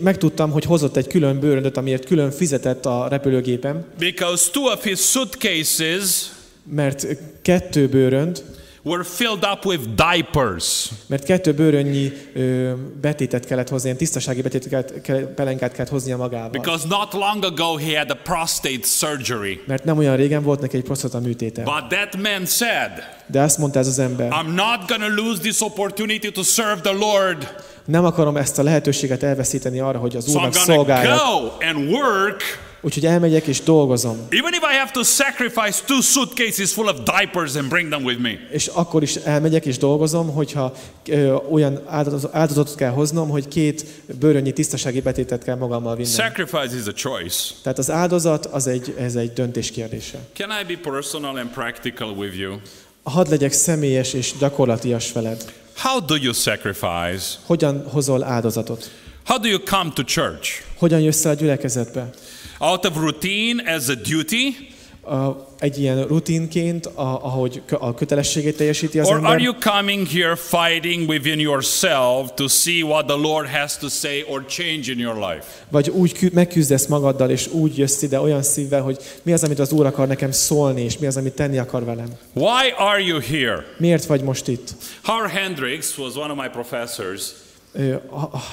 megtudtam, 0.00 0.50
hogy 0.50 0.64
hozott 0.64 0.96
egy 0.96 1.06
külön 1.06 1.40
bőröndöt, 1.40 1.76
amiért 1.76 2.04
külön 2.04 2.30
fizetett 2.30 2.86
a 2.86 3.06
repülőgépem, 3.08 3.84
because 3.98 4.50
two 4.50 4.64
of 4.72 4.84
his 4.84 5.00
suitcases 5.00 6.30
mert 6.70 7.06
kettő 7.42 7.88
bőrönd, 7.88 8.42
were 8.84 9.04
filled 9.04 9.44
up 9.52 9.64
with 9.64 9.82
diapers. 9.94 10.90
mert 11.06 11.24
kettő 11.24 11.52
bőrönnyi 11.54 12.12
ö, 12.34 12.72
betétet 13.00 13.46
kellett 13.46 13.68
hozni, 13.68 13.84
ilyen 13.86 13.98
tisztasági 13.98 14.42
betétet 14.42 15.00
kellett, 15.02 15.26
pelenkát 15.26 15.72
kellett 15.72 15.90
hoznia 15.90 16.16
magával. 16.16 16.48
Because 16.50 16.86
not 16.88 17.12
long 17.12 17.44
ago 17.44 17.76
he 17.76 17.98
had 17.98 18.10
a 18.10 18.16
prostate 18.22 18.82
surgery. 18.82 19.60
Mert 19.66 19.84
nem 19.84 19.98
olyan 19.98 20.16
régen 20.16 20.42
volt 20.42 20.60
neki 20.60 20.76
egy 20.76 20.82
prostata 20.82 21.20
műtéte. 21.20 21.62
But 21.62 21.88
that 21.88 22.16
man 22.22 22.46
said, 22.46 22.90
De 23.26 23.40
azt 23.40 23.58
mondta 23.58 23.78
ez 23.78 23.86
az 23.86 23.98
ember, 23.98 24.28
I'm 24.30 24.54
not 24.54 24.86
to 24.86 25.08
lose 25.22 25.40
this 25.40 25.60
opportunity 25.60 26.30
to 26.30 26.42
serve 26.42 26.80
the 26.80 26.92
Lord. 26.92 27.54
nem 27.84 28.04
akarom 28.04 28.36
ezt 28.36 28.58
a 28.58 28.62
lehetőséget 28.62 29.22
elveszíteni 29.22 29.80
arra, 29.80 29.98
hogy 29.98 30.16
az 30.16 30.30
So 30.30 30.36
Úrnak 30.38 30.54
szolgáljak. 30.54 31.18
go 31.18 31.66
and 31.66 31.88
work, 31.92 32.42
Úgyhogy 32.84 33.06
elmegyek 33.06 33.46
és 33.46 33.60
dolgozom. 33.62 34.16
even 34.30 34.52
if 34.52 34.62
I 34.72 34.76
have 34.76 34.90
to 34.92 35.02
sacrifice 35.02 35.82
two 35.86 36.00
suitcases 36.00 36.72
full 36.72 36.86
of 36.88 36.96
diapers 37.04 37.54
and 37.56 37.68
bring 37.68 37.88
them 37.88 38.04
with 38.04 38.20
me. 38.20 38.30
És 38.50 38.66
akkor 38.66 39.02
is 39.02 39.14
elmegyek 39.16 39.66
és 39.66 39.78
dolgozom, 39.78 40.32
hogyha 40.32 40.72
ö, 41.08 41.34
olyan 41.50 41.80
áldozat- 41.86 42.34
áldozatot 42.34 42.74
kell 42.74 42.90
hoznom, 42.90 43.28
hogy 43.28 43.48
két 43.48 43.84
bőrönnyi 44.18 44.52
tisztasági 44.52 45.00
betétet 45.00 45.44
kell 45.44 45.56
magammal 45.56 45.96
vinnem. 45.96 46.12
Sacrifice 46.12 46.76
is 46.76 46.86
a 46.86 46.92
choice. 46.92 47.54
Tehát 47.62 47.78
az 47.78 47.90
áldozat 47.90 48.46
az 48.46 48.66
egy, 48.66 48.94
ez 48.98 49.14
egy 49.16 49.32
döntés 49.32 49.70
kérdése. 49.70 50.18
Can 50.34 50.50
I 50.62 50.74
be 50.74 50.90
personal 50.90 51.36
and 51.36 51.48
practical 51.50 52.08
with 52.08 52.38
you? 52.38 52.54
Hadd 53.02 53.28
legyek 53.30 53.52
személyes 53.52 54.12
és 54.12 54.32
gyakorlatias 54.38 55.12
veled. 55.12 55.52
How 55.76 56.00
do 56.06 56.14
you 56.16 56.32
sacrifice? 56.32 57.24
Hogyan 57.46 57.84
hozol 57.92 58.22
áldozatot? 58.24 58.90
How 59.24 59.38
do 59.38 59.48
you 59.48 59.58
come 59.58 59.90
to 59.94 60.02
church? 60.02 60.50
Hogyan 60.78 61.00
jössz 61.00 61.24
el 61.24 61.30
a 61.30 61.34
gyülekezetbe? 61.34 62.10
Out 62.58 62.84
of 62.84 62.96
routine 62.96 63.74
as 63.74 63.88
a 63.88 63.94
duty? 63.94 64.72
A, 65.06 65.46
egy 65.58 65.78
ilyen 65.80 66.06
rutinként, 66.06 66.86
a, 66.86 67.24
ahogy 67.24 67.62
kö- 67.66 67.80
a 67.80 67.94
kötelességét 67.94 68.56
teljesíti 68.56 68.98
az 68.98 69.06
Or 69.08 69.12
are 69.16 69.26
ember? 69.26 69.40
you 69.40 69.54
coming 69.60 70.06
here 70.08 70.36
fighting 70.36 71.08
within 71.08 71.38
yourself 71.38 72.30
to 72.34 72.48
see 72.48 72.82
what 72.82 73.06
the 73.06 73.16
Lord 73.16 73.46
has 73.48 73.76
to 73.78 73.88
say 73.88 74.24
or 74.28 74.44
change 74.48 74.90
in 74.92 74.98
your 74.98 75.14
life? 75.16 75.44
Vagy 75.68 75.88
úgy 75.90 76.12
kü- 76.12 76.32
megküzdesz 76.32 76.86
magaddal, 76.86 77.30
és 77.30 77.46
úgy 77.46 77.78
jössz 77.78 78.02
ide 78.02 78.20
olyan 78.20 78.42
szívvel, 78.42 78.82
hogy 78.82 78.96
mi 79.22 79.32
az, 79.32 79.44
amit 79.44 79.58
az 79.58 79.72
Úr 79.72 79.86
akar 79.86 80.06
nekem 80.08 80.30
szólni, 80.30 80.80
és 80.82 80.98
mi 80.98 81.06
az, 81.06 81.16
amit 81.16 81.34
tenni 81.34 81.58
akar 81.58 81.84
velem. 81.84 82.08
Why 82.32 82.70
are 82.76 83.00
you 83.00 83.20
here? 83.20 83.64
Miért 83.78 84.04
vagy 84.04 84.22
most 84.22 84.48
itt? 84.48 84.74
Howard 85.02 85.30
Hendricks 85.30 85.98
was 85.98 86.14
one 86.16 86.32
of 86.32 86.38
my 86.38 86.48
professors, 86.48 87.22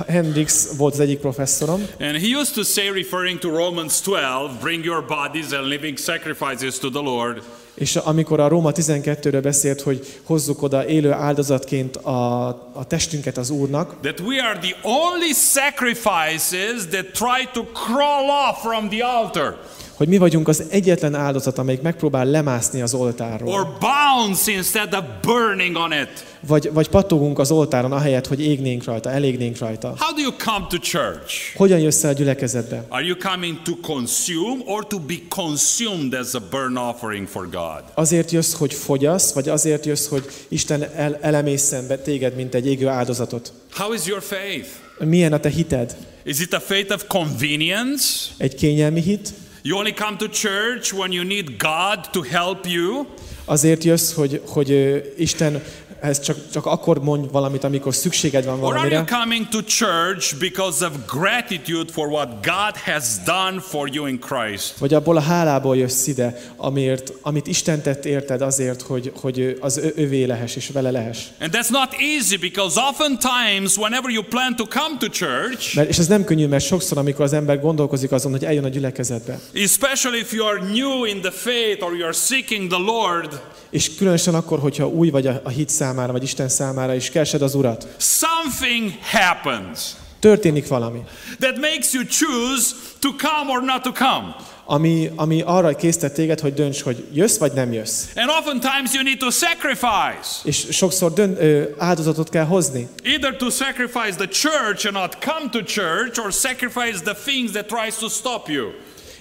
Hendrix 0.08 0.76
volt 0.78 0.94
az 0.94 1.00
egyik 1.00 1.20
professzorom, 1.20 1.88
and 2.00 2.18
he 2.18 2.38
used 2.40 2.54
to 2.54 2.64
say, 2.64 2.90
referring 2.90 3.40
to 3.40 3.50
Romans 3.50 4.02
12, 4.02 4.60
bring 4.62 4.86
your 4.86 5.06
bodies 5.06 5.52
and 5.52 5.68
living 5.68 5.98
sacrifices 5.98 6.80
to 6.80 6.90
the 6.90 7.02
Lord. 7.02 7.42
és 7.74 7.96
amikor 7.96 8.40
a 8.40 8.48
Róma 8.48 8.72
12-ről 8.72 9.40
beszélt, 9.44 9.82
hogy 9.82 10.20
hozzuk 10.24 10.62
oda 10.62 10.88
élő 10.88 11.12
áldozatként 11.12 11.98
a, 11.98 12.48
a 12.74 12.86
testünket 12.88 13.38
az 13.38 13.50
Úrnak, 13.50 13.96
That 14.02 14.20
we 14.20 14.44
are 14.44 14.60
the 14.60 14.76
only 14.84 15.32
sacrifices 15.34 16.86
that 16.90 17.06
try 17.06 17.50
to 17.54 17.64
crawl 17.64 18.30
off 18.50 18.62
from 18.62 18.90
the 18.90 19.06
altar 19.06 19.58
hogy 20.02 20.10
mi 20.10 20.18
vagyunk 20.18 20.48
az 20.48 20.64
egyetlen 20.70 21.16
áldozat, 21.16 21.58
amelyik 21.58 21.82
megpróbál 21.82 22.26
lemászni 22.26 22.82
az 22.82 22.94
oltárról. 22.94 23.54
or 23.54 23.68
bounce 23.80 24.52
instead 24.52 24.94
of 24.94 25.04
burning 25.22 25.76
on 25.76 25.92
it. 25.92 26.26
Vagy, 26.48 26.70
vagy 26.74 26.90
pattogunk 26.90 27.40
az 27.40 27.52
oltáron, 27.52 27.92
ahelyett, 27.92 28.28
hogy 28.28 28.42
égnénk 28.42 28.84
rajta, 28.84 29.12
elégnénk 29.12 29.58
rajta. 29.58 29.94
How 29.98 30.16
do 30.16 30.22
you 30.22 30.32
come 30.32 30.66
to 30.70 30.78
church? 30.78 31.56
Hogyan 31.56 31.80
jössz 31.80 32.04
el 32.04 32.10
a 32.10 32.14
gyülekezetbe? 32.14 32.86
Are 32.88 33.06
you 33.06 33.16
coming 33.18 33.62
to 33.62 33.76
consume 33.76 34.64
or 34.66 34.88
to 34.88 35.00
be 35.00 35.14
consumed 35.30 36.14
as 36.14 36.34
a 36.34 36.42
burnt 36.50 36.78
offering 36.78 37.28
for 37.28 37.50
God? 37.50 37.84
Azért 37.94 38.32
jössz, 38.32 38.54
hogy 38.54 38.74
fogyasz, 38.74 39.34
vagy 39.34 39.50
azért 39.50 39.86
jössz, 39.86 40.08
hogy 40.08 40.26
Isten 40.48 40.84
el, 40.96 41.18
elemészen 41.22 41.88
be 41.88 41.98
téged, 41.98 42.36
mint 42.36 42.56
egy 42.56 42.68
égő 42.68 42.88
áldozatot? 42.88 43.54
How 43.74 43.94
is 43.94 44.06
your 44.06 44.22
faith? 44.22 44.68
Milyen 45.00 45.34
a 45.34 45.40
te 45.40 45.50
hited? 45.50 45.96
Is 46.24 46.40
it 46.40 46.54
a 46.54 46.60
faith 46.60 46.94
of 46.94 47.04
convenience? 47.08 48.06
Egy 48.38 48.56
kényelmi 48.56 49.02
hit? 49.02 49.34
You 49.64 49.78
only 49.78 49.94
come 49.94 50.18
to 50.18 50.28
church 50.28 50.92
when 50.92 51.12
you 51.12 51.24
need 51.24 51.60
God 51.60 52.12
to 52.14 52.22
help 52.24 52.66
you? 52.66 53.06
Azért 53.46 53.84
jössz, 53.84 54.14
hogy, 54.14 54.42
hogy 54.48 55.02
Isten 55.18 55.64
ez 56.02 56.20
csak, 56.20 56.38
csak 56.54 56.66
akkor 56.66 57.00
mondj 57.04 57.28
valamit, 57.32 57.64
amikor 57.64 57.96
szükséged 57.96 58.46
van 58.46 58.54
Or 58.64 58.76
are 58.76 58.88
you 58.90 58.90
valamire? 58.90 59.18
coming 59.20 59.48
to 59.48 59.62
church 59.62 60.38
because 60.40 60.86
of 60.86 60.92
gratitude 61.08 61.92
for 61.92 62.08
what 62.08 62.28
God 62.30 62.78
has 62.94 63.04
done 63.26 63.60
for 63.60 63.90
you 63.94 64.06
in 64.06 64.20
Christ? 64.20 64.78
Vagy 64.78 64.94
abból 64.94 65.18
a 65.18 65.22
hálából 65.22 65.78
jössz 65.78 66.08
ide, 66.08 66.42
amiért, 66.56 67.14
amit 67.22 67.48
Isten 67.48 67.82
tett 67.82 68.06
érted 68.06 68.42
azért, 68.42 68.82
hogy, 68.82 69.12
hogy 69.22 69.58
az 69.60 69.78
ö- 69.78 69.98
övé 69.98 70.24
lehess 70.24 70.56
és 70.56 70.70
vele 70.74 70.92
lehess. 70.92 71.18
And 71.40 71.56
that's 71.56 71.70
not 71.70 71.90
easy 72.00 72.38
because 72.38 72.80
oftentimes, 72.90 73.78
whenever 73.78 74.12
you 74.12 74.24
plan 74.24 74.56
to 74.56 74.66
come 74.66 74.98
to 75.00 75.08
church, 75.08 75.76
Mert, 75.76 75.90
és 75.90 75.98
ez 75.98 76.08
nem 76.08 76.24
könnyű, 76.24 76.48
mert 76.48 76.66
sokszor, 76.66 76.98
amikor 76.98 77.26
az 77.26 77.34
ember 77.34 77.60
gondolkozik 77.60 78.12
azon, 78.12 78.32
hogy 78.32 78.46
eljön 78.46 78.64
a 78.64 78.68
gyülekezetbe, 78.70 79.40
especially 79.54 80.20
if 80.20 80.34
you 80.34 80.46
are 80.48 80.60
new 80.74 81.04
in 81.06 81.22
the 81.22 81.32
faith 81.32 81.84
or 81.84 81.94
you 81.96 82.04
are 82.04 82.14
seeking 82.14 82.70
the 82.72 82.80
Lord, 82.80 83.42
és 83.72 83.96
különösen 83.96 84.36
akkor, 84.36 84.60
hogyha 84.60 84.88
új 84.88 85.10
vagy 85.10 85.28
a, 85.28 85.42
a 85.44 85.50
hit 85.50 85.70
számára, 85.70 86.12
vagy 86.12 86.24
Isten 86.24 86.50
számára, 86.50 86.96
és 86.96 87.10
keresed 87.10 87.42
az 87.42 87.56
Urat, 87.56 87.88
something 87.98 88.92
happens 89.12 89.80
történik 90.20 90.68
valami, 90.68 91.04
that 91.40 91.56
makes 91.56 91.94
you 91.94 92.04
choose 92.04 92.76
to 93.00 93.10
come 93.10 93.52
or 93.52 93.64
not 93.64 93.82
to 93.82 93.92
come. 93.92 94.36
ami, 94.66 95.12
ami 95.16 95.42
arra 95.46 95.76
késztet 95.76 96.14
téged, 96.14 96.40
hogy 96.40 96.54
dönts, 96.54 96.82
hogy 96.82 97.06
jössz 97.14 97.38
vagy 97.38 97.52
nem 97.52 97.74
jössz. 97.74 98.06
And 98.16 98.30
oftentimes 98.30 98.94
you 98.94 99.04
need 99.04 99.18
to 99.18 99.30
sacrifice. 99.32 100.40
És 100.44 100.68
sokszor 100.72 101.14
dön, 101.14 101.36
ö, 101.40 101.64
áldozatot 101.78 102.30
kell 102.30 102.46
hozni. 102.46 102.88
Either 103.04 103.36
to 103.36 103.50
sacrifice 103.50 104.16
the 104.16 104.28
church 104.28 104.86
and 104.86 104.94
not 104.94 105.18
come 105.26 105.50
to 105.52 105.64
church, 105.64 106.26
or 106.26 106.34
sacrifice 106.34 107.00
the 107.04 107.14
things 107.26 107.52
that 107.52 107.66
tries 107.66 107.96
to 107.96 108.10
stop 108.10 108.50
you. 108.50 108.68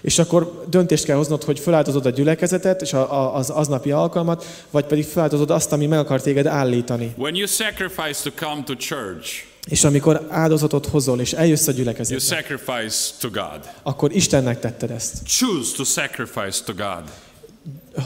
És 0.01 0.19
akkor 0.19 0.65
döntést 0.69 1.05
kell 1.05 1.17
hoznod, 1.17 1.45
hogy 1.45 1.59
feláldozod 1.59 2.07
a 2.07 2.11
gyülekezetet 2.11 2.83
és 2.83 2.93
a, 2.93 3.13
a, 3.13 3.35
az 3.35 3.51
aznapi 3.51 3.91
alkalmat, 3.91 4.45
vagy 4.71 4.85
pedig 4.85 5.05
feláldozod 5.05 5.51
azt, 5.51 5.73
ami 5.73 5.87
meg 5.87 5.99
akar 5.99 6.21
téged 6.23 6.47
állítani. 6.47 7.15
When 7.17 7.35
you 7.35 7.47
sacrifice 7.47 8.31
to 8.31 8.47
come 8.47 8.63
to 8.63 8.75
church, 8.75 9.49
És 9.69 9.85
amikor 9.85 10.27
áldozatot 10.29 10.87
hozol, 10.87 11.21
és 11.21 11.33
eljössz 11.33 11.67
a 11.67 11.71
you 11.71 11.79
gyülekezetbe, 11.81 12.37
sacrifice 12.37 13.11
to 13.21 13.29
God. 13.31 13.71
akkor 13.83 14.13
Istennek 14.13 14.61
tetted 14.61 14.91
ezt. 14.91 15.13
Choose 15.27 15.77
to 15.77 15.85
sacrifice 15.85 16.65
to 16.65 16.73
God 16.75 17.03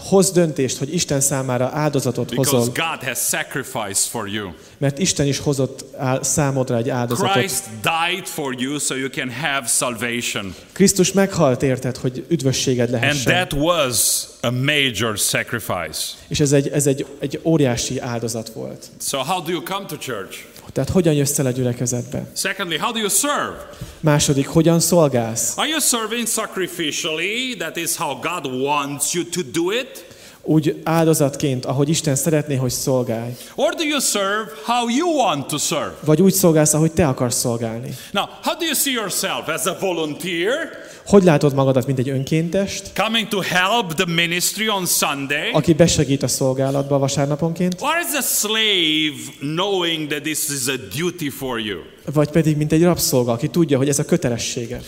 Hoz 0.09 0.31
döntést, 0.31 0.79
hogy 0.79 0.95
Isten 0.95 1.21
számára 1.21 1.71
áldozatot 1.73 2.35
hozol, 2.35 2.61
God 2.65 3.05
has 3.05 3.19
sacrificed 3.19 3.97
for 4.11 4.29
you. 4.29 4.51
mert 4.79 4.99
Isten 4.99 5.27
is 5.27 5.39
hozott 5.39 5.85
számodra 6.21 6.77
egy 6.77 6.89
áldozatot. 6.89 7.33
Christ 7.33 7.65
died 7.83 8.27
for 8.27 8.55
you 8.59 8.79
so 8.79 8.95
you 8.95 9.09
can 9.09 9.31
have 9.31 9.67
salvation. 9.67 10.55
Krisztus 10.73 11.13
meghalt 11.13 11.63
érted, 11.63 11.97
hogy 11.97 12.25
üdvösséged 12.29 12.93
And 12.93 13.01
lehessen. 13.03 13.33
that 13.33 13.53
was 13.53 14.25
a 14.41 14.51
major 14.51 15.19
sacrifice. 15.19 16.01
És 16.29 16.41
ez 16.41 16.53
egy, 16.53 16.69
ez 16.69 16.87
egy, 16.87 17.07
egy 17.19 17.41
óriási 17.43 18.01
áldozat 18.01 18.49
volt. 18.49 18.87
So, 19.01 19.19
how 19.19 19.43
do 19.43 19.51
you 19.51 19.63
come 19.63 19.87
to 19.87 19.97
church? 19.97 20.37
Tehát 20.75 20.91
hogyan 20.91 21.15
jössz 21.15 21.39
el 21.39 21.47
a 21.47 21.51
gyülekezetbe? 21.51 22.27
Secondly, 22.33 22.77
how 22.77 22.93
do 22.93 22.99
you 22.99 23.09
serve? 23.09 23.69
Második, 24.01 24.47
hogyan 24.47 24.81
szolgálsz? 24.81 25.53
Are 25.57 25.69
you 25.69 25.81
serving 25.81 26.27
sacrificially? 26.27 27.57
That 27.59 27.77
is 27.77 27.97
how 27.97 28.21
God 28.21 28.61
wants 28.63 29.13
you 29.13 29.25
to 29.25 29.41
do 29.53 29.71
it. 29.71 30.07
Úgy 30.43 30.81
áldozatként, 30.85 31.65
ahogy 31.65 31.89
Isten 31.89 32.15
szeretné, 32.15 32.55
hogy 32.55 32.71
szolgálj. 32.71 33.37
Or 33.55 33.75
do 33.75 33.83
you 33.83 34.01
serve 34.01 34.51
how 34.65 34.89
you 34.89 35.17
want 35.17 35.47
to 35.47 35.59
serve? 35.59 35.95
Vagy 36.01 36.23
úgy 36.23 36.33
szolgálsz, 36.33 36.75
ahogy 36.75 36.93
te 36.93 37.09
akarsz 37.09 37.39
szolgálni. 37.39 37.95
Now, 38.13 38.25
how 38.43 38.55
do 38.59 38.65
you 38.65 38.75
see 38.75 38.93
yourself? 38.93 39.49
As 39.49 39.67
a 39.67 39.77
volunteer, 39.81 40.84
Hogy 41.07 41.23
látod 41.23 41.55
magadat, 41.55 41.87
mint 41.87 41.99
egy 41.99 42.09
önkéntest, 42.09 42.91
coming 42.95 43.29
to 43.29 43.41
help 43.41 43.95
the 43.95 44.05
ministry 44.07 44.69
on 44.69 44.87
Sunday? 44.87 45.51
aki 45.53 45.73
besegít 45.73 46.23
a 46.23 46.29
szolgálatba 46.29 46.99
vasárnaponként, 46.99 47.77
Or 47.81 47.97
as 47.97 48.15
a 48.19 48.23
slave, 48.23 49.53
knowing 49.55 50.09
that 50.09 50.23
this 50.23 50.49
is 50.49 50.67
a 50.67 50.77
duty 50.97 51.29
for 51.31 51.61
you? 51.61 51.79
vagy 52.13 52.31
pedig 52.31 52.57
mint 52.57 52.73
egy 52.73 52.83
rabszolga, 52.83 53.33
aki 53.33 53.49
tudja, 53.49 53.77
hogy 53.77 53.89
ez 53.89 53.99
a 53.99 54.05
kötelessége. 54.05 54.81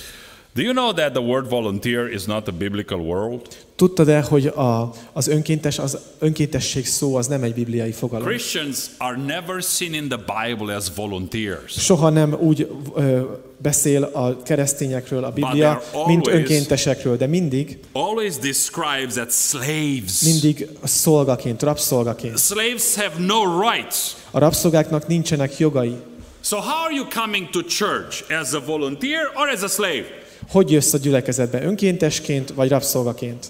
Do 0.55 0.63
you 0.63 0.73
know 0.73 0.93
that 0.93 1.13
the 1.13 1.23
word 1.23 1.49
volunteer 1.49 2.13
is 2.13 2.25
not 2.25 2.49
a 2.49 2.53
biblical 2.53 2.99
word? 2.99 3.47
Tudtad-e, 3.77 4.21
hogy 4.21 4.47
a, 4.47 4.93
az 5.13 5.29
önkéntes, 5.29 5.79
az 5.79 5.99
önkéntesség 6.19 6.87
szó 6.87 7.15
az 7.17 7.27
nem 7.27 7.43
egy 7.43 7.55
bibliai 7.55 7.93
fogalom? 7.93 8.27
Christians 8.27 8.79
are 8.99 9.17
never 9.17 9.63
seen 9.63 9.95
in 9.95 10.09
the 10.09 10.19
Bible 10.19 10.75
as 10.77 10.87
volunteers. 10.95 11.73
Soha 11.79 12.11
nem 12.11 12.37
úgy 12.41 12.69
ö, 12.95 13.21
beszél 13.59 14.03
a 14.03 14.43
keresztényekről 14.43 15.25
a 15.25 15.31
Biblia, 15.31 15.83
mint 16.07 16.27
önkéntesekről, 16.29 17.17
de 17.17 17.27
mindig, 17.27 17.79
Always 17.93 18.37
describes 18.37 19.17
as 19.27 19.35
slaves. 19.35 20.21
mindig 20.25 20.69
szolgaként, 20.85 21.63
rabszolgaként. 21.63 22.39
Slaves 22.39 22.95
have 22.95 23.25
no 23.27 23.61
rights. 23.71 23.97
A 24.31 24.39
rabszolgáknak 24.39 25.07
nincsenek 25.07 25.59
jogai. 25.59 25.97
So 26.41 26.57
how 26.57 26.85
are 26.85 26.95
you 26.95 27.07
coming 27.23 27.51
to 27.51 27.61
church 27.63 28.25
as 28.41 28.53
a 28.53 28.61
volunteer 28.67 29.21
or 29.35 29.49
as 29.49 29.63
a 29.63 29.69
slave? 29.69 30.05
Hogy 30.51 30.71
jössz 30.71 30.93
a 30.93 30.99
gyülekezetbe? 30.99 31.63
Önkéntesként 31.63 32.51
vagy 32.55 32.69
rabszolgaként? 32.69 33.47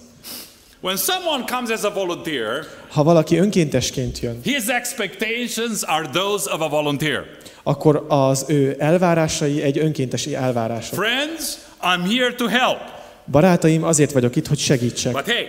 When 0.81 0.97
someone 0.97 1.45
comes 1.45 1.71
as 1.71 1.85
a 1.85 1.91
volunteer, 1.91 2.67
Ha 2.93 3.03
valaki 3.03 3.37
önkéntesként 3.39 4.21
jön, 4.21 4.41
his 4.43 4.67
expectations 4.67 5.83
are 5.83 6.09
those 6.13 6.53
of 6.53 6.61
a 6.61 6.69
volunteer. 6.69 7.25
akkor 7.63 8.05
az 8.09 8.45
ő 8.49 8.77
elvárásai 8.79 9.63
egy 9.63 9.79
önkéntesi 9.79 10.35
elvárások. 10.35 10.95
Friends, 11.05 11.55
I'm 11.83 12.17
here 12.17 12.35
to 12.35 12.47
help. 12.47 12.79
Barátaim, 13.31 13.85
azért 13.85 14.13
vagyok 14.13 14.37
itt, 14.37 14.47
hogy 14.47 14.59
segítsek. 14.59 15.13
But 15.13 15.27
hey, 15.27 15.47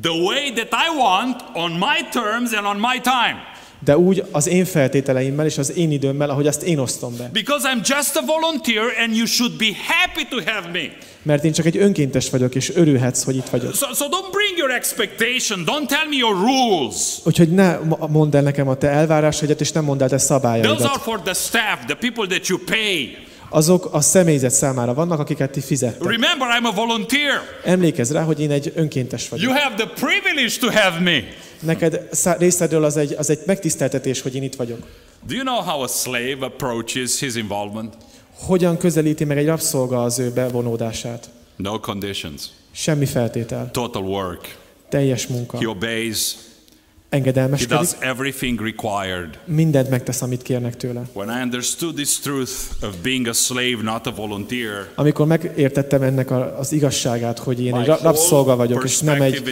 the 0.00 0.10
way 0.12 0.52
that 0.52 0.68
I 0.72 0.98
want, 0.98 1.42
on 1.52 1.70
my 1.70 2.08
terms 2.12 2.52
and 2.52 2.66
on 2.66 2.76
my 2.76 3.00
time. 3.02 3.36
De 3.84 3.98
úgy 3.98 4.24
az 4.30 4.46
én 4.46 4.64
feltételeimmel 4.64 5.46
és 5.46 5.58
az 5.58 5.76
én 5.76 5.90
időmmel, 5.90 6.30
ahogy 6.30 6.46
azt 6.46 6.62
én 6.62 6.78
osztom 6.78 7.16
be. 7.16 7.28
Because 7.32 7.68
I'm 7.74 7.88
just 7.88 8.16
a 8.16 8.22
volunteer 8.26 8.84
and 9.04 9.16
you 9.16 9.26
should 9.26 9.56
be 9.56 9.66
happy 9.86 10.26
to 10.30 10.52
have 10.52 10.70
me. 10.72 10.96
Mert 11.22 11.44
én 11.44 11.52
csak 11.52 11.66
egy 11.66 11.76
önkéntes 11.76 12.30
vagyok, 12.30 12.54
és 12.54 12.74
örülhetsz, 12.74 13.22
hogy 13.22 13.36
itt 13.36 13.48
vagyok. 13.48 13.74
So, 13.74 13.94
so 13.94 14.04
don't 14.04 14.30
bring 14.32 14.58
your 14.58 14.70
expectation. 14.70 15.64
Don't 15.66 15.86
tell 15.86 16.08
me 16.08 16.16
your 16.16 16.36
rules. 16.36 16.96
Úgyhogy 17.24 17.48
ne 17.48 17.78
mondd 18.08 18.36
el 18.36 18.42
nekem 18.42 18.68
a 18.68 18.74
te 18.74 18.88
elvárásaidat, 18.88 19.60
és 19.60 19.72
nem 19.72 19.84
mondd 19.84 20.02
el 20.02 20.08
te 20.08 20.16
Those 20.16 20.34
are 20.34 20.40
szabályaidat. 20.40 21.02
for 21.02 21.20
the 21.20 21.34
staff, 21.34 21.84
the 21.86 21.94
people 21.94 22.26
that 22.26 22.46
you 22.46 22.58
pay. 22.58 23.16
Azok 23.54 23.88
a 23.92 24.00
személyzet 24.00 24.50
számára 24.50 24.94
vannak, 24.94 25.18
akiket 25.18 25.50
ti 25.50 25.60
fizettek. 25.60 26.10
Remember, 26.10 26.48
I'm 26.58 26.64
a 26.64 26.72
volunteer. 26.74 27.40
Emlékezz 27.64 28.12
rá, 28.12 28.22
hogy 28.22 28.40
én 28.40 28.50
egy 28.50 28.72
önkéntes 28.74 29.28
vagyok. 29.28 29.48
You 29.48 29.58
have 29.58 29.74
the 29.74 29.86
privilege 29.86 30.58
to 30.60 30.70
have 30.70 31.00
me. 31.00 31.20
Neked 31.60 32.08
részedről 32.38 32.84
az 32.84 32.96
egy, 32.96 33.14
az 33.18 33.30
egy 33.30 33.38
megtiszteltetés, 33.46 34.20
hogy 34.20 34.34
én 34.34 34.42
itt 34.42 34.54
vagyok. 34.54 34.78
Do 35.26 35.34
you 35.34 35.44
know 35.44 35.60
how 35.60 35.82
a 35.82 35.86
slave 35.86 36.36
approaches 36.40 37.20
his 37.20 37.34
involvement? 37.34 37.94
Hogyan 38.38 38.76
közelíti 38.76 39.24
meg 39.24 39.38
egy 39.38 39.46
rabszolga 39.46 40.02
az 40.02 40.18
ő 40.18 40.30
bevonódását? 40.30 41.30
No 41.56 41.80
conditions. 41.80 42.42
Semmi 42.72 43.06
feltétel. 43.06 43.70
Total 43.70 44.02
work. 44.02 44.56
Teljes 44.88 45.26
munka. 45.26 45.58
He 45.58 45.68
obeys. 45.68 46.34
He 47.14 47.20
Engedelmeskedik. 47.20 47.76
does 47.76 47.96
everything 48.00 48.60
required. 48.60 49.38
Mindent 49.44 49.88
megtesz, 49.90 50.22
amit 50.22 50.42
kérnek 50.42 50.76
tőle. 50.76 51.02
When 51.12 51.38
I 51.38 51.42
understood 51.42 51.94
this 51.94 52.18
truth 52.18 52.52
of 52.82 52.94
being 53.02 53.26
a 53.26 53.32
slave, 53.32 53.82
not 53.82 54.06
a 54.06 54.10
volunteer, 54.10 54.88
Amikor 54.94 55.26
megértettem 55.26 56.02
ennek 56.02 56.30
a, 56.30 56.58
az 56.58 56.72
igazságát, 56.72 57.38
hogy 57.38 57.62
én 57.64 57.74
egy 57.74 57.86
ra- 57.86 58.00
rabszolga 58.00 58.56
vagyok, 58.56 58.84
és 58.84 58.98
nem 59.00 59.22
egy 59.22 59.42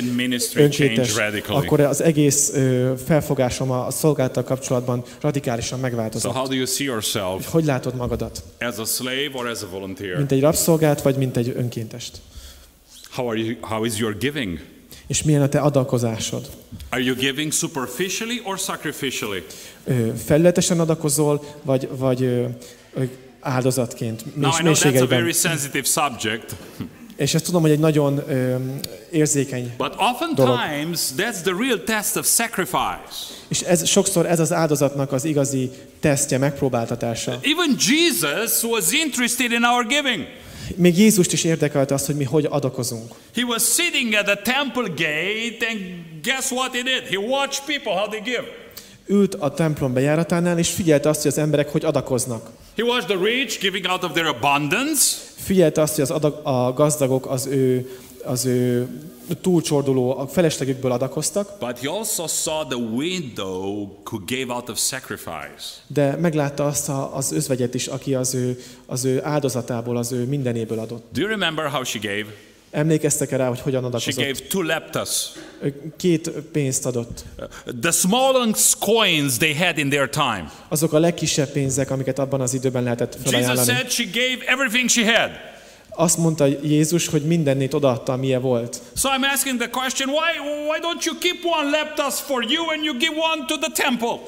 önkéntes, 0.54 1.14
akkor 1.48 1.80
az 1.80 2.02
egész 2.02 2.50
ö, 2.54 2.92
felfogásom 3.06 3.70
a 3.70 3.90
szolgálattal 3.90 4.42
kapcsolatban 4.42 5.02
radikálisan 5.20 5.78
so 5.78 5.82
megváltozott. 5.82 6.32
how 6.32 6.48
do 6.48 6.54
you 6.54 6.66
see 6.66 6.86
yourself? 6.86 7.50
Hogy 7.50 7.64
látod 7.64 7.94
magadat? 7.94 8.42
As 8.60 8.78
a 8.78 8.84
slave 8.84 9.30
or 9.32 9.46
as 9.46 9.62
a 9.62 9.66
volunteer? 9.70 10.16
Mint 10.16 10.32
egy 10.32 10.40
rabszolgát, 10.40 11.02
vagy 11.02 11.16
mint 11.16 11.36
egy 11.36 11.52
önkéntest? 11.56 12.20
How 13.10 13.28
are 13.28 13.38
you? 13.38 13.56
How 13.60 13.84
is 13.84 13.98
your 13.98 14.16
giving? 14.18 14.58
És 15.12 15.22
milyen 15.22 15.42
a 15.42 15.48
te 15.48 15.60
adakozásod? 15.60 16.50
Are 16.90 17.02
you 17.02 17.14
giving 17.16 17.52
superficially 17.52 18.40
or 18.44 18.58
sacrificially? 18.58 19.42
Felületesen 20.24 20.80
adakozol, 20.80 21.44
vagy, 21.62 21.88
vagy 21.96 22.46
áldozatként, 23.40 24.36
Now 24.36 24.50
I 24.50 24.62
know 24.62 24.74
that's 24.74 25.02
a 25.02 25.06
very 25.06 25.32
sensitive 25.32 25.84
subject, 25.84 26.54
És 27.16 27.34
ezt 27.34 27.44
tudom, 27.44 27.62
hogy 27.62 27.70
egy 27.70 27.78
nagyon 27.78 28.22
ö, 28.28 28.56
érzékeny. 29.10 29.72
but 29.76 29.94
oftentimes 29.96 31.00
that's 31.16 31.40
the 31.42 31.54
real 31.58 31.82
test 31.84 32.16
of 32.16 32.26
sacrifice. 32.26 33.34
És 33.48 33.60
ez, 33.60 33.86
sokszor 33.88 34.26
ez 34.26 34.40
az 34.40 34.52
áldozatnak 34.52 35.12
az 35.12 35.24
igazi 35.24 35.70
tesztje, 36.00 36.38
megpróbáltatása. 36.38 37.38
Even 37.42 37.76
Jesus 37.78 38.62
was 38.62 38.92
interested 38.92 39.52
in 39.52 39.62
our 39.62 39.86
giving. 39.86 40.26
Még 40.76 40.98
Jézust 40.98 41.32
is 41.32 41.44
érdekelte 41.44 41.94
azt, 41.94 42.06
hogy 42.06 42.16
mi 42.16 42.24
hogy 42.24 42.46
adakozunk. 42.50 43.14
He 43.34 43.42
was 43.44 43.62
sitting 43.62 44.14
at 44.14 44.24
the 44.24 44.52
temple 44.52 44.88
gate, 44.88 45.66
and 45.70 45.80
guess 46.22 46.50
what 46.50 46.74
he 46.74 46.82
did? 46.82 47.02
He 47.10 47.16
watched 47.16 47.64
people 47.66 47.92
how 47.92 48.08
they 48.08 48.20
give. 48.20 48.44
Ült 49.06 49.34
a 49.34 49.54
templom 49.54 49.92
bejáratánál, 49.92 50.58
és 50.58 50.68
figyelte 50.68 51.08
azt, 51.08 51.22
hogy 51.22 51.30
az 51.30 51.38
emberek 51.38 51.68
hogy 51.68 51.84
adakoznak. 51.84 52.50
He 52.76 52.82
watched 52.82 53.18
the 53.18 53.24
rich 53.24 53.60
giving 53.60 53.86
out 53.86 54.04
of 54.04 54.12
their 54.12 54.26
abundance. 54.26 55.16
Figyelte 55.36 55.80
azt, 55.80 55.94
hogy 55.94 56.04
az 56.04 56.10
adag, 56.10 56.40
a 56.42 56.72
gazdagok 56.72 57.26
az 57.26 57.46
ő, 57.46 57.90
az 58.24 58.46
ő 58.46 58.88
túlcsorduló, 59.40 60.18
a 60.18 60.26
feleslegükből 60.26 60.92
adakoztak, 60.92 61.58
But 61.58 61.78
he 61.78 61.88
also 61.90 62.26
saw 62.26 62.66
the 62.66 62.76
widow 62.78 63.88
who 64.10 64.18
gave 64.26 64.52
out 64.52 64.68
of 64.68 64.78
sacrifice. 64.78 65.64
de 65.86 66.16
meglátta 66.16 66.66
azt 66.66 66.88
a, 66.88 67.16
az 67.16 67.32
özvegyet 67.32 67.74
is, 67.74 67.86
aki 67.86 68.14
az 68.14 68.34
ő, 68.34 68.62
az 68.86 69.04
ő 69.04 69.20
áldozatából, 69.24 69.96
az 69.96 70.12
ő 70.12 70.24
mindenéből 70.24 70.78
adott. 70.78 71.04
Do 71.12 71.20
you 71.20 71.28
remember 71.30 71.66
how 71.70 71.84
she 71.84 71.98
gave? 71.98 72.24
Emlékeztek-e 72.70 73.36
rá, 73.36 73.48
hogy 73.48 73.60
hogyan 73.60 73.80
She 73.80 73.86
adakozott? 73.86 74.24
gave 74.24 74.38
two 74.48 74.62
leptas. 74.62 75.26
Két 75.96 76.28
pénzt 76.30 76.86
adott. 76.86 77.24
The 77.80 77.90
smallest 77.90 78.78
coins 78.78 79.36
they 79.36 79.54
had 79.54 79.78
in 79.78 79.88
their 79.88 80.08
time. 80.08 80.52
Azok 80.68 80.92
a 80.92 80.98
legkisebb 80.98 81.48
pénzek, 81.48 81.90
amiket 81.90 82.18
abban 82.18 82.40
az 82.40 82.54
időben 82.54 82.82
lehetett 82.82 83.12
Jesus 83.14 83.30
felajánlani. 83.30 83.66
said 83.72 83.90
she 83.90 84.04
gave 84.04 84.44
everything 84.46 84.88
she 84.88 85.04
had. 85.18 85.30
Azt 85.94 86.18
mondta 86.18 86.46
Jézus, 86.62 87.08
hogy 87.08 87.22
mindennét 87.22 87.74
odaadta, 87.74 88.12
amilyen 88.12 88.40
volt. 88.40 88.80
So 88.96 89.08
I'm 89.08 89.32
asking 89.34 89.58
the 89.58 89.70
question, 89.70 90.08
why, 90.08 90.30
why 90.68 90.78
don't 90.80 91.04
you 91.04 91.18
keep 91.18 91.44
one 91.60 91.70
leptas 91.70 92.20
for 92.20 92.44
you 92.48 92.70
and 92.70 92.84
you 92.84 92.96
give 92.98 93.14
one 93.32 93.44
to 93.46 93.56
the 93.58 93.82
temple? 93.82 94.18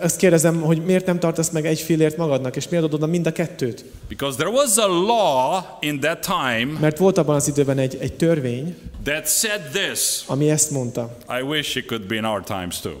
Azt 0.00 0.16
kérdezem, 0.16 0.60
hogy 0.60 0.84
miért 0.84 1.06
nem 1.06 1.18
tartasz 1.18 1.50
meg 1.50 1.66
egy 1.66 1.80
fillért 1.80 2.16
magadnak, 2.16 2.56
és 2.56 2.68
miért 2.68 2.84
adod 2.84 3.08
mind 3.08 3.26
a 3.26 3.32
kettőt? 3.32 3.84
Because 4.08 4.36
there 4.36 4.50
was 4.50 4.76
a 4.76 4.86
law 4.86 5.62
in 5.80 6.00
that 6.00 6.18
time 6.20 6.78
Mert 6.80 6.98
volt 6.98 7.18
abban 7.18 7.34
az 7.34 7.48
időben 7.48 7.78
egy, 7.78 7.96
egy 8.00 8.12
törvény, 8.12 8.76
that 9.04 9.28
said 9.28 9.60
this. 9.72 10.22
ami 10.26 10.50
ezt 10.50 10.70
mondta. 10.70 11.16
I 11.38 11.42
wish 11.42 11.76
it 11.76 11.86
could 11.86 12.06
be 12.06 12.14
in 12.16 12.24
our 12.24 12.42
times 12.44 12.80
too. 12.80 12.92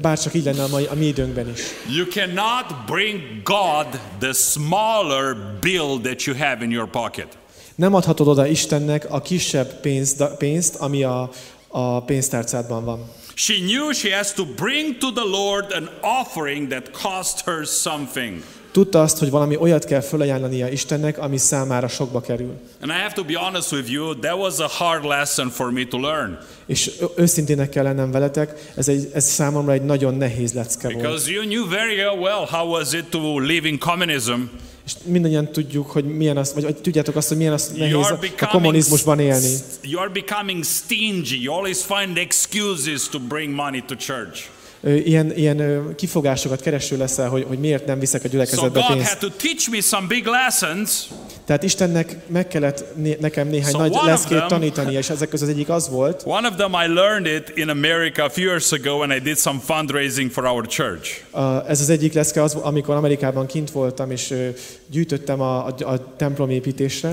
Bár 0.00 0.18
csak 0.18 0.34
így 0.34 0.44
lenne 0.44 0.62
a, 0.62 0.68
mai, 0.68 0.84
a 0.84 0.94
mi 0.94 1.06
időnkben 1.06 1.48
is. 1.48 1.60
You 1.96 2.06
cannot 2.06 2.86
bring 2.86 3.20
God 3.42 4.00
the 4.18 4.32
smaller 4.32 5.36
bill 5.60 6.00
that 6.02 6.22
you 6.22 6.36
have 6.36 6.64
in 6.64 6.70
your 6.70 6.88
pocket. 6.88 7.26
Nem 7.74 7.94
adhatod 7.94 8.26
oda 8.26 8.46
Istennek 8.46 9.10
a 9.10 9.20
kisebb 9.20 9.80
pénzt, 9.80 10.24
pénzt 10.38 10.76
ami 10.76 11.02
a, 11.02 11.30
a 11.68 12.04
pénztárcádban 12.04 12.84
van. 12.84 13.10
She 13.34 13.54
knew 13.54 13.92
she 13.92 14.10
has 14.10 14.32
to 14.32 14.44
bring 14.44 14.96
to 14.98 15.12
the 15.12 15.24
Lord 15.24 15.72
an 15.72 15.90
offering 16.00 16.68
that 16.68 16.90
cost 16.90 17.40
her 17.44 17.64
something. 17.64 18.42
Tudta 18.70 19.02
azt, 19.02 19.18
hogy 19.18 19.30
valami 19.30 19.56
olyat 19.56 19.84
kell 19.84 20.00
felajánlania 20.00 20.68
Istennek, 20.68 21.18
ami 21.18 21.36
számára 21.36 21.88
sokba 21.88 22.20
kerül. 22.20 22.52
And 22.80 22.90
I 22.90 22.94
have 22.94 23.12
to 23.14 23.24
be 23.24 23.38
honest 23.38 23.72
with 23.72 23.90
you, 23.90 24.14
that 24.14 24.38
was 24.38 24.58
a 24.58 24.68
hard 24.68 25.04
lesson 25.04 25.50
for 25.50 25.70
me 25.70 25.84
to 25.84 26.00
learn. 26.00 26.38
És 26.66 26.90
őszintének 27.16 27.68
kell 27.68 27.82
lennem 27.82 28.10
veletek, 28.10 28.72
ez, 28.74 28.88
egy, 28.88 29.10
ez 29.14 29.24
számomra 29.24 29.72
egy 29.72 29.82
nagyon 29.82 30.14
nehéz 30.14 30.52
lecke 30.52 30.88
volt. 30.88 30.96
Because 30.96 31.30
you 31.30 31.42
knew 31.42 31.68
very 31.68 31.96
well 31.96 32.46
how 32.50 32.70
was 32.70 32.92
it 32.92 33.04
to 33.10 33.38
live 33.38 33.68
in 33.68 33.78
communism. 33.78 34.40
És 34.86 34.92
mindannyian 35.04 35.52
tudjuk, 35.52 35.90
hogy 35.90 36.04
milyen 36.04 36.36
az, 36.36 36.54
vagy, 36.54 36.76
tudjátok 36.76 37.16
azt, 37.16 37.28
hogy 37.28 37.36
milyen 37.36 37.52
az 37.52 37.72
nehéz 37.76 37.94
a, 38.40 38.46
kommunizmusban 38.46 39.20
élni. 39.20 39.48
you 39.82 40.00
are 40.00 40.10
becoming 40.12 40.64
stingy. 40.64 41.42
You 41.42 41.54
always 41.54 41.78
find 41.82 42.16
excuses 42.16 43.08
to 43.08 43.18
bring 43.18 43.54
money 43.54 43.82
to 43.86 43.94
church. 43.94 44.40
Ilyen, 44.84 45.32
ilyen 45.36 45.88
kifogásokat 45.96 46.60
kereső 46.60 46.96
leszel, 46.96 47.28
hogy, 47.28 47.44
hogy 47.48 47.58
miért 47.58 47.86
nem 47.86 47.98
viszek 47.98 48.20
a 48.20 48.24
So 48.24 48.30
gyülekezetbe 48.32 48.80
God 48.80 48.92
pénzt. 48.96 49.18
to 49.18 49.28
teach 49.28 49.70
me 49.70 49.80
some 49.80 50.06
big 50.06 50.26
lessons. 50.26 51.08
Tehát 51.44 51.62
Istennek 51.62 52.16
meg 52.26 52.48
kellett 52.48 52.84
né- 52.96 53.20
nekem 53.20 53.48
néhány 53.48 53.70
So 53.72 53.78
nagy 53.78 53.96
leszkét 54.04 54.28
them- 54.36 54.48
tanítania, 54.48 54.98
és 54.98 55.10
ezek 55.10 55.28
között 55.28 55.48
az 55.48 55.54
egyik 55.54 55.68
az 55.68 55.88
volt, 55.88 56.22
One 56.26 56.48
of 56.48 56.54
them 56.56 56.72
I 56.72 56.92
learned 56.94 57.26
it 57.34 57.52
in 57.56 57.68
America 57.68 58.24
a 58.24 58.28
few 58.28 58.44
years 58.46 58.72
ago 58.72 58.96
when 58.96 59.10
I 59.10 59.18
did 59.20 59.36
some 59.38 59.58
fundraising 59.64 60.30
for 60.30 60.44
our 60.46 60.66
church. 60.66 61.10
a, 61.30 61.68
ez 61.68 61.80
az 61.80 61.90
egyik 61.90 62.12
leszke 62.12 62.42
az, 62.42 62.54
amikor 62.54 62.94
Amerikában 62.94 63.46
kint 63.46 63.70
voltam, 63.70 64.10
és 64.10 64.30
ö, 64.30 64.48
gyűjtöttem 64.90 65.40
a, 65.40 65.66
a, 65.66 65.74
a 65.84 66.14
templom 66.16 66.50
építésre, 66.50 67.10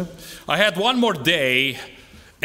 I 0.47 0.61
had 0.63 0.73
one 0.77 0.97
more 0.99 1.17
day, 1.23 1.75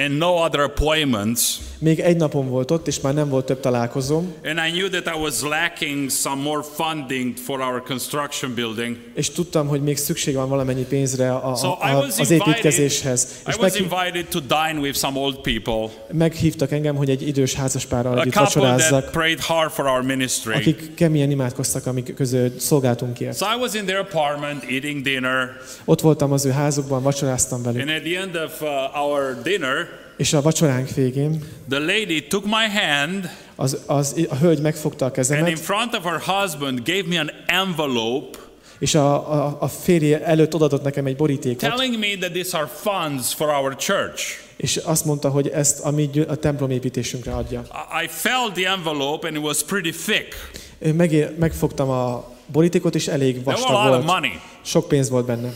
and 0.06 0.18
no 0.18 0.44
other 0.44 0.60
appointments. 0.60 1.40
Még 1.78 2.00
egy 2.00 2.16
napom 2.16 2.48
volt 2.48 2.70
ott, 2.70 2.86
és 2.86 3.00
már 3.00 3.14
nem 3.14 3.28
volt 3.28 3.46
több 3.46 3.60
találkozóm, 3.60 4.34
And 4.44 4.58
I 4.68 4.70
knew 4.70 4.88
that 5.00 5.16
I 5.16 5.18
was 5.20 5.40
lacking 5.42 6.10
some 6.10 6.42
more 6.42 6.62
funding 6.74 7.36
for 7.36 7.60
our 7.60 7.82
construction 7.82 8.54
building. 8.54 8.96
és 9.14 9.30
tudtam, 9.30 9.66
hogy 9.68 9.82
még 9.82 9.96
szükség 9.96 10.34
van 10.34 10.48
valamennyi 10.48 10.84
pénzre 10.84 11.32
a, 11.34 11.56
So 11.56 11.68
a, 11.68 11.78
a, 11.80 12.06
az 12.18 12.30
építkezéshez. 12.30 13.22
I 13.46 13.48
És 13.48 13.56
was 13.56 13.72
meghív, 13.72 13.82
invited 13.92 14.26
to 14.28 14.40
dine 14.40 14.80
with 14.80 14.98
some 14.98 15.18
old 15.18 15.36
people, 15.40 15.88
meghívtak 16.12 16.72
engem, 16.72 16.96
hogy 16.96 17.10
egy 17.10 17.26
idős 17.28 17.54
házaspárral 17.54 18.20
együtt 18.20 18.34
vacsorázzak, 18.34 19.10
prayed 19.10 19.40
hard 19.40 19.70
for 19.70 19.86
our 19.86 20.02
ministry. 20.02 20.54
akik 20.54 20.94
keményen 20.94 21.30
imádkoztak, 21.30 21.86
amik 21.86 22.14
között 22.14 22.58
szolgáltunkért. 22.60 23.36
So 23.36 23.46
I 23.56 23.60
was 23.60 23.74
in 23.74 23.84
their 23.84 23.98
apartment 24.00 24.64
eating 24.70 25.02
dinner, 25.02 25.48
Ott 25.84 26.00
voltam 26.00 26.32
az 26.32 26.44
ő 26.44 26.50
házukban, 26.50 27.02
vacsoráztam 27.02 27.62
velük. 27.62 27.80
and 27.80 27.90
at 27.90 28.02
the 28.02 28.20
end 28.20 28.36
of 28.36 28.60
uh, 28.60 29.02
our 29.02 29.36
dinner, 29.42 29.89
És 30.20 30.32
a 30.32 30.42
vacsoránk 30.42 30.94
végén 30.94 31.44
the 31.68 31.78
lady 31.78 32.26
took 32.26 32.44
my 32.44 32.78
hand 32.80 33.30
az, 33.56 33.78
az, 33.86 34.26
a 34.28 34.34
hölgy 34.34 34.60
megfogta 34.60 35.04
a 35.04 35.08
and 35.08 35.16
in 35.16 35.22
kezemet, 35.22 35.58
front 35.58 35.94
of 35.94 36.02
her 36.02 36.20
husband 36.20 36.80
gave 36.84 37.02
me 37.06 37.20
an 37.20 37.30
envelope 37.46 38.38
és 38.78 38.94
a, 38.94 39.32
a, 39.32 39.56
a 39.60 39.68
férje 39.68 40.24
előtt 40.24 40.54
odadott 40.54 40.82
nekem 40.82 41.06
egy 41.06 41.16
borítékot, 41.16 41.70
telling 41.70 41.98
me 41.98 42.16
that 42.16 42.32
these 42.32 42.58
are 42.58 42.66
funds 42.66 43.34
for 43.34 43.48
our 43.48 43.76
church. 43.76 44.22
és 44.56 44.76
azt 44.76 45.04
mondta, 45.04 45.28
hogy 45.28 45.48
ezt 45.48 45.80
a 45.80 45.90
mi 45.90 46.10
a 46.28 46.34
templomépítésünkre 46.34 47.34
adja. 47.34 47.62
I 48.04 48.06
felt 48.08 48.52
the 48.52 48.70
envelope 48.70 49.26
and 49.26 49.36
it 49.36 49.42
was 49.42 49.62
pretty 49.62 49.90
thick. 49.90 50.50
Meg, 50.94 51.38
megfogtam 51.38 51.88
a 51.88 52.32
borítékot, 52.46 52.94
és 52.94 53.06
elég 53.06 53.44
vastag 53.44 54.04
volt. 54.06 54.26
Sok 54.62 54.88
pénz 54.88 55.10
volt 55.10 55.26
benne. 55.26 55.48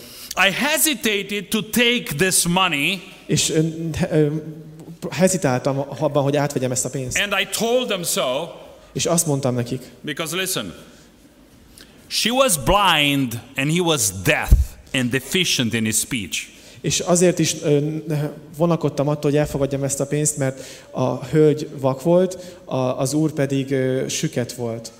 I 0.48 0.50
hesitated 0.52 1.48
to 1.48 1.60
take 1.62 2.14
this 2.16 2.46
money 2.46 3.02
És 3.26 3.52
hezitáltam 5.10 5.84
abban, 5.98 6.22
hogy 6.22 6.36
átvegyem 6.36 6.70
ezt 6.70 6.84
a 6.84 6.90
pénzt. 6.90 7.18
and 7.18 7.32
I 7.40 7.46
told 7.58 7.86
them 7.86 8.02
so 8.02 8.48
És 8.92 9.06
azt 9.06 9.26
mondtam 9.26 9.54
nekik, 9.54 9.82
because 10.00 10.36
listen, 10.36 10.74
she 12.06 12.30
was 12.30 12.52
blind 12.58 13.40
and 13.56 13.72
he 13.72 13.80
was 13.80 14.10
deaf 14.22 14.50
and 14.92 15.10
deficient 15.10 15.74
in 15.74 15.84
his 15.84 15.96
speech. 15.96 16.46
és 16.80 17.00
azért 17.00 17.38
is 17.38 17.54
vonakodtam 18.56 19.08
attól, 19.08 19.30
hogy 19.30 19.40
elfogadjam 19.40 19.82
ezt 19.82 20.00
a 20.00 20.06
pénzt, 20.06 20.36
mert 20.36 20.60
a 20.90 21.24
hölgy 21.24 21.68
vak 21.80 22.02
volt, 22.02 22.38
az 22.96 23.12
úr 23.12 23.32
pedig 23.32 23.74
süket 24.08 24.52
volt. 24.52 24.92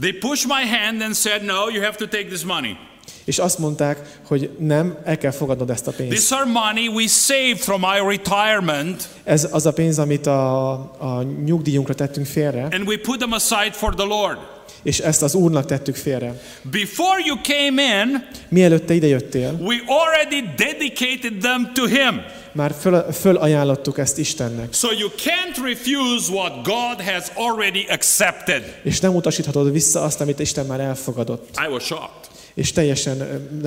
They 0.00 0.12
pushed 0.12 0.46
my 0.46 0.68
hand 0.76 1.02
and 1.02 1.14
said, 1.14 1.42
No, 1.44 1.68
you 1.68 1.82
have 1.82 1.96
to 1.96 2.06
take 2.06 2.24
this 2.24 2.42
money. 2.44 2.76
És 3.24 3.38
azt 3.38 3.58
mondták, 3.58 4.18
hogy 4.26 4.50
nem, 4.58 4.96
el 5.04 5.18
kell 5.18 5.30
fogadnod 5.30 5.70
ezt 5.70 5.86
a 5.86 5.92
pénzt. 5.92 6.16
This 6.16 6.30
our 6.30 6.46
money 6.46 6.88
we 6.88 7.06
saved 7.06 7.58
from 7.58 7.82
our 7.82 8.10
retirement 8.10 9.08
Ez 9.24 9.48
az 9.50 9.66
a 9.66 9.72
pénz, 9.72 9.98
amit 9.98 10.26
a, 10.26 10.72
a 10.98 11.22
nyugdíjunkra 11.44 11.94
tettünk 11.94 12.26
félre, 12.26 12.62
and 12.62 12.88
we 12.88 12.96
put 12.96 13.18
them 13.18 13.32
aside 13.32 13.72
for 13.72 13.94
the 13.94 14.06
Lord. 14.06 14.38
és 14.82 14.98
ezt 14.98 15.22
az 15.22 15.34
úrnak 15.34 15.66
tettük 15.66 15.96
félre. 15.96 16.40
Before 16.62 17.22
you 17.24 17.36
came 17.42 17.82
in, 17.82 18.26
Mielőtt 18.48 18.86
te 18.86 18.94
idejöttél, 18.94 19.58
we 19.60 19.76
already 19.86 20.42
dedicated 20.56 21.38
them 21.40 21.70
to 21.74 21.86
Him. 21.86 22.20
már 22.52 22.74
föl, 22.80 23.12
fölajánlottuk 23.12 23.98
ezt 23.98 24.18
Istennek. 24.18 24.74
So 24.74 24.88
you 24.90 25.08
can't 25.08 25.64
refuse 25.64 26.32
what 26.32 26.52
God 26.64 27.06
has 27.12 27.24
already 27.34 27.86
accepted. 27.88 28.80
És 28.82 29.00
nem 29.00 29.14
utasíthatod 29.14 29.72
vissza 29.72 30.02
azt, 30.02 30.20
amit 30.20 30.38
Isten 30.38 30.66
már 30.66 30.80
elfogadott. 30.80 31.48
I 31.66 31.70
was 31.72 31.84
shocked. 31.84 32.31
És 32.54 32.72
teljesen 32.72 33.16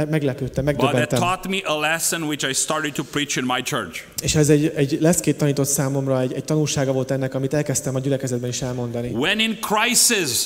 meglepődtem, 0.10 0.66
But 0.66 0.76
megdöbbentem. 0.76 1.20
taught 1.20 1.48
me 1.48 1.58
a 1.64 1.80
lesson 1.80 2.24
which 2.24 2.50
I 2.50 2.54
started 2.54 2.94
to 2.94 3.04
preach 3.04 3.38
in 3.38 3.44
my 3.44 3.62
church. 3.62 4.02
És 4.24 4.36
ez 4.36 4.50
egy, 4.50 4.72
egy 4.76 4.98
leszkét 5.02 5.38
tanított 5.38 5.68
számomra, 5.68 6.22
egy, 6.22 6.34
egy 6.34 6.44
tanulsága 6.44 6.92
volt 6.92 7.12
ennek, 7.12 7.34
amit 7.34 7.54
elkezdtem 7.54 7.96
a 7.96 8.00
gyülekezetben 8.00 8.50
is 8.50 8.62
elmondani. 8.62 9.10
When 9.10 9.40
in 9.40 9.58
crisis, 9.62 10.46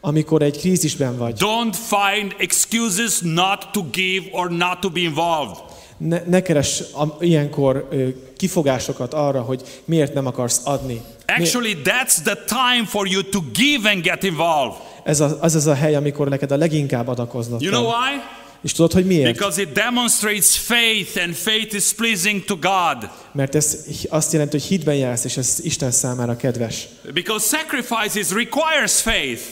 Amikor 0.00 0.42
egy 0.42 0.58
krízisben 0.58 1.16
vagy, 1.18 1.34
don't 1.38 1.74
find 1.88 2.34
excuses 2.38 3.18
not 3.22 3.66
to 3.72 3.82
give 3.90 4.26
or 4.32 4.50
not 4.50 4.80
to 4.80 4.90
be 4.90 5.00
involved. 5.00 5.56
ne, 5.96 6.22
ne 6.26 6.42
keres 6.42 6.82
ilyenkor 7.20 7.88
kifogásokat 8.36 9.14
arra, 9.14 9.40
hogy 9.40 9.62
miért 9.84 10.14
nem 10.14 10.26
akarsz 10.26 10.60
adni. 10.64 11.00
Actually, 11.38 11.76
that's 11.84 12.14
the 12.24 12.34
time 12.46 12.86
for 12.86 13.08
you 13.08 13.22
to 13.22 13.40
give 13.52 13.90
and 13.90 14.02
get 14.02 14.22
involved. 14.22 14.76
Ez 15.04 15.20
az, 15.20 15.36
az 15.40 15.54
az 15.54 15.66
a 15.66 15.74
hely, 15.74 15.94
amikor 15.94 16.28
neked 16.28 16.50
a 16.50 16.56
leginkább 16.56 17.08
adakoznod 17.08 17.62
You 17.62 17.72
know 17.72 17.84
why? 17.84 18.20
És 18.62 18.72
tudod, 18.72 18.92
hogy 18.92 19.06
miért? 19.06 19.32
Because 19.32 19.62
it 19.62 19.72
demonstrates 19.72 20.58
faith, 20.58 21.22
and 21.22 21.34
faith 21.34 21.74
is 21.74 21.92
pleasing 21.92 22.44
to 22.44 22.56
God. 22.56 23.10
Mert 23.32 23.54
ez 23.54 23.78
azt 24.08 24.32
jelenti, 24.32 24.58
hogy 24.58 24.66
hitben 24.66 24.94
jársz, 24.94 25.24
és 25.24 25.36
ez 25.36 25.58
Isten 25.62 25.90
számára 25.90 26.36
kedves. 26.36 26.88
Because 27.12 27.56
sacrifices 27.56 28.30
requires 28.30 29.00
faith. 29.00 29.42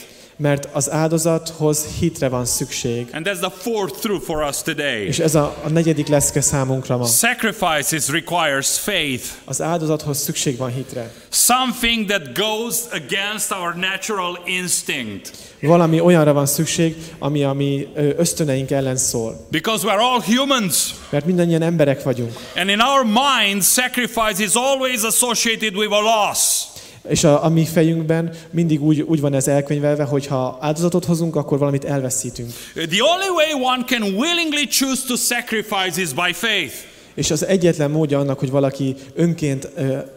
Mert 0.41 0.67
az 0.71 0.91
áldozathoz 0.91 1.85
hitre 1.99 2.29
van 2.29 2.45
szükség. 2.45 3.07
And 3.11 3.27
that's 3.27 3.39
the 3.39 3.49
fourth 3.49 3.99
truth 3.99 4.25
for 4.25 4.43
us 4.49 4.61
today. 4.61 5.05
És 5.05 5.19
ez 5.19 5.35
a, 5.35 5.55
a 5.63 5.69
negyedik 5.69 6.07
leszke 6.07 6.41
számunkra 6.41 6.97
ma. 6.97 7.05
Sacrifices 7.05 8.07
requires 8.07 8.77
faith. 8.77 9.23
Az 9.45 9.61
áldozathoz 9.61 10.17
szükség 10.17 10.57
van 10.57 10.73
hitre. 10.73 11.13
Something 11.29 12.05
that 12.05 12.37
goes 12.37 12.75
against 12.91 13.51
our 13.51 13.75
natural 13.75 14.39
instinct. 14.45 15.31
Valami 15.61 15.99
olyanra 15.99 16.33
van 16.33 16.45
szükség, 16.45 16.95
ami 17.19 17.43
a 17.43 17.53
mi 17.53 17.87
ö, 17.95 18.09
ösztöneink 18.17 18.71
ellen 18.71 18.97
szól. 18.97 19.47
Because 19.51 19.87
we're 19.87 19.99
all 19.99 20.21
humans. 20.35 20.75
Mert 21.09 21.25
mindannyian 21.25 21.61
emberek 21.61 22.03
vagyunk. 22.03 22.33
And 22.55 22.69
in 22.69 22.79
our 22.79 23.03
minds, 23.03 23.71
sacrifice 23.71 24.43
is 24.43 24.53
always 24.53 25.03
associated 25.03 25.75
with 25.75 25.91
a 25.91 26.01
loss. 26.01 26.67
És 27.09 27.23
a, 27.23 27.43
a 27.43 27.49
mi 27.49 27.65
fejünkben 27.65 28.33
mindig 28.49 28.83
úgy, 28.83 29.01
úgy 29.01 29.21
van 29.21 29.33
ez 29.33 29.47
elkönyvelve, 29.47 30.03
hogy 30.03 30.27
ha 30.27 30.57
áldozatot 30.61 31.05
hozunk, 31.05 31.35
akkor 31.35 31.57
valamit 31.57 31.85
elveszítünk. 31.85 32.49
The 32.73 33.03
only 33.03 33.29
way 33.35 33.63
one 33.73 33.83
can 33.87 34.01
willingly 34.01 34.67
choose 34.67 35.01
to 35.07 35.15
sacrifice 35.15 36.01
is 36.01 36.13
by 36.13 36.33
faith. 36.33 36.73
És 37.13 37.31
az 37.31 37.45
egyetlen 37.45 37.91
módja 37.91 38.19
annak, 38.19 38.39
hogy 38.39 38.49
valaki 38.49 38.95
önként 39.15 39.69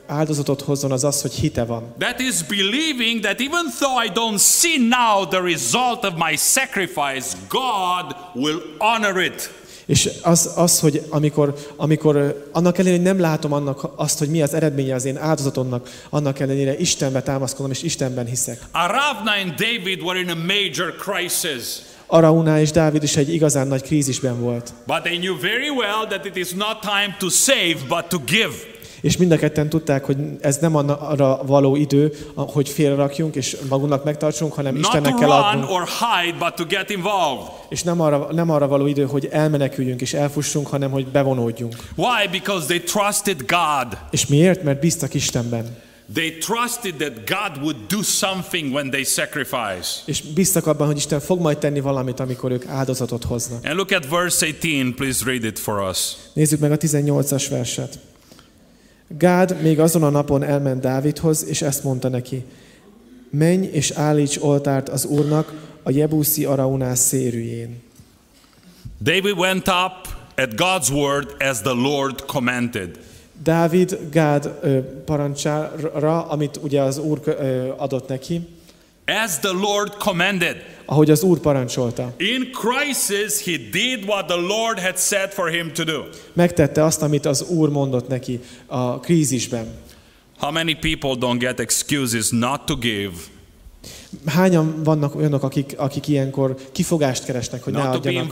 áldozatot 0.07 0.61
hozzon, 0.61 0.93
az 0.93 1.05
az, 1.05 1.23
hogy 1.23 1.33
hite 1.33 1.65
van. 1.65 1.95
That 1.99 2.21
is 2.21 2.43
believing 2.49 3.21
that 3.21 3.41
even 3.41 3.65
though 3.79 4.05
I 4.05 4.09
don't 4.15 4.39
see 4.39 4.79
now 4.79 5.27
the 5.27 5.41
result 5.41 6.05
of 6.05 6.13
my 6.29 6.37
sacrifice, 6.37 7.37
God 7.49 8.17
will 8.35 8.61
honor 8.79 9.23
it. 9.23 9.51
És 9.87 10.11
az, 10.23 10.53
az 10.57 10.81
hogy 10.81 11.03
amikor, 11.09 11.55
amikor 11.77 12.49
annak 12.53 12.79
ellenére, 12.79 12.97
hogy 12.97 13.07
nem 13.07 13.21
látom 13.21 13.53
annak 13.53 13.93
azt, 13.97 14.19
hogy 14.19 14.29
mi 14.29 14.43
az 14.43 14.55
eredménye 14.55 14.95
az 14.95 15.05
én 15.05 15.17
áldozatomnak, 15.17 15.91
annak 16.11 16.41
ellenére 16.41 16.79
Istenbe 16.79 17.23
támaszkodom, 17.23 17.71
és 17.71 17.83
Istenben 17.83 18.27
hiszek. 18.27 18.61
Aravna 18.73 19.31
and 19.43 19.51
David 19.55 20.03
were 20.03 20.19
in 20.21 20.31
a 20.31 20.35
major 20.35 20.95
crisis, 20.97 21.63
Arauna 22.07 22.61
és 22.61 22.71
Dávid 22.71 23.03
is 23.03 23.17
egy 23.17 23.35
igazán 23.35 23.67
nagy 23.67 23.83
krízisben 23.83 24.41
volt. 24.41 24.73
but 24.87 25.03
they 25.03 25.17
knew 25.19 25.41
very 25.41 25.69
well 25.69 26.07
that 26.09 26.25
it 26.25 26.37
is 26.37 26.51
not 26.51 26.81
time 26.81 27.17
to 27.19 27.29
save, 27.29 27.77
but 27.89 28.05
to 28.09 28.19
give. 28.27 28.55
És 29.03 29.17
mind 29.17 29.33
a 29.33 29.37
ketten 29.37 29.69
tudták, 29.69 30.05
hogy 30.05 30.17
ez 30.41 30.57
nem 30.57 30.77
arra 30.77 31.41
való 31.47 31.77
idő, 31.77 32.13
hogy 32.35 32.69
félrerakjunk 32.69 33.35
és 33.35 33.57
magunknak 33.69 34.05
megtartsunk, 34.05 34.53
hanem 34.53 34.75
Not 34.75 34.83
Istennek 34.83 35.15
kell 35.15 35.31
adnunk. 35.31 35.71
or 35.71 35.85
hide, 35.87 36.39
but 36.39 36.55
to 36.55 36.65
get 36.67 36.91
involved. 36.91 37.47
És 37.69 37.83
nem 37.83 38.01
arra, 38.01 38.29
nem 38.33 38.51
arra 38.51 38.69
való 38.69 38.87
idő, 38.87 39.05
hogy 39.05 39.29
elmeneküljünk 39.31 40.01
és 40.01 40.13
elfussunk, 40.15 40.67
hanem 40.67 40.91
hogy 40.91 41.07
bevonódjunk. 41.07 41.77
Why? 41.97 42.29
Because 42.31 42.67
they 42.67 42.81
trusted 42.81 43.37
God. 43.47 43.99
És 44.11 44.27
miért? 44.27 44.63
Mert 44.63 44.81
bíztak 44.81 45.15
Istenben. 45.15 45.77
They 46.15 46.31
trusted 46.39 46.95
that 46.95 47.13
God 47.27 47.63
would 47.63 47.77
do 47.89 48.03
something 48.03 48.73
when 48.75 48.91
they 48.91 49.05
sacrifice. 49.05 50.01
És 50.05 50.21
bíztak 50.35 50.67
abban, 50.67 50.87
hogy 50.87 50.97
Isten 50.97 51.21
fog 51.21 51.41
majd 51.41 51.59
tenni 51.59 51.81
valamit, 51.81 52.21
amikor 52.21 52.51
ők 52.51 52.67
áldozatot 52.67 53.25
hoznak. 53.25 53.65
And 53.65 53.77
look 53.77 53.91
at 53.91 54.09
verse 54.09 54.47
18, 54.47 54.95
please 54.97 55.25
read 55.25 55.45
it 55.45 55.59
for 55.59 55.89
us. 55.91 56.13
Nézzük 56.33 56.61
meg 56.61 56.73
a 56.73 56.77
18-as 56.77 57.47
verset. 57.51 57.99
Gád 59.19 59.63
még 59.63 59.81
azon 59.81 60.03
a 60.03 60.11
napon 60.11 60.43
elment 60.43 60.81
Dávidhoz, 60.81 61.47
és 61.47 61.63
ezt 61.63 61.85
mondta 61.85 62.09
neki. 62.09 62.45
Menj 63.31 63.67
és 63.67 63.91
állíts 63.91 64.39
oltárt 64.41 64.89
az 64.89 65.05
Úrnak 65.05 65.53
a 65.83 65.91
Jebuszi 65.91 66.45
Araunás 66.45 66.99
szérűjén. 66.99 67.83
David 69.01 69.37
went 69.37 69.69
up 69.69 70.09
at 70.37 70.55
God's 70.55 70.91
word 70.93 71.35
as 71.39 71.61
the 71.61 71.73
Lord 71.73 72.25
commanded. 72.27 72.99
Dávid 73.43 73.99
Gád 74.11 74.59
ö, 74.63 74.79
parancsára, 75.05 76.27
amit 76.27 76.59
ugye 76.63 76.81
az 76.81 76.99
Úr 76.99 77.21
ö, 77.25 77.69
adott 77.77 78.09
neki, 78.09 78.49
As 79.13 79.39
the 79.39 79.53
Lord 79.53 79.97
commanded. 79.97 80.57
ahogy 80.87 81.11
az 81.11 81.23
Úr 81.23 81.39
parancsolta. 81.39 82.15
In 82.17 82.51
crisis, 82.51 83.45
he 83.45 83.57
did 83.57 84.05
what 84.07 84.27
the 84.27 84.37
Lord 84.37 84.79
had 84.79 84.97
said 84.97 85.33
for 85.33 85.51
him 85.51 85.73
to 85.73 85.85
do. 85.85 86.03
Megtette 86.33 86.85
azt, 86.85 87.03
amit 87.03 87.27
az 87.27 87.43
Úr 87.43 87.69
mondott 87.69 88.09
neki 88.09 88.41
a 88.67 89.01
krízisben. 89.01 89.67
How 90.39 90.53
many 90.53 90.75
people 90.75 91.15
don't 91.19 91.39
get 91.39 91.61
excuses 91.61 92.31
not 92.31 92.65
to 92.67 92.77
give 92.77 93.13
Hányan 94.27 94.83
vannak 94.85 95.15
olyanok, 95.15 95.43
akik, 95.43 95.75
akik 95.77 96.09
ilyenkor 96.09 96.57
kifogást 96.73 97.25
keresnek, 97.25 97.65
hogy 97.65 97.73
ne, 97.73 97.83
not 97.85 97.95
adjanak, 97.95 98.31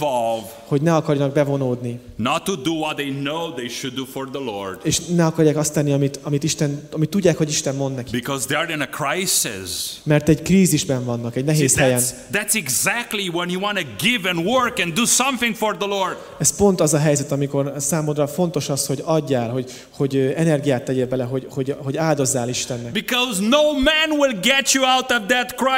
hogy 0.64 0.82
ne 0.82 0.94
akarjanak 0.94 1.32
bevonódni, 1.32 1.98
not 2.16 2.44
to 2.44 2.54
do 2.56 2.72
what 2.72 2.96
they 2.96 3.10
know 3.10 3.52
they 3.54 3.68
should 3.68 3.96
do 3.96 4.04
for 4.04 4.28
the 4.30 4.42
Lord, 4.44 4.78
és 4.82 4.98
ne 5.06 5.24
akarják 5.24 5.56
azt 5.56 5.72
tenni, 5.72 5.92
amit, 5.92 6.18
amit, 6.22 6.42
Isten, 6.44 6.88
amit 6.92 7.08
tudják, 7.10 7.36
hogy 7.36 7.48
Isten 7.48 7.74
mond 7.74 7.94
neki. 7.94 8.10
because 8.10 8.46
they're 8.48 8.70
in 8.70 8.80
a 8.80 8.88
crisis. 8.88 10.00
Mert 10.02 10.28
egy 10.28 10.42
krízisben 10.42 11.04
vannak, 11.04 11.36
egy 11.36 11.44
See, 11.44 11.52
nehéz 11.52 11.76
helyen. 11.76 12.00
that's, 12.00 12.36
that's 12.36 12.54
exactly 12.54 13.28
when 13.28 13.48
you 13.48 13.60
want 13.60 13.78
to 13.78 13.84
give 13.98 14.28
and 14.28 14.46
work 14.46 14.78
and 14.78 14.92
do 14.92 15.04
something 15.04 15.54
for 15.54 15.76
the 15.76 15.86
Lord. 15.88 16.16
Ez 16.38 16.56
pont 16.56 16.80
az 16.80 16.94
a 16.94 16.98
helyzet, 16.98 17.32
amikor 17.32 17.72
számodra 17.78 18.26
fontos 18.26 18.68
az, 18.68 18.86
hogy 18.86 19.02
adjál, 19.04 19.50
hogy, 19.50 19.70
hogy 19.90 20.16
energiát 20.36 20.84
tegyél 20.84 21.06
bele, 21.06 21.24
hogy, 21.24 21.46
hogy, 21.50 21.74
hogy 21.78 21.96
áldozzál 21.96 22.48
Istennek. 22.48 22.92
Because 22.92 23.40
no 23.40 23.62
man 23.72 24.18
will 24.18 24.38
get 24.42 24.72
you 24.72 24.84
out 24.84 25.10
of 25.10 25.26
that 25.26 25.54
crisis. 25.54 25.68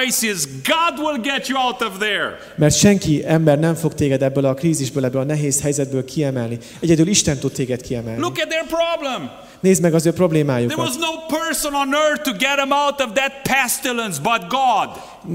God 0.64 0.98
will 0.98 1.20
get 1.22 1.48
you 1.48 1.58
out 1.58 1.80
of 1.80 1.98
there. 1.98 2.38
Mert 2.56 2.76
senki 2.76 3.22
ember 3.26 3.58
nem 3.58 3.74
fog 3.74 3.94
téged 3.94 4.22
ebből 4.22 4.44
a 4.44 4.54
krízisből, 4.54 5.04
ebből 5.04 5.20
a 5.20 5.24
nehéz 5.24 5.62
helyzetből 5.62 6.04
kiemelni. 6.04 6.58
Egyedül 6.80 7.08
Isten 7.08 7.38
tud 7.38 7.52
téged 7.52 7.82
kiemelni. 7.82 8.20
Look 8.20 8.38
at 8.38 8.48
their 8.48 8.66
problem. 8.66 9.30
Nézd 9.62 9.82
meg 9.82 9.94
az 9.94 10.00
ő 10.06 10.10
There 10.10 10.16
problémájukat. 10.26 10.76
was 10.76 10.96
no 10.96 11.36
person 11.38 11.74
on 11.74 11.94
earth 11.94 12.22
to 12.22 12.30
get 12.30 12.56
them 12.56 12.70
out 12.70 13.00
of 13.00 13.12
that 13.14 13.32
pestilence 13.42 14.20
but 14.22 14.40
God. 14.48 14.88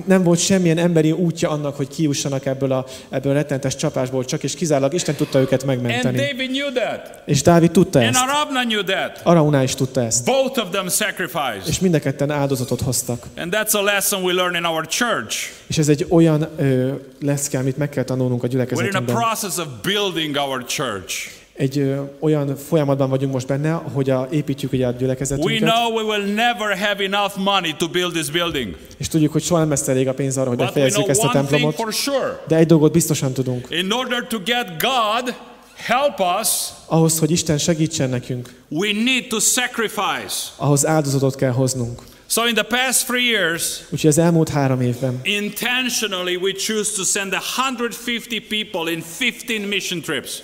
Nem 0.05 0.23
volt 0.23 0.39
semmilyen 0.39 0.77
emberi 0.77 1.11
útja 1.11 1.49
annak, 1.49 1.75
hogy 1.75 1.87
kiussanak 1.87 2.45
ebből 2.45 2.71
a, 2.71 2.85
ebből 3.09 3.31
a 3.31 3.35
rettentes 3.35 3.75
csapásból, 3.75 4.25
csak 4.25 4.43
és 4.43 4.55
kizárólag 4.55 4.93
Isten 4.93 5.15
tudta 5.15 5.39
őket 5.39 5.63
And 5.63 5.71
megmenteni. 5.71 6.17
David 6.17 6.49
knew 6.49 6.71
that. 6.71 7.21
És 7.25 7.41
Dávid 7.41 7.71
tudta 7.71 7.99
And 7.99 8.07
ezt. 8.07 8.23
Arabna 8.27 8.61
knew 8.61 8.83
that. 8.83 9.19
Araunál 9.23 9.63
is 9.63 9.75
tudta 9.75 10.01
ezt. 10.01 10.25
Both 10.25 10.59
of 10.59 10.69
them 10.71 10.87
sacrificed. 10.87 11.67
És 11.67 11.79
mind 11.79 11.93
a 11.93 11.99
ketten 11.99 12.31
áldozatot 12.31 12.81
hoztak. 12.81 13.25
And 13.37 13.53
that's 13.55 13.75
a 13.75 13.81
lesson 13.81 14.23
we 14.23 14.33
learn 14.33 14.55
in 14.55 14.63
our 14.63 14.85
church. 14.87 15.37
És 15.67 15.77
ez 15.77 15.89
egy 15.89 16.05
olyan 16.09 16.47
ö, 16.57 16.91
leszke, 17.21 17.57
amit 17.59 17.77
meg 17.77 17.89
kell 17.89 18.03
tanulnunk 18.03 18.43
a 18.43 18.47
We're 18.47 18.51
in 18.51 18.59
a 18.59 18.63
gyülekezetünkben. 18.65 19.15
process 19.15 19.57
of 19.57 19.65
building 19.81 20.35
our 20.35 20.65
church. 20.65 21.36
Egy 21.57 21.77
ö, 21.77 22.01
olyan 22.19 22.55
folyamatban 22.55 23.09
vagyunk 23.09 23.33
most 23.33 23.47
benne, 23.47 23.71
hogy 23.71 24.09
a, 24.09 24.27
építjük 24.31 24.71
ugye 24.73 24.85
a 24.85 24.89
We 24.89 24.95
gyülekezetünket, 24.97 25.59
know 25.69 25.93
we 25.95 26.03
will 26.03 26.33
never 26.33 26.77
have 26.77 27.03
enough 27.03 27.37
money 27.37 27.75
to 27.77 27.87
build 27.87 28.11
this 28.13 28.29
building. 28.31 28.75
és 28.97 29.07
tudjuk, 29.07 29.31
hogy 29.31 29.43
soha 29.43 29.59
nem 29.59 29.69
lesz 29.69 29.87
elég 29.87 30.07
a 30.07 30.13
pénz 30.13 30.37
arra, 30.37 30.47
hogy 30.47 30.57
But 30.57 30.65
we 30.67 30.71
know 30.71 30.83
befejezzük 30.83 31.09
ezt 31.09 31.21
a 31.21 31.23
one 31.23 31.31
thing 31.31 31.49
templomot, 31.49 31.75
for 31.75 31.93
sure. 31.93 32.43
de 32.47 32.55
egy 32.55 32.65
dolgot 32.65 32.91
biztosan 32.91 33.33
tudunk. 33.33 33.67
In 33.69 33.91
order 33.91 34.27
to 34.27 34.37
get 34.45 34.67
God 34.81 35.35
help 35.75 36.19
us, 36.41 36.47
Ahhoz, 36.85 37.19
hogy 37.19 37.31
Isten 37.31 37.57
segítsen 37.57 38.09
nekünk, 38.09 38.53
we 38.69 38.91
need 38.93 39.27
to 39.27 39.39
sacrifice. 39.39 40.35
ahhoz 40.55 40.85
áldozatot 40.85 41.35
kell 41.35 41.51
hoznunk. 41.51 42.01
So 42.29 42.45
in 42.47 42.53
the 42.53 42.63
past 42.63 43.05
three 43.05 43.23
years, 43.29 43.79
Úgyhogy 43.89 44.09
az 44.09 44.17
elmúlt 44.17 44.49
három 44.49 44.81
évben 44.81 45.19
intentionally 45.23 46.35
we 46.35 46.51
choose 46.51 46.91
to 46.95 47.03
send 47.03 47.33
150 47.33 48.41
people 48.49 48.91
in 48.91 49.03
15 49.17 49.67
mission 49.69 50.01
trips. 50.01 50.41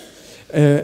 ö, 0.50 0.76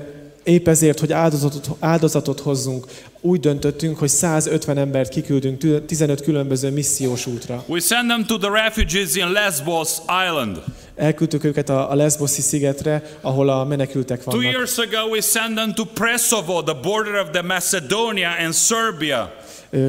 épp 0.43 0.69
ezért, 0.69 1.01
hogy 1.01 1.13
áldozatot, 1.13 1.69
áldozatot 1.81 2.41
hozzunk, 2.41 2.87
úgy 3.21 3.41
döntöttünk, 3.41 3.99
hogy 3.99 4.09
150 4.09 4.79
embert 4.79 5.09
kiküldünk 5.09 5.59
tü- 5.59 5.83
15 5.87 6.21
különböző 6.23 6.71
missziós 6.71 7.27
útra. 7.27 7.65
We 7.67 7.81
send 7.81 8.09
them 8.09 8.25
to 8.27 8.39
the 8.39 8.63
refugees 8.63 9.15
in 9.15 9.33
Lesbos 9.33 9.89
Island. 10.29 10.63
Elküldtük 10.97 11.45
őket 11.45 11.69
a, 11.69 11.91
a 11.91 11.95
Lesboszi 11.95 12.41
szigetre, 12.41 13.03
ahol 13.21 13.49
a 13.49 13.65
menekültek 13.65 14.23
Two 14.23 14.33
vannak. 14.33 14.53
years 14.53 14.79
ago, 14.79 15.09
we 15.11 15.21
sent 15.21 15.55
them 15.55 15.75
to 15.75 15.85
Presovo, 15.85 16.63
the 16.63 16.77
border 16.83 17.15
of 17.15 17.31
the 17.31 17.43
Macedonia 17.43 18.31
and 18.45 18.53
Serbia. 18.55 19.33
Ö, 19.71 19.89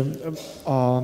A 0.72 1.04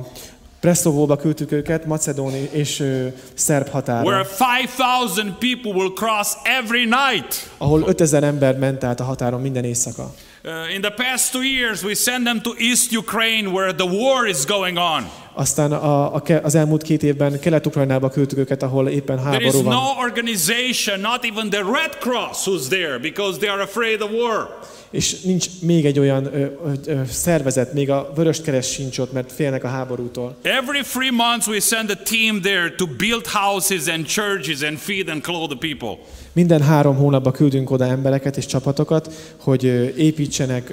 Preszovóba 0.60 1.16
küldtük 1.16 1.52
őket, 1.52 1.84
Macedóni 1.86 2.48
és 2.52 2.80
ö, 2.80 3.06
szerb 3.34 3.68
where 3.68 3.72
határa, 3.72 4.26
5,000 4.64 5.36
people 5.38 5.72
will 5.72 5.92
cross 5.92 6.28
every 6.44 6.84
night. 6.84 7.50
ahol 7.58 7.82
5000 7.86 8.24
ember 8.24 8.58
ment 8.58 8.84
át 8.84 9.00
a 9.00 9.04
határon 9.04 9.40
minden 9.40 9.64
éjszaka. 9.64 10.14
Uh, 10.44 10.74
in 10.74 10.80
the 10.80 10.90
past 10.90 11.32
two 11.32 11.42
years, 11.42 11.82
we 11.82 11.94
send 11.94 12.24
them 12.24 12.40
to 12.42 12.50
East 12.58 12.92
Ukraine 12.92 13.50
where 13.50 13.72
the 13.72 13.86
war 13.86 14.26
is 14.28 14.44
going 14.44 14.76
on. 14.78 15.10
Aztán 15.38 15.72
a, 15.72 16.14
a, 16.14 16.22
az 16.42 16.54
elmúlt 16.54 16.82
két 16.82 17.02
évben 17.02 17.40
Kelet-Ukrajnába 17.40 18.08
küldtük 18.10 18.38
őket, 18.38 18.62
ahol 18.62 18.88
éppen 18.88 19.16
There 19.16 19.36
is 19.36 19.44
háború 19.44 19.64
van. 19.64 19.74
no 19.74 20.02
organization, 20.02 21.00
not 21.00 21.24
even 21.24 21.50
the 21.50 21.60
Red 21.60 21.96
Cross, 22.00 22.46
who's 22.46 22.68
there 22.68 22.98
because 22.98 23.38
they 23.38 23.48
are 23.48 23.62
afraid 23.62 24.00
of 24.02 24.10
war. 24.10 24.58
És 24.90 25.20
nincs 25.20 25.46
még 25.60 25.86
egy 25.86 25.98
olyan 25.98 26.34
ö, 26.34 26.46
ö, 26.86 27.00
szervezet, 27.10 27.72
még 27.72 27.90
a 27.90 28.12
Vöröskereszt 28.14 28.70
sincs 28.72 28.98
ott, 28.98 29.12
mert 29.12 29.32
félnek 29.32 29.64
a 29.64 29.68
háborútól. 29.68 30.36
Every 30.42 30.80
three 30.82 31.10
months, 31.10 31.46
we 31.46 31.60
send 31.60 31.90
a 31.90 31.96
team 32.02 32.40
there 32.40 32.74
to 32.76 32.86
build 32.86 33.26
houses 33.26 33.86
and 33.86 34.06
churches 34.06 34.62
and 34.62 34.78
feed 34.78 35.08
and 35.08 35.22
clothe 35.22 35.56
the 35.56 35.68
people. 35.68 36.04
Minden 36.32 36.62
három 36.62 36.96
hónapban 36.96 37.32
küldünk 37.32 37.70
oda 37.70 37.84
embereket 37.84 38.36
és 38.36 38.46
csapatokat, 38.46 39.12
hogy 39.36 39.64
építsenek 39.96 40.72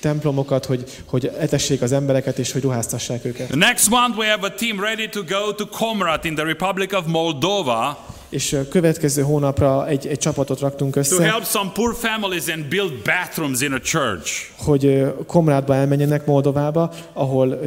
templomokat, 0.00 0.64
hogy, 0.64 0.84
hogy 1.04 1.30
etessék 1.38 1.82
az 1.82 1.92
embereket 1.92 2.38
és 2.38 2.52
hogy 2.52 2.62
ruháztassák 2.62 3.24
őket. 3.24 3.46
The 3.46 3.56
next 3.56 3.87
month, 3.88 4.16
we 4.18 4.26
have 4.26 4.46
a 4.46 4.50
team 4.50 4.80
ready 4.80 5.08
to 5.08 5.22
go 5.22 5.52
to 5.52 5.66
Komrat 5.66 6.24
in 6.24 6.34
the 6.34 6.44
Republic 6.44 6.92
of 6.92 7.06
Moldova 7.06 8.06
És 8.28 8.56
következő 8.70 9.22
hónapra 9.22 9.86
egy, 9.86 10.06
egy 10.06 10.18
csapatot 10.18 10.60
raktunk 10.60 10.94
to 10.94 11.00
össze, 11.00 11.22
help 11.22 11.44
some 11.44 11.70
poor 11.74 11.94
families 11.94 12.48
and 12.48 12.64
build 12.64 12.92
bathrooms 13.04 13.60
in 13.60 13.72
a 13.72 13.80
church. 13.80 14.32
hogy 14.56 15.04
Komrádba 15.26 15.74
elmenjenek 15.74 16.26
Moldovába, 16.26 16.92
ahol 17.12 17.60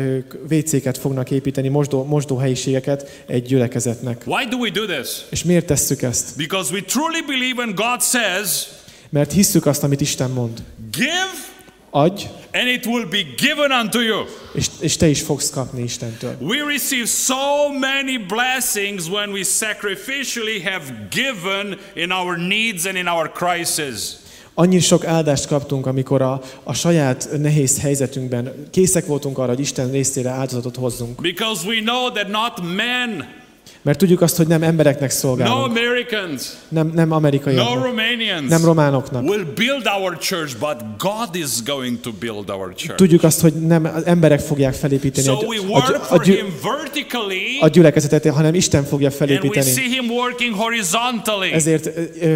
WC-ket 0.49 0.97
fognak 0.97 1.31
építeni, 1.31 1.67
mosdó, 1.67 2.03
mosdó 2.03 2.37
helyiségeket 2.37 3.23
egy 3.25 3.43
gyülekezetnek. 3.43 4.23
Why 4.25 4.45
do 4.45 4.57
we 4.57 4.69
do 4.69 4.85
this? 4.85 5.07
És 5.29 5.43
miért 5.43 5.65
tesszük 5.65 6.01
ezt? 6.01 6.37
Because 6.37 6.73
we 6.73 6.81
truly 6.81 7.21
believe 7.27 7.63
when 7.63 7.75
God 7.75 8.01
says, 8.01 8.67
Mert 9.09 9.31
hisszük 9.31 9.65
azt, 9.65 9.83
amit 9.83 10.01
Isten 10.01 10.29
mond. 10.29 10.63
Give, 10.91 11.50
Adj, 11.93 12.25
and 12.53 12.67
it 12.67 12.85
will 12.85 13.05
be 13.05 13.23
given 13.37 13.71
unto 13.81 13.99
you. 13.99 14.25
és, 14.53 14.67
és 14.79 14.95
te 14.95 15.07
is 15.07 15.21
fogsz 15.21 15.49
kapni 15.49 15.83
Istentől. 15.83 16.35
We 16.39 16.63
receive 16.65 17.05
so 17.05 17.69
many 17.79 18.17
blessings 18.17 19.09
when 19.09 19.31
we 19.31 19.43
sacrificially 19.43 20.61
have 20.63 20.93
given 21.09 21.77
in 21.95 22.11
our 22.11 22.37
needs 22.37 22.85
and 22.85 22.95
in 22.95 23.07
our 23.07 23.31
crisis. 23.31 24.19
Annyi 24.53 24.79
sok 24.79 25.05
áldást 25.05 25.47
kaptunk, 25.47 25.85
amikor 25.85 26.21
a, 26.21 26.41
a 26.63 26.73
saját 26.73 27.29
nehéz 27.37 27.79
helyzetünkben 27.79 28.67
készek 28.71 29.05
voltunk 29.05 29.37
arra, 29.37 29.47
hogy 29.47 29.59
Isten 29.59 29.91
részére 29.91 30.29
áldozatot 30.29 30.75
hozzunk. 30.75 31.21
Because 31.21 31.67
we 31.67 31.79
know 31.79 32.11
that 32.11 32.27
not 32.27 32.75
men, 32.75 33.40
Mert 33.83 33.97
tudjuk 33.97 34.21
azt, 34.21 34.37
hogy 34.37 34.47
nem 34.47 34.63
embereknek 34.63 35.09
no 35.09 35.15
szolgálunk, 35.15 35.65
Americans, 35.77 36.43
nem, 36.69 36.91
nem 36.93 37.07
no 37.07 37.15
amerikaiaknak, 37.15 37.83
Romanians 37.83 38.49
nem 38.49 38.65
románoknak. 38.65 39.23
will 39.23 39.45
build 39.55 39.85
our 39.99 40.17
church, 40.17 40.57
but 40.59 40.75
God 40.97 41.35
is 41.35 41.63
going 41.65 41.99
to 41.99 42.11
build 42.19 42.49
our 42.49 42.73
church. 42.75 42.95
Tudjuk 42.95 43.23
azt, 43.23 43.41
hogy 43.41 43.53
nem 43.53 43.85
emberek 44.05 44.39
fogják 44.39 44.73
felépíteni 44.73 45.27
So 45.27 45.33
a, 45.33 45.45
we 45.45 45.57
a, 45.57 45.61
work 45.67 45.95
a, 45.95 45.99
for 45.99 46.23
gyü- 46.23 46.35
Him 46.35 46.53
vertically, 46.63 47.57
a 47.59 47.67
gyülekezetet, 47.67 48.27
hanem 48.27 48.53
Isten 48.53 48.83
fogja 48.83 49.07
and 49.09 49.19
we 49.21 49.25
felépíteni. 49.27 49.71
see 49.71 49.89
Him 49.89 50.09
working 50.09 50.53
horizontally. 50.55 51.51
Ezért 51.51 51.85
ö, 51.85 52.01
ö, 52.21 52.35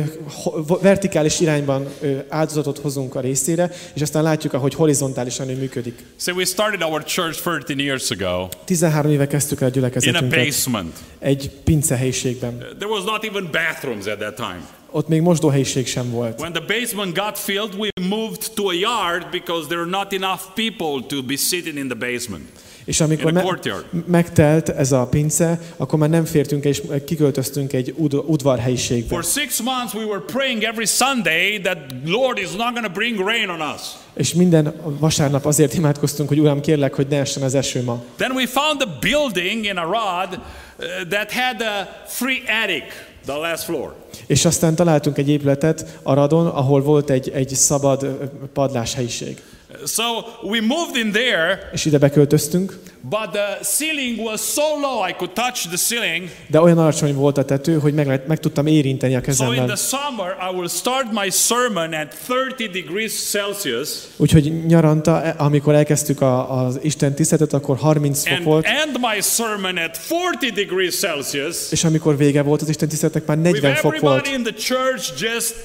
vertikális 0.82 1.40
irányban 1.40 1.86
ö, 2.02 2.18
áldozatot 2.30 2.78
hozunk 2.78 3.16
a 3.16 3.20
részére, 3.20 3.72
és 3.94 4.02
aztán 4.02 4.24
látjuk, 4.24 4.54
ahogy 4.54 4.74
horizontálisan 4.74 5.50
ő 5.50 5.56
működik. 5.58 6.04
So 6.20 6.32
we 6.34 6.46
started 6.46 6.82
our 6.82 7.04
church 7.04 7.42
13 7.42 7.80
years 7.80 8.10
ago 8.12 8.48
13 8.66 9.12
éve 9.12 9.28
kezdtük 9.28 9.62
el 9.62 9.68
a 9.68 9.72
in 9.76 9.82
a 9.84 9.88
gyülekezetünket 9.88 10.46
basement. 10.46 10.94
egy 11.20 11.35
pince 11.64 11.96
helyiségben. 11.96 12.58
There 12.58 12.92
was 12.92 13.04
not 13.04 13.24
even 13.24 13.50
bathrooms 13.52 14.06
at 14.06 14.18
that 14.18 14.36
time. 14.36 14.68
Ott 14.92 15.08
még 15.08 15.22
mosdóhelyiség 15.22 15.88
sem 15.88 16.12
volt. 16.12 16.40
When 16.40 16.52
the 16.52 16.64
basement 16.80 17.18
got 17.18 17.40
filled, 17.40 17.74
we 17.78 17.90
moved 18.10 18.52
to 18.54 18.68
a 18.68 18.74
yard 18.74 19.30
because 19.32 19.68
there 19.68 19.80
were 19.80 19.90
not 19.90 20.14
enough 20.14 20.42
people 20.54 21.16
to 21.16 21.24
be 21.24 21.36
sitting 21.36 21.78
in 21.78 21.88
the 21.88 21.98
basement. 21.98 22.44
És 22.86 23.02
amikor 23.02 23.30
a 23.30 23.34
me- 23.34 24.08
megtelt 24.08 24.70
ez 24.70 24.92
a 24.92 25.06
pince, 25.08 25.60
akkor 25.78 26.00
már 26.00 26.10
nem 26.10 26.26
fértünk 26.26 26.64
és 26.66 26.82
kiköltöztünk 27.06 27.74
egy 27.74 27.94
ud- 27.98 28.14
udvarhelyiségbe. 28.14 29.08
For 29.16 29.24
six 29.24 29.62
months, 29.62 29.94
we 29.94 30.04
were 30.06 30.20
praying 30.20 30.64
every 30.64 30.86
Sunday 30.86 31.60
that 31.62 31.78
Lord 32.06 32.38
is 32.38 32.52
not 32.52 32.74
going 32.74 32.86
to 32.86 32.92
bring 32.92 33.20
rain 33.28 33.50
on 33.50 33.62
us. 33.76 33.82
És 34.14 34.34
minden 34.34 34.74
vasárnap 35.00 35.46
azért 35.46 35.74
imádkoztunk, 35.74 36.30
hogy 36.30 36.40
Uram, 36.40 36.62
kérlek, 36.62 36.94
hogy 36.94 37.08
ne 37.08 37.20
essen 37.20 37.44
az 37.44 37.56
eső 37.56 37.84
ma. 37.84 38.04
Then 38.18 38.32
we 38.32 38.48
found 38.48 38.82
a 38.82 38.98
building 39.00 39.66
in 39.66 39.78
Arad 39.78 40.30
uh, 40.32 40.40
that 41.10 41.32
had 41.32 41.62
a 41.62 41.88
free 42.08 42.44
attic, 42.64 42.84
the 43.26 43.38
last 43.38 43.64
floor. 43.64 43.96
És 44.28 44.46
aztán 44.46 44.76
találtunk 44.76 45.18
egy 45.18 45.30
épületet 45.30 46.00
a 46.04 46.14
Radon, 46.14 46.48
ahol 46.48 46.82
volt 46.82 47.10
egy, 47.10 47.30
egy 47.30 47.50
szabad 47.50 48.04
ö, 48.04 48.14
padláshelyiség. 48.54 49.42
So 49.86 50.04
we 50.44 50.62
moved 50.62 50.96
in 51.06 51.12
there, 51.12 51.70
És 51.74 51.86
ide 51.86 51.98
beköltöztünk, 51.98 52.80
but 53.10 53.32
the 53.32 53.60
ceiling 53.64 54.20
was 54.20 54.42
so 54.42 54.62
low 54.80 55.08
I 55.10 55.14
could 55.14 55.34
touch 55.34 55.68
the 55.68 55.78
ceiling. 55.78 56.30
de 56.48 56.62
olyan 56.62 56.78
alacsony 56.78 57.14
volt 57.14 57.38
a 57.38 57.46
tető, 57.46 57.80
hogy 57.80 57.94
meg, 57.94 58.22
meg 58.28 58.40
tudtam 58.40 58.66
érinteni 58.68 59.16
a 59.16 59.20
So 59.20 59.30
in 59.32 59.36
the 59.36 59.66
kezemmel. 59.66 59.76
summer, 59.76 60.38
I 60.52 60.56
will 60.56 60.68
start 60.68 61.06
my 61.12 61.30
sermon 61.30 61.94
at 61.94 62.16
30 62.28 62.72
degrees 62.72 63.30
Celsius 63.30 63.90
Úgyhogy 64.18 64.66
nyaranta, 64.66 65.24
e- 65.24 65.36
amikor 65.38 65.74
elkezdtük 65.74 66.22
a, 66.22 66.64
az 66.66 66.80
Isten 66.82 67.14
tiszteletet, 67.16 67.54
akkor 67.54 67.78
30 67.78 68.24
fok 68.28 68.36
and 68.38 68.44
volt, 68.46 68.66
end 68.66 68.98
my 69.00 69.22
sermon 69.22 69.78
at 69.78 70.00
40 70.42 70.54
degrees 70.54 70.96
Celsius. 71.00 71.56
és 71.72 71.84
amikor 71.84 72.18
vége 72.18 72.42
volt 72.42 72.62
az 72.62 72.70
Isten 72.70 72.88
tiszteletnek, 72.88 73.26
már 73.26 73.38
With 73.38 73.52
40 73.62 73.76
fok 73.76 74.00
volt, 74.00 74.28
in 74.28 74.44
the 74.44 74.54
church 74.54 75.22
just 75.22 75.56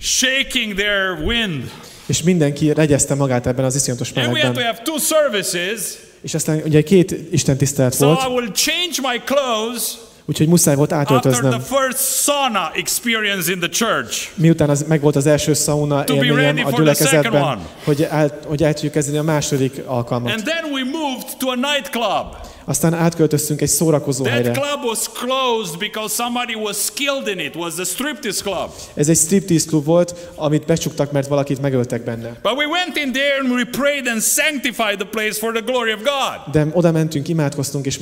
shaking 0.00 0.74
their 0.74 1.18
wind. 1.24 1.70
és 2.06 2.22
mindenki 2.22 2.72
regyezte 2.72 3.14
magát 3.14 3.46
ebben 3.46 3.64
az 3.64 3.74
iszonyatos 3.74 4.12
And 4.14 4.16
we 4.16 4.24
had 4.24 4.54
to 4.54 4.60
melegben. 4.60 4.64
have 4.64 4.82
two 4.84 4.98
services. 4.98 5.80
És 6.20 6.34
aztán 6.34 6.60
ugye 6.64 6.82
két 6.82 7.14
Isten 7.30 7.56
tisztelet 7.56 7.94
So 7.94 8.06
volt, 8.06 8.22
I 8.22 8.32
will 8.32 8.50
change 8.52 9.10
my 9.12 9.20
clothes 9.24 9.82
úgyhogy 10.28 10.48
muszáj 10.48 10.74
volt 10.74 10.92
after 10.92 11.16
átöltöznem. 11.16 11.50
the 11.50 11.76
first 11.76 11.98
sauna 11.98 12.70
experience 12.74 13.52
in 13.52 13.58
the 13.58 13.68
church. 13.68 14.28
Miután 14.34 14.70
az, 14.70 14.84
meg 14.88 15.00
volt 15.00 15.16
az 15.16 15.26
első 15.26 15.52
ready 15.52 16.12
élményem 16.12 16.66
a 16.66 16.70
gyülekezetben, 16.70 17.58
hogy 17.84 18.02
el, 18.02 18.38
hogy 18.46 18.62
el 18.62 18.74
tudjuk 18.74 18.92
kezdeni 18.92 19.18
a 19.18 19.22
második 19.22 19.82
alkalmat. 19.86 20.32
And 20.32 20.42
then 20.42 20.72
we 20.72 20.84
moved 20.84 21.36
to 21.38 21.48
a 21.48 21.54
nightclub. 21.54 22.56
Aztán 22.68 22.94
átköltöztünk 22.94 23.60
egy 23.60 23.68
szórakozó 23.68 24.24
That 24.24 24.34
helyre. 24.34 24.50
club 24.52 24.84
was 24.84 24.98
closed 25.12 25.78
because 25.78 26.14
somebody 26.14 26.54
was 26.54 26.76
skilled 26.76 27.28
in 27.28 27.38
it. 27.38 27.56
Was 27.56 27.74
the 27.74 27.84
striptease 27.84 28.42
club. 28.42 28.70
Ez 28.94 29.08
egy 29.08 29.16
striptease 29.16 29.66
klub 29.66 29.84
volt, 29.84 30.14
amit 30.34 30.66
becsuktak, 30.66 31.12
mert 31.12 31.28
valakit 31.28 31.60
megöltek 31.60 32.04
benne. 32.04 32.28
But 32.42 32.52
we 32.56 32.66
went 32.66 32.96
in 32.96 33.12
there 33.12 33.38
and 33.40 33.50
we 33.50 33.64
prayed 33.64 34.06
and 34.06 34.20
sanctified 34.22 34.96
the 34.98 35.08
place 35.10 35.32
for 35.32 35.52
the 35.52 35.62
glory 35.72 35.92
of 35.92 35.98
God. 36.02 36.52
De 36.52 36.66
oda 36.72 36.92
mentünk, 36.92 37.28
imádkoztunk, 37.28 37.86
és 37.86 38.00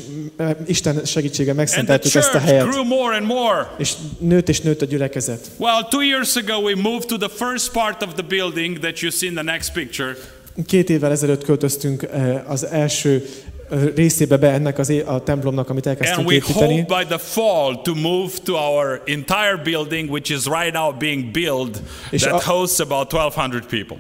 Isten 0.66 1.04
segítsége 1.04 1.52
megszenteltük 1.52 2.14
ezt 2.14 2.34
a 2.34 2.38
helyet. 2.38 2.68
grew 2.68 2.84
more 2.84 3.16
and 3.16 3.26
more. 3.26 3.74
És 3.78 3.92
nőtt 4.18 4.48
és 4.48 4.60
nőtt 4.60 4.82
a 4.82 4.86
gyülekezet. 4.86 5.50
Well, 5.56 5.88
two 5.90 6.00
years 6.02 6.36
ago, 6.36 6.54
we 6.60 6.74
moved 6.82 7.06
to 7.06 7.16
the 7.16 7.30
first 7.44 7.70
part 7.72 8.02
of 8.02 8.12
the 8.12 8.22
building 8.28 8.78
that 8.78 8.98
you 9.00 9.10
see 9.10 9.28
in 9.28 9.34
the 9.34 9.44
next 9.44 9.72
picture. 9.72 10.16
Két 10.66 10.90
évvel 10.90 11.10
ezelőtt 11.10 11.44
költöztünk 11.44 12.02
eh, 12.02 12.50
az 12.50 12.66
első 12.66 13.28
részébe 13.94 14.36
be 14.36 14.50
ennek 14.50 14.78
az 14.78 14.92
a 15.06 15.22
templomnak, 15.22 15.70
amit 15.70 15.86
And 15.86 16.26
we 16.26 16.34
építeni. 16.34 16.80
hope 16.80 17.00
by 17.00 17.04
the 17.04 17.18
fall 17.18 17.82
to 17.82 17.94
move 17.94 18.32
to 18.44 18.54
our 18.54 19.00
entire 19.04 19.60
building, 19.62 20.10
which 20.10 20.30
is 20.30 20.46
right 20.46 20.72
now 20.72 20.96
being 20.98 21.32
built, 21.32 21.82
that 22.10 22.42
hosts 22.42 22.80
about 22.80 23.12
1,200 23.12 23.66
people. 23.66 23.98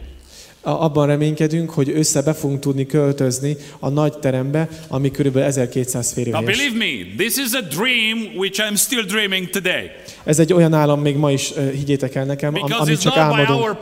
Abban 0.68 1.06
reménykedünk, 1.06 1.70
hogy 1.70 1.90
össze 1.94 2.22
be 2.22 2.32
fogunk 2.34 2.60
tudni 2.60 2.86
költözni 2.86 3.56
a 3.78 3.88
nagy 3.88 4.12
terembe, 4.18 4.68
ami 4.88 5.10
kb. 5.10 5.36
1200 5.36 6.14
Now, 6.14 6.24
férőhelyes. 6.24 6.56
believe 6.56 6.76
me, 6.78 7.14
this 7.24 7.36
is 7.36 7.52
a 7.52 7.60
dream 7.60 8.18
which 8.36 8.60
I'm 8.70 8.76
still 8.76 9.02
dreaming 9.02 9.50
today. 9.50 9.90
Ez 10.24 10.38
egy 10.38 10.52
olyan 10.52 10.72
állam 10.74 11.00
még 11.00 11.16
ma 11.16 11.30
is, 11.30 11.50
eh, 11.50 11.70
higgyétek 11.70 12.14
el 12.14 12.24
nekem, 12.24 12.54
am- 12.54 12.72
amit 12.78 13.00
csak 13.00 13.16
álmodunk, 13.16 13.76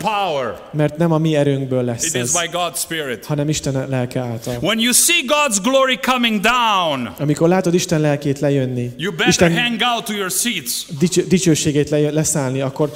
mert 0.72 0.97
nem 0.97 1.12
a 1.12 1.18
mi 1.18 1.35
erőnkből 1.37 1.82
lesz 1.85 2.07
it 2.07 2.14
is 2.14 2.20
ez, 2.20 2.32
by 2.32 2.49
God's 2.53 2.76
Spirit. 2.78 3.24
hanem 3.26 3.49
Isten 3.49 3.87
lelke 3.89 4.20
által. 4.20 4.57
When 4.61 4.78
you 4.78 4.93
see 4.93 5.16
God's 5.26 5.57
glory 5.62 5.99
coming 6.03 6.41
down, 6.41 7.14
Amikor 7.18 7.49
látod 7.49 7.74
Isten 7.74 8.01
lelkét 8.01 8.39
lejönni, 8.41 8.91
you 8.99 9.11
better 9.11 9.28
Isten 9.28 9.57
hang 9.62 9.80
out 9.95 10.05
to 10.05 10.12
your 10.12 10.30
seats. 10.30 10.85
dics- 10.99 11.26
dicsőségét 11.28 11.91
le- 11.91 12.11
leszállni, 12.11 12.61
akkor 12.61 12.91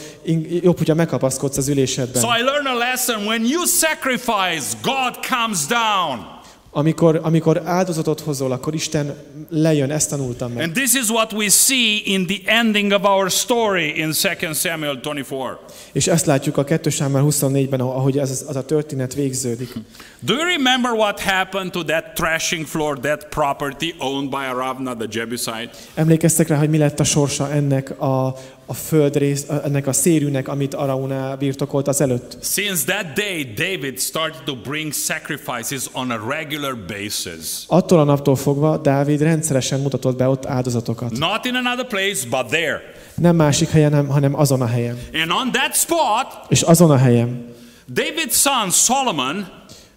jobb, 0.62 0.76
hogyha 0.78 0.94
megkapaszkodsz 0.94 1.56
az 1.56 1.68
ülésedben. 1.68 2.22
So 2.22 2.28
I 2.28 2.42
learned 2.42 2.72
a 2.74 2.78
lesson 2.78 3.26
when 3.26 3.44
you 3.44 3.64
sacrifice, 3.78 4.76
God 4.82 5.26
comes 5.26 5.66
down. 5.66 6.36
Amikor, 6.70 7.20
amikor 7.22 7.62
áldozatot 7.64 8.20
hozol, 8.20 8.52
akkor 8.52 8.74
Isten 8.74 9.16
lejön, 9.50 9.90
ezt 9.90 10.10
tanultam 10.10 10.52
meg. 10.52 10.62
And 10.62 10.72
this 10.72 10.94
is 10.94 11.08
what 11.08 11.32
we 11.32 11.48
see 11.48 12.00
in 12.04 12.26
the 12.26 12.40
ending 12.44 12.92
of 12.92 13.04
our 13.04 13.30
story 13.30 13.98
in 13.98 14.12
2 14.12 14.52
Samuel 14.52 15.00
24. 15.02 15.56
És 15.92 16.06
ezt 16.06 16.26
látjuk 16.26 16.56
a 16.56 16.64
2 16.64 16.90
Sámuel 16.90 17.24
24-ben, 17.28 17.80
ahogy 17.80 18.18
az, 18.18 18.44
az 18.48 18.56
a 18.56 18.64
történet 18.64 19.14
végződik. 19.14 19.72
Do 20.20 20.34
you 20.34 20.44
remember 20.44 20.92
what 20.92 21.20
happened 21.20 21.70
to 21.70 21.84
that 21.84 22.04
threshing 22.14 22.66
floor, 22.66 22.98
that 22.98 23.26
property 23.28 23.94
owned 23.98 24.30
by 24.30 24.46
Aravna 24.52 24.96
the 24.96 25.06
Jebusite? 25.10 25.70
Emlékeztek 25.94 26.48
rá, 26.48 26.56
hogy 26.56 26.70
mi 26.70 26.78
lett 26.78 27.00
a 27.00 27.04
sorsa 27.04 27.50
ennek 27.50 28.00
a, 28.00 28.34
a 28.70 28.74
földrész, 28.74 29.46
ennek 29.64 29.86
a 29.86 29.92
szérűnek, 29.92 30.48
amit 30.48 30.74
Araunál 30.74 31.36
birtokolt 31.36 31.88
az 31.88 32.00
előtt? 32.00 32.36
Since 32.40 32.84
that 32.84 33.12
day, 33.14 33.52
David 33.56 33.98
started 34.00 34.42
to 34.44 34.56
bring 34.56 34.92
sacrifices 34.92 35.86
on 35.92 36.10
a 36.10 36.28
regular 36.28 36.78
basis. 36.86 37.64
Attól 37.66 37.98
a 37.98 38.04
naptól 38.04 38.36
fogva 38.36 38.76
Dávid 38.76 39.22
rendszeresen 39.22 39.80
mutatott 39.80 40.16
be 40.16 40.28
ott 40.28 40.46
áldozatokat. 40.46 41.18
Not 41.18 41.44
in 41.44 41.54
another 41.54 41.86
place, 41.86 42.28
but 42.30 42.46
there. 42.46 42.80
Nem 43.14 43.36
másik 43.36 43.68
helyen, 43.68 43.90
nem, 43.90 44.08
hanem 44.08 44.34
azon 44.34 44.60
a 44.60 44.66
helyen. 44.66 44.98
And 45.12 45.30
on 45.30 45.52
that 45.52 45.74
spot, 45.74 46.26
És 46.48 46.62
azon 46.62 46.90
a 46.90 46.96
helyen 46.96 47.56
David's 47.94 48.34
son 48.34 48.70
Solomon 48.70 49.46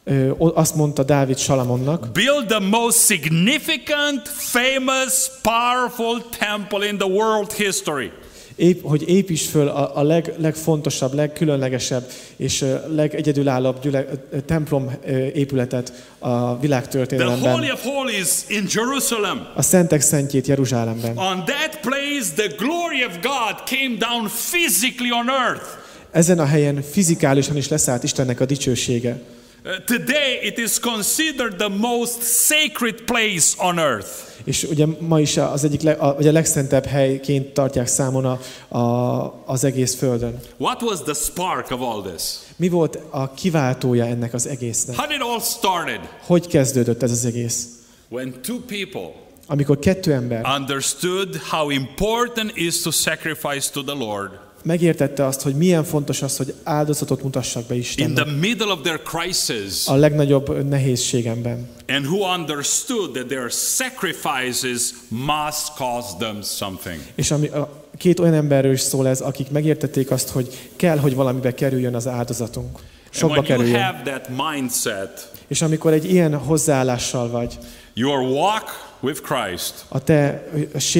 ö, 0.04 0.32
azt 0.54 0.76
mondta 0.76 1.04
Dávid 1.04 1.38
Salamonnak, 1.38 2.12
built 2.14 2.48
the 2.48 2.60
most 2.60 3.06
significant, 3.06 4.28
famous, 4.28 5.30
powerful 5.42 6.22
temple 6.40 6.88
in 6.88 6.98
the 6.98 7.08
world 7.08 7.52
history. 7.52 8.12
Ép, 8.56 8.82
hogy 8.84 9.10
építs 9.10 9.48
föl 9.48 9.68
a, 9.68 9.98
a 9.98 10.04
leg, 10.04 10.34
legfontosabb, 10.38 11.14
legkülönlegesebb 11.14 12.12
és 12.36 12.66
legegyedülállóbb 12.88 13.82
gyüle, 13.82 14.06
templom 14.46 14.92
épületet 15.34 15.94
a 16.20 16.60
világ 16.60 16.88
The 16.88 17.00
Holy 17.00 17.06
történelemben. 17.06 17.72
of 17.72 17.84
Holies 17.84 18.30
in 18.48 18.68
Jerusalem. 18.74 19.48
A 19.56 19.62
Szentek 19.62 20.02
Szentjét 20.02 20.48
Jeruzsálemben. 20.48 21.18
On 21.18 21.44
that 21.46 21.80
place, 21.82 22.34
the 22.36 22.56
glory 22.58 23.06
of 23.06 23.20
God 23.22 23.64
came 23.66 23.96
down 23.98 24.30
physically 24.52 25.12
on 25.12 25.30
earth. 25.30 25.66
Ezen 26.12 26.40
a 26.40 26.46
helyen 26.46 26.82
fizikálisan 26.82 27.58
is 27.58 27.68
leszállt 27.68 28.04
Istennek 28.04 28.40
a 28.40 28.46
dicsősége. 28.46 29.22
Uh, 29.66 29.84
today, 29.86 30.40
it 30.44 30.58
is 30.58 30.80
considered 30.80 31.56
the 31.56 31.68
most 31.68 32.22
sacred 32.22 33.02
place 33.06 33.54
on 33.58 33.78
earth. 33.78 34.31
És 34.44 34.64
ugye 34.64 34.86
ma 35.00 35.20
is 35.20 35.38
az 35.38 35.64
egyik 35.64 35.82
leg, 35.82 36.00
a, 36.00 36.16
vagy 36.16 36.28
a 36.28 36.32
legszentebb 36.32 36.86
helyként 36.86 37.54
tartják 37.54 37.88
számon 37.88 38.26
a, 38.26 38.40
a, 38.78 39.44
az 39.46 39.64
egész 39.64 39.96
földön. 39.96 40.40
What 40.58 40.82
was 40.82 41.02
the 41.02 41.14
spark 41.14 41.72
of 41.72 41.82
all 41.82 42.02
this? 42.02 42.24
Mi 42.56 42.70
volt 42.70 43.00
a 43.10 43.34
kiváltója 43.34 44.06
ennek 44.06 44.34
az 44.34 44.48
egésznek? 44.48 44.96
How 44.96 45.08
did 45.08 45.22
all 45.22 45.40
started? 45.40 46.00
Hogy 46.26 46.48
kezdődött 46.48 47.04
ez 47.04 47.12
az 47.12 47.26
egész? 47.26 47.68
When 48.10 48.34
two 48.42 48.60
people 48.60 49.12
Amikor 49.48 49.80
kettő 49.80 50.14
ember 50.14 50.46
understood 50.60 51.36
how 51.50 51.70
important 51.70 52.52
is 52.56 52.82
to 52.82 52.92
sacrifice 52.92 53.72
to 53.72 53.84
the 53.84 53.96
Lord 53.96 54.32
megértette 54.64 55.26
azt, 55.26 55.42
hogy 55.42 55.56
milyen 55.56 55.84
fontos 55.84 56.22
az, 56.22 56.38
hogy 56.38 56.54
áldozatot 56.64 57.24
mutassak 57.24 57.66
be 57.66 57.74
in 57.74 57.80
Istennek 57.80 58.24
the 58.26 58.36
middle 58.40 58.72
of 58.72 58.80
their 58.82 59.02
crisis, 59.02 59.88
a 59.88 59.96
legnagyobb 59.96 60.68
nehézségemben. 60.70 61.70
and 61.88 62.06
who 62.06 62.34
understood 62.34 63.12
that 63.12 63.28
their 63.28 63.50
sacrifices 63.52 64.94
must 65.08 65.74
cost 65.78 66.18
them 66.18 66.42
something. 66.44 67.00
És 67.16 67.32
ami, 67.32 67.48
a 67.48 67.84
két 67.98 68.20
olyan 68.20 68.34
emberről 68.34 68.72
is 68.72 68.80
szól 68.80 69.08
ez, 69.08 69.22
akik 69.22 69.50
megértették 69.50 70.12
azt, 70.12 70.30
hogy 70.30 70.70
kell, 70.76 70.98
hogy 70.98 71.16
valamibe 71.16 71.54
kerüljön 71.54 71.96
az 71.96 72.08
áldozatunk. 72.08 72.80
Sokba 73.10 73.36
when 73.40 73.46
you 73.50 73.58
kerüljön. 73.58 73.82
have 73.84 74.02
that 74.04 74.30
mindset, 74.54 75.32
És 75.48 75.62
amikor 75.62 75.94
egy 75.94 76.12
ilyen 76.12 76.36
hozzáállással 76.38 77.30
vagy, 77.30 77.58
your 77.94 78.20
walk 78.20 78.91
with 79.02 79.22
Christ, 79.22 79.86
a 79.88 80.04
te, 80.04 80.44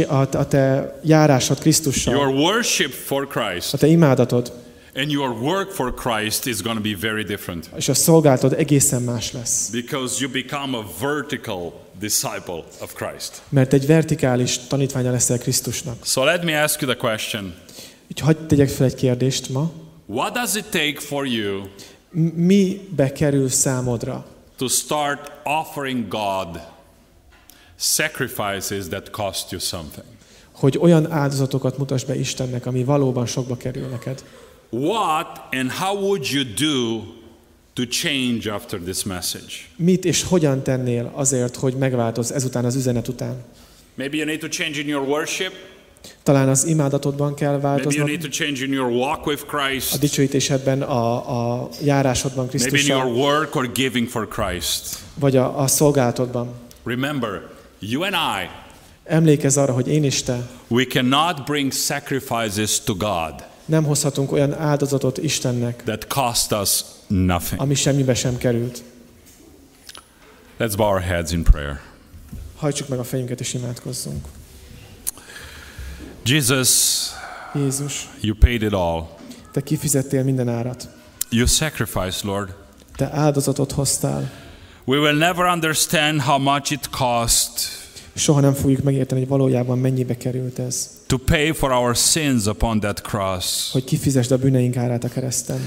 a, 0.08 0.48
te 0.48 0.96
járásod 1.04 1.60
Krisztussal, 1.60 2.14
your 2.14 2.28
worship 2.28 2.92
for 2.92 3.28
Christ, 3.28 3.74
a 3.74 3.78
te 3.78 3.88
imádatod 3.88 4.52
and 4.96 5.12
your 5.12 5.30
work 5.42 5.72
for 5.72 5.94
Christ 5.94 6.46
is 6.46 6.62
going 6.62 6.78
to 6.78 6.84
be 6.84 6.96
very 7.10 7.24
different 7.24 7.70
és 7.76 7.88
a 7.90 7.94
szolgálatod 7.94 8.54
egészen 8.54 9.02
más 9.02 9.32
lesz. 9.32 9.70
because 9.70 10.22
you 10.22 10.32
become 10.32 10.78
a 10.78 10.84
vertical 11.00 11.74
disciple 12.00 12.64
of 12.82 12.94
Christ. 12.94 13.42
Mert 13.50 13.74
egy 13.74 13.86
vertikális 13.86 14.58
tanítványa 14.68 15.12
leszel 15.12 15.38
Krisztusnak. 15.38 15.96
So 16.06 16.24
let 16.24 16.44
me 16.44 16.64
ask 16.64 16.82
you 16.82 16.92
the 16.92 17.00
question 17.08 17.54
Úgyhogy 18.10 18.36
hagyd 18.36 18.48
tegyek 18.48 18.70
fel 18.70 18.86
egy 18.86 18.96
kérdést 18.96 19.50
ma. 19.50 19.72
What 20.06 20.34
does 20.34 20.56
it 20.56 20.66
take 20.66 21.00
for 21.00 21.28
you 21.28 21.62
M- 22.14 22.20
Mibe 22.36 23.12
kerül 23.12 23.50
számodra, 23.50 24.26
to 24.58 24.68
start 24.68 25.32
offering 25.44 26.08
God 26.08 26.62
sacrifices 27.82 28.88
that 28.88 29.10
cost 29.10 29.52
you 29.52 29.60
something? 29.62 30.06
hogy 30.52 30.78
olyan 30.82 31.12
áldozatokat 31.12 31.78
mutass 31.78 32.04
be 32.04 32.16
Istennek, 32.16 32.66
ami 32.66 32.84
valóban 32.84 33.26
sokba 33.26 33.58
kerül 33.58 33.88
neked? 33.88 34.24
What 34.70 35.42
and 35.52 35.72
how 35.72 35.98
would 36.00 36.26
you 36.32 36.44
do 36.44 37.04
to 37.74 37.84
change 37.84 38.52
after 38.52 38.80
this 38.80 39.04
message? 39.04 39.54
Mit 39.76 40.06
és 40.06 40.24
hogyan 40.24 40.64
tennél 40.64 41.12
azért, 41.14 41.56
hogy 41.56 41.74
megváltoz 41.74 42.32
ezután 42.32 42.66
az 42.66 42.76
üzenet 42.76 43.08
után? 43.08 43.44
Maybe 43.96 44.16
you 44.18 44.26
need 44.26 44.40
to 44.40 44.48
change 44.48 44.80
in 44.80 44.88
your 44.88 45.08
worship. 45.08 45.52
Talán 46.24 46.50
az 46.50 46.66
imádatodban 46.66 47.34
kell 47.36 47.52
Maybe 47.52 47.68
you 47.68 47.76
változnod, 47.76 48.08
need 48.08 48.22
to 48.22 48.30
change 48.30 48.64
in 48.64 48.72
your 48.72 48.92
walk 48.92 49.26
with 49.26 49.44
a 49.48 49.58
Christ. 49.58 50.00
dicsőítésedben, 50.00 50.82
a, 50.82 51.62
a 51.64 51.70
járásodban 51.84 52.46
Maybe 52.54 52.58
in 52.80 52.86
your 52.86 53.02
Krisztussal, 53.02 53.14
work 53.14 53.56
or 53.56 53.72
giving 53.72 54.08
for 54.08 54.28
Christ. 54.28 54.98
vagy 55.20 55.36
a, 55.36 55.60
a 55.60 55.68
szolgálatodban. 55.68 56.54
Remember, 56.84 57.42
you 57.82 58.04
and 58.04 58.14
I, 58.44 58.50
Emlékezz 59.04 59.58
arra, 59.58 59.74
hogy 59.74 59.88
én 59.88 60.04
és 60.04 60.24
te 60.24 60.50
we 60.68 60.86
cannot 60.86 61.46
bring 61.46 61.72
sacrifices 61.72 62.80
to 62.80 62.96
God 62.96 63.50
nem 63.66 63.84
hozhatunk 63.84 64.32
olyan 64.32 64.54
áldozatot 64.54 65.18
Istennek, 65.18 65.84
that 65.84 66.08
cost 66.08 66.52
us 66.52 66.82
nothing. 67.08 67.62
ami 67.62 67.74
semmibe 67.74 68.14
sem 68.14 68.38
került. 68.38 68.84
Let's 70.60 70.74
bow 70.78 70.88
our 70.88 71.02
heads 71.02 71.32
in 71.32 71.44
prayer. 71.44 71.80
Hajtsuk 72.56 72.88
meg 72.88 73.00
a 73.00 73.04
fejünket 73.04 73.40
és 73.40 73.54
imádkozzunk. 73.54 74.26
Jesus, 76.26 77.00
Jézus, 77.54 78.08
you 78.22 78.36
paid 78.36 78.62
it 78.62 78.74
all. 78.74 79.08
te 79.52 79.62
kifizettél 79.62 80.24
minden 80.24 80.50
árat. 80.50 80.88
You 81.30 81.46
sacrificed, 81.46 82.24
Lord. 82.24 82.54
Te 82.96 83.10
áldozatot 83.12 83.72
hoztál. 83.72 84.32
We 84.92 85.00
will 85.00 85.18
never 85.18 85.46
understand 85.46 86.22
how 86.22 86.38
much 86.38 86.72
it 86.72 86.90
cost 86.90 87.80
Soha 88.16 88.40
nem 88.40 88.54
fogjuk 88.54 88.84
megérteni, 88.84 89.20
hogy 89.20 89.30
valójában 89.30 89.80
mennyibe 89.80 90.18
került 90.18 90.60
ez. 90.60 90.90
to 91.08 91.18
pay 91.18 91.52
for 91.52 91.72
our 91.72 91.96
sins 91.96 92.46
upon 92.46 92.80
that 92.80 93.02
cross. 93.02 93.72
Hogy 93.72 93.84
kifizesd 93.84 94.32
a 94.32 94.38
bűneink 94.38 94.78
árát 94.78 95.04
a 95.04 95.08
kereszten. 95.08 95.60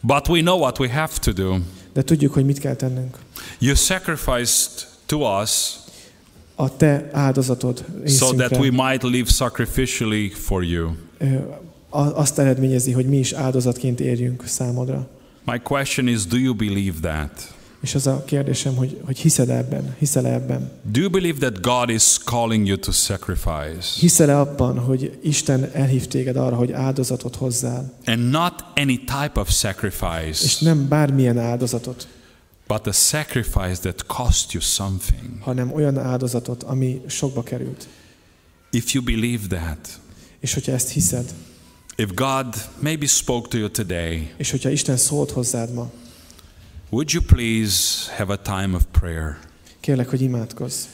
But 0.00 0.28
we 0.28 0.40
know 0.40 0.58
what 0.58 0.78
we 0.78 0.92
have 0.92 1.12
to 1.20 1.32
do. 1.32 1.56
De 1.92 2.02
tudjuk, 2.02 2.32
hogy 2.32 2.44
mit 2.44 2.58
kell 2.58 2.74
tennünk. 2.74 3.18
You 3.58 3.74
sacrificed 3.74 4.86
to 5.06 5.40
us 5.40 5.76
A 6.54 6.76
te 6.76 7.08
áldozatod 7.12 7.84
so 8.06 8.34
that 8.34 8.56
we 8.56 8.70
might 8.70 9.02
live 9.02 9.28
sacrificially 9.28 10.28
for 10.28 10.64
you. 10.64 10.90
azt 11.90 12.38
eredményezi, 12.38 12.92
hogy 12.92 13.06
mi 13.06 13.18
is 13.18 13.32
áldozatként 13.32 14.00
érjünk 14.00 14.42
számodra. 14.46 15.08
My 15.44 15.58
question 15.62 16.08
is 16.08 16.26
do 16.26 16.36
you 16.36 16.54
believe 16.54 16.98
that? 17.00 17.58
És 17.80 17.94
az 17.94 18.06
a 18.06 18.24
kérdésem, 18.24 18.76
hogy, 18.76 19.00
hogy 19.04 19.18
hiszed 19.18 19.48
ebben, 19.48 19.94
hiszel 19.98 20.26
-e 20.26 20.32
ebben? 20.32 20.70
Do 20.82 21.00
you 21.00 21.10
believe 21.10 21.38
that 21.38 21.60
God 21.60 21.88
is 21.88 22.18
calling 22.24 22.66
you 22.66 22.76
to 22.76 22.92
sacrifice? 22.92 23.98
Hiszel-e 23.98 24.40
abban, 24.40 24.78
hogy 24.78 25.18
Isten 25.22 25.70
elhív 25.72 26.06
téged 26.06 26.36
arra, 26.36 26.56
hogy 26.56 26.72
áldozatot 26.72 27.36
hozzál? 27.36 27.92
And 28.06 28.30
not 28.30 28.64
any 28.76 28.98
type 28.98 29.40
of 29.40 29.48
És 29.48 29.54
sacrifice, 29.54 30.64
nem 30.64 30.88
bármilyen 30.88 31.38
áldozatot, 31.38 32.08
but 32.66 32.86
a 32.86 32.92
sacrifice 32.92 33.76
that 33.80 34.06
cost 34.06 34.52
you 34.52 34.62
something. 34.62 35.40
hanem 35.40 35.72
olyan 35.72 35.98
áldozatot, 35.98 36.62
ami 36.62 37.00
sokba 37.06 37.42
került. 37.42 37.88
If 38.70 38.92
you 38.94 39.04
believe 39.04 39.46
that, 39.46 40.00
És 40.40 40.54
hogyha 40.54 40.72
ezt 40.72 40.88
hiszed, 40.90 41.34
if 41.96 42.14
God 42.14 42.46
maybe 42.78 43.06
spoke 43.06 43.48
to 43.48 43.58
you 43.58 43.68
today, 43.68 44.30
és 44.36 44.50
hogyha 44.50 44.68
Isten 44.68 44.96
szólt 44.96 45.30
hozzád 45.30 45.72
ma, 45.74 45.90
would 46.90 47.12
you 47.12 47.22
please 47.26 48.08
have 48.16 48.32
a 48.32 48.36
time 48.36 48.74
of 48.74 48.82
prayer? 48.90 49.38
kérlek, 49.80 50.08
hogy 50.08 50.20
imádkozz. 50.20 50.84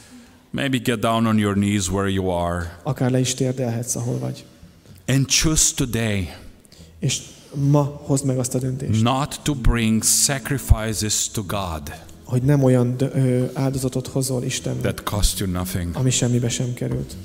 Maybe 0.50 0.78
get 0.78 1.00
down 1.00 1.26
on 1.26 1.38
your 1.38 1.54
knees 1.54 1.88
where 1.90 2.10
you 2.10 2.28
are 2.30 2.78
Akár 2.82 3.10
le 3.10 3.18
is 3.20 3.34
térdelhetsz, 3.34 3.94
ahol 3.96 4.18
vagy. 4.18 4.44
and 5.06 5.26
choose 5.26 5.74
today 5.74 6.28
És 6.98 7.20
ma 7.54 7.82
hozd 7.82 8.24
meg 8.24 8.38
azt 8.38 8.54
a 8.54 8.58
döntést, 8.58 9.02
not 9.02 9.40
to 9.42 9.54
bring 9.54 10.02
sacrifices 10.04 11.28
to 11.28 11.42
God 11.42 11.94
hogy 12.24 12.42
nem 12.42 12.62
olyan 12.62 12.94
ö, 12.98 13.44
áldozatot 13.54 14.06
hozol 14.06 14.42
Istennek, 14.44 14.80
that 14.82 15.02
cost 15.02 15.38
you 15.38 15.50
nothing. 15.50 15.96
ami 15.96 16.10
semmibe 16.10 16.48
sem 16.48 16.74
került. 16.74 17.16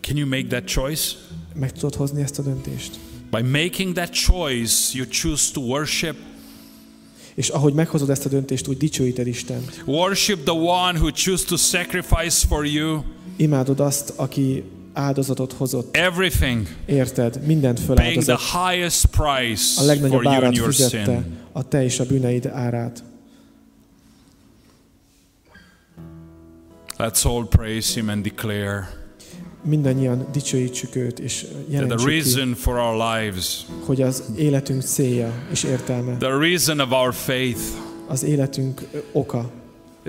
Can 0.00 0.16
you 0.16 0.28
make 0.28 0.46
that 0.46 0.64
choice? 0.64 1.12
Meg 1.54 1.72
tudod 1.72 1.94
hozni 1.94 2.22
ezt 2.22 2.38
a 2.38 2.42
döntést? 2.42 2.98
By 3.30 3.42
making 3.42 3.94
that 3.94 4.12
choice, 4.12 4.90
you 4.98 5.06
choose 5.08 5.52
to 5.52 5.60
worship. 5.60 6.16
És 7.34 7.48
ahogy 7.48 7.72
meghozod 7.74 8.10
ezt 8.10 8.24
a 8.24 8.28
döntést, 8.28 8.68
úgy 8.68 8.76
dicsőíted 8.76 9.26
Istent. 9.26 9.82
Worship 9.86 10.42
the 10.44 10.52
one 10.52 10.98
who 10.98 11.10
chose 11.10 11.44
to 11.46 11.56
sacrifice 11.56 12.46
for 12.46 12.66
you 12.66 13.02
Imádod 13.36 13.80
azt, 13.80 14.12
aki 14.16 14.64
áldozatot 14.92 15.52
hozott. 15.52 15.96
everything, 15.96 16.66
Érted? 16.86 17.46
Mindent 17.46 17.86
paying 17.86 18.22
the 18.22 18.38
highest 18.68 19.06
price 19.06 19.62
A 19.76 19.78
for 19.78 19.84
legnagyobb 19.86 20.22
you 20.22 20.44
and 20.44 20.56
your 20.56 20.72
fizette, 20.72 21.04
sin. 21.04 21.38
a 21.52 21.68
te 21.68 21.84
és 21.84 22.00
a 22.00 22.04
bűneid 22.06 22.46
árát. 22.46 23.02
Let's 26.98 27.24
all 27.24 27.46
praise 27.48 27.94
him 27.94 28.08
and 28.08 28.22
declare 28.22 28.99
Mindannyian 29.62 30.26
dicsőítsük 30.32 30.96
őt, 30.96 31.18
és 31.18 31.38
the 31.38 31.50
jelentsük 31.68 32.08
ki, 32.08 32.14
reason 32.14 32.54
for 32.54 32.76
our 32.76 33.14
lives, 33.14 33.66
hogy 33.84 34.02
az 34.02 34.22
életünk 34.36 34.82
célja 34.82 35.32
és 35.50 35.62
értelme, 35.64 36.16
the 36.16 36.38
reason 36.38 36.80
of 36.80 36.90
our 36.90 37.14
faith 37.14 37.60
az 38.06 38.22
életünk 38.22 38.80
oka, 39.12 39.50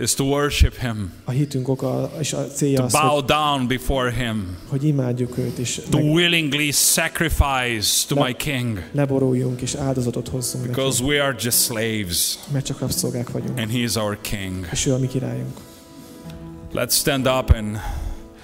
is 0.01 0.13
to 0.13 0.23
worship 0.23 0.73
him, 0.79 1.11
a 1.23 1.31
hitünk 1.31 1.67
oka, 1.67 2.11
és 2.19 2.33
a 2.33 2.47
célja 2.47 2.77
to 2.77 2.83
az, 2.83 2.91
bow 2.91 3.09
hogy, 3.13 3.23
down 3.23 3.67
before 3.67 4.11
him, 4.11 4.57
hogy 4.67 4.83
imádjuk 4.83 5.37
őt, 5.37 5.57
és 5.57 5.81
to 5.89 5.97
meg 5.97 6.13
willingly 6.13 6.69
sacrifice 6.71 8.05
to 8.07 8.23
my 8.23 8.33
king. 8.37 8.89
leboruljunk, 8.91 9.61
és 9.61 9.75
áldozatot 9.75 10.27
hozzunk 10.27 10.65
neki, 10.65 10.75
Because 10.75 11.03
we 11.03 11.23
are 11.23 11.35
just 11.39 11.57
slaves 11.57 12.37
mert 12.51 12.65
csak 12.65 12.79
rabszolgák 12.79 13.31
vagyunk, 13.31 13.59
and 13.59 13.71
he 13.71 13.77
is 13.77 13.95
our 13.95 14.17
king. 14.21 14.67
és 14.71 14.85
ő 14.85 14.93
a 14.93 14.97
mi 14.97 15.07
királyunk. 15.07 15.57
Let's 16.73 16.93
stand 16.93 17.27
up 17.27 17.49
and 17.49 17.77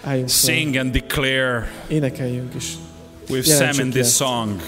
Álljunk 0.03 0.29
fel, 0.29 0.53
sing 0.55 0.75
and 0.75 0.91
declare. 0.91 1.71
Énekeljünk, 1.87 2.53
és 2.53 2.65
with 3.29 3.47
Jelentsük 3.47 3.75
Sam 3.75 3.85
in 3.85 3.91
this 3.91 4.15
song. 4.15 4.61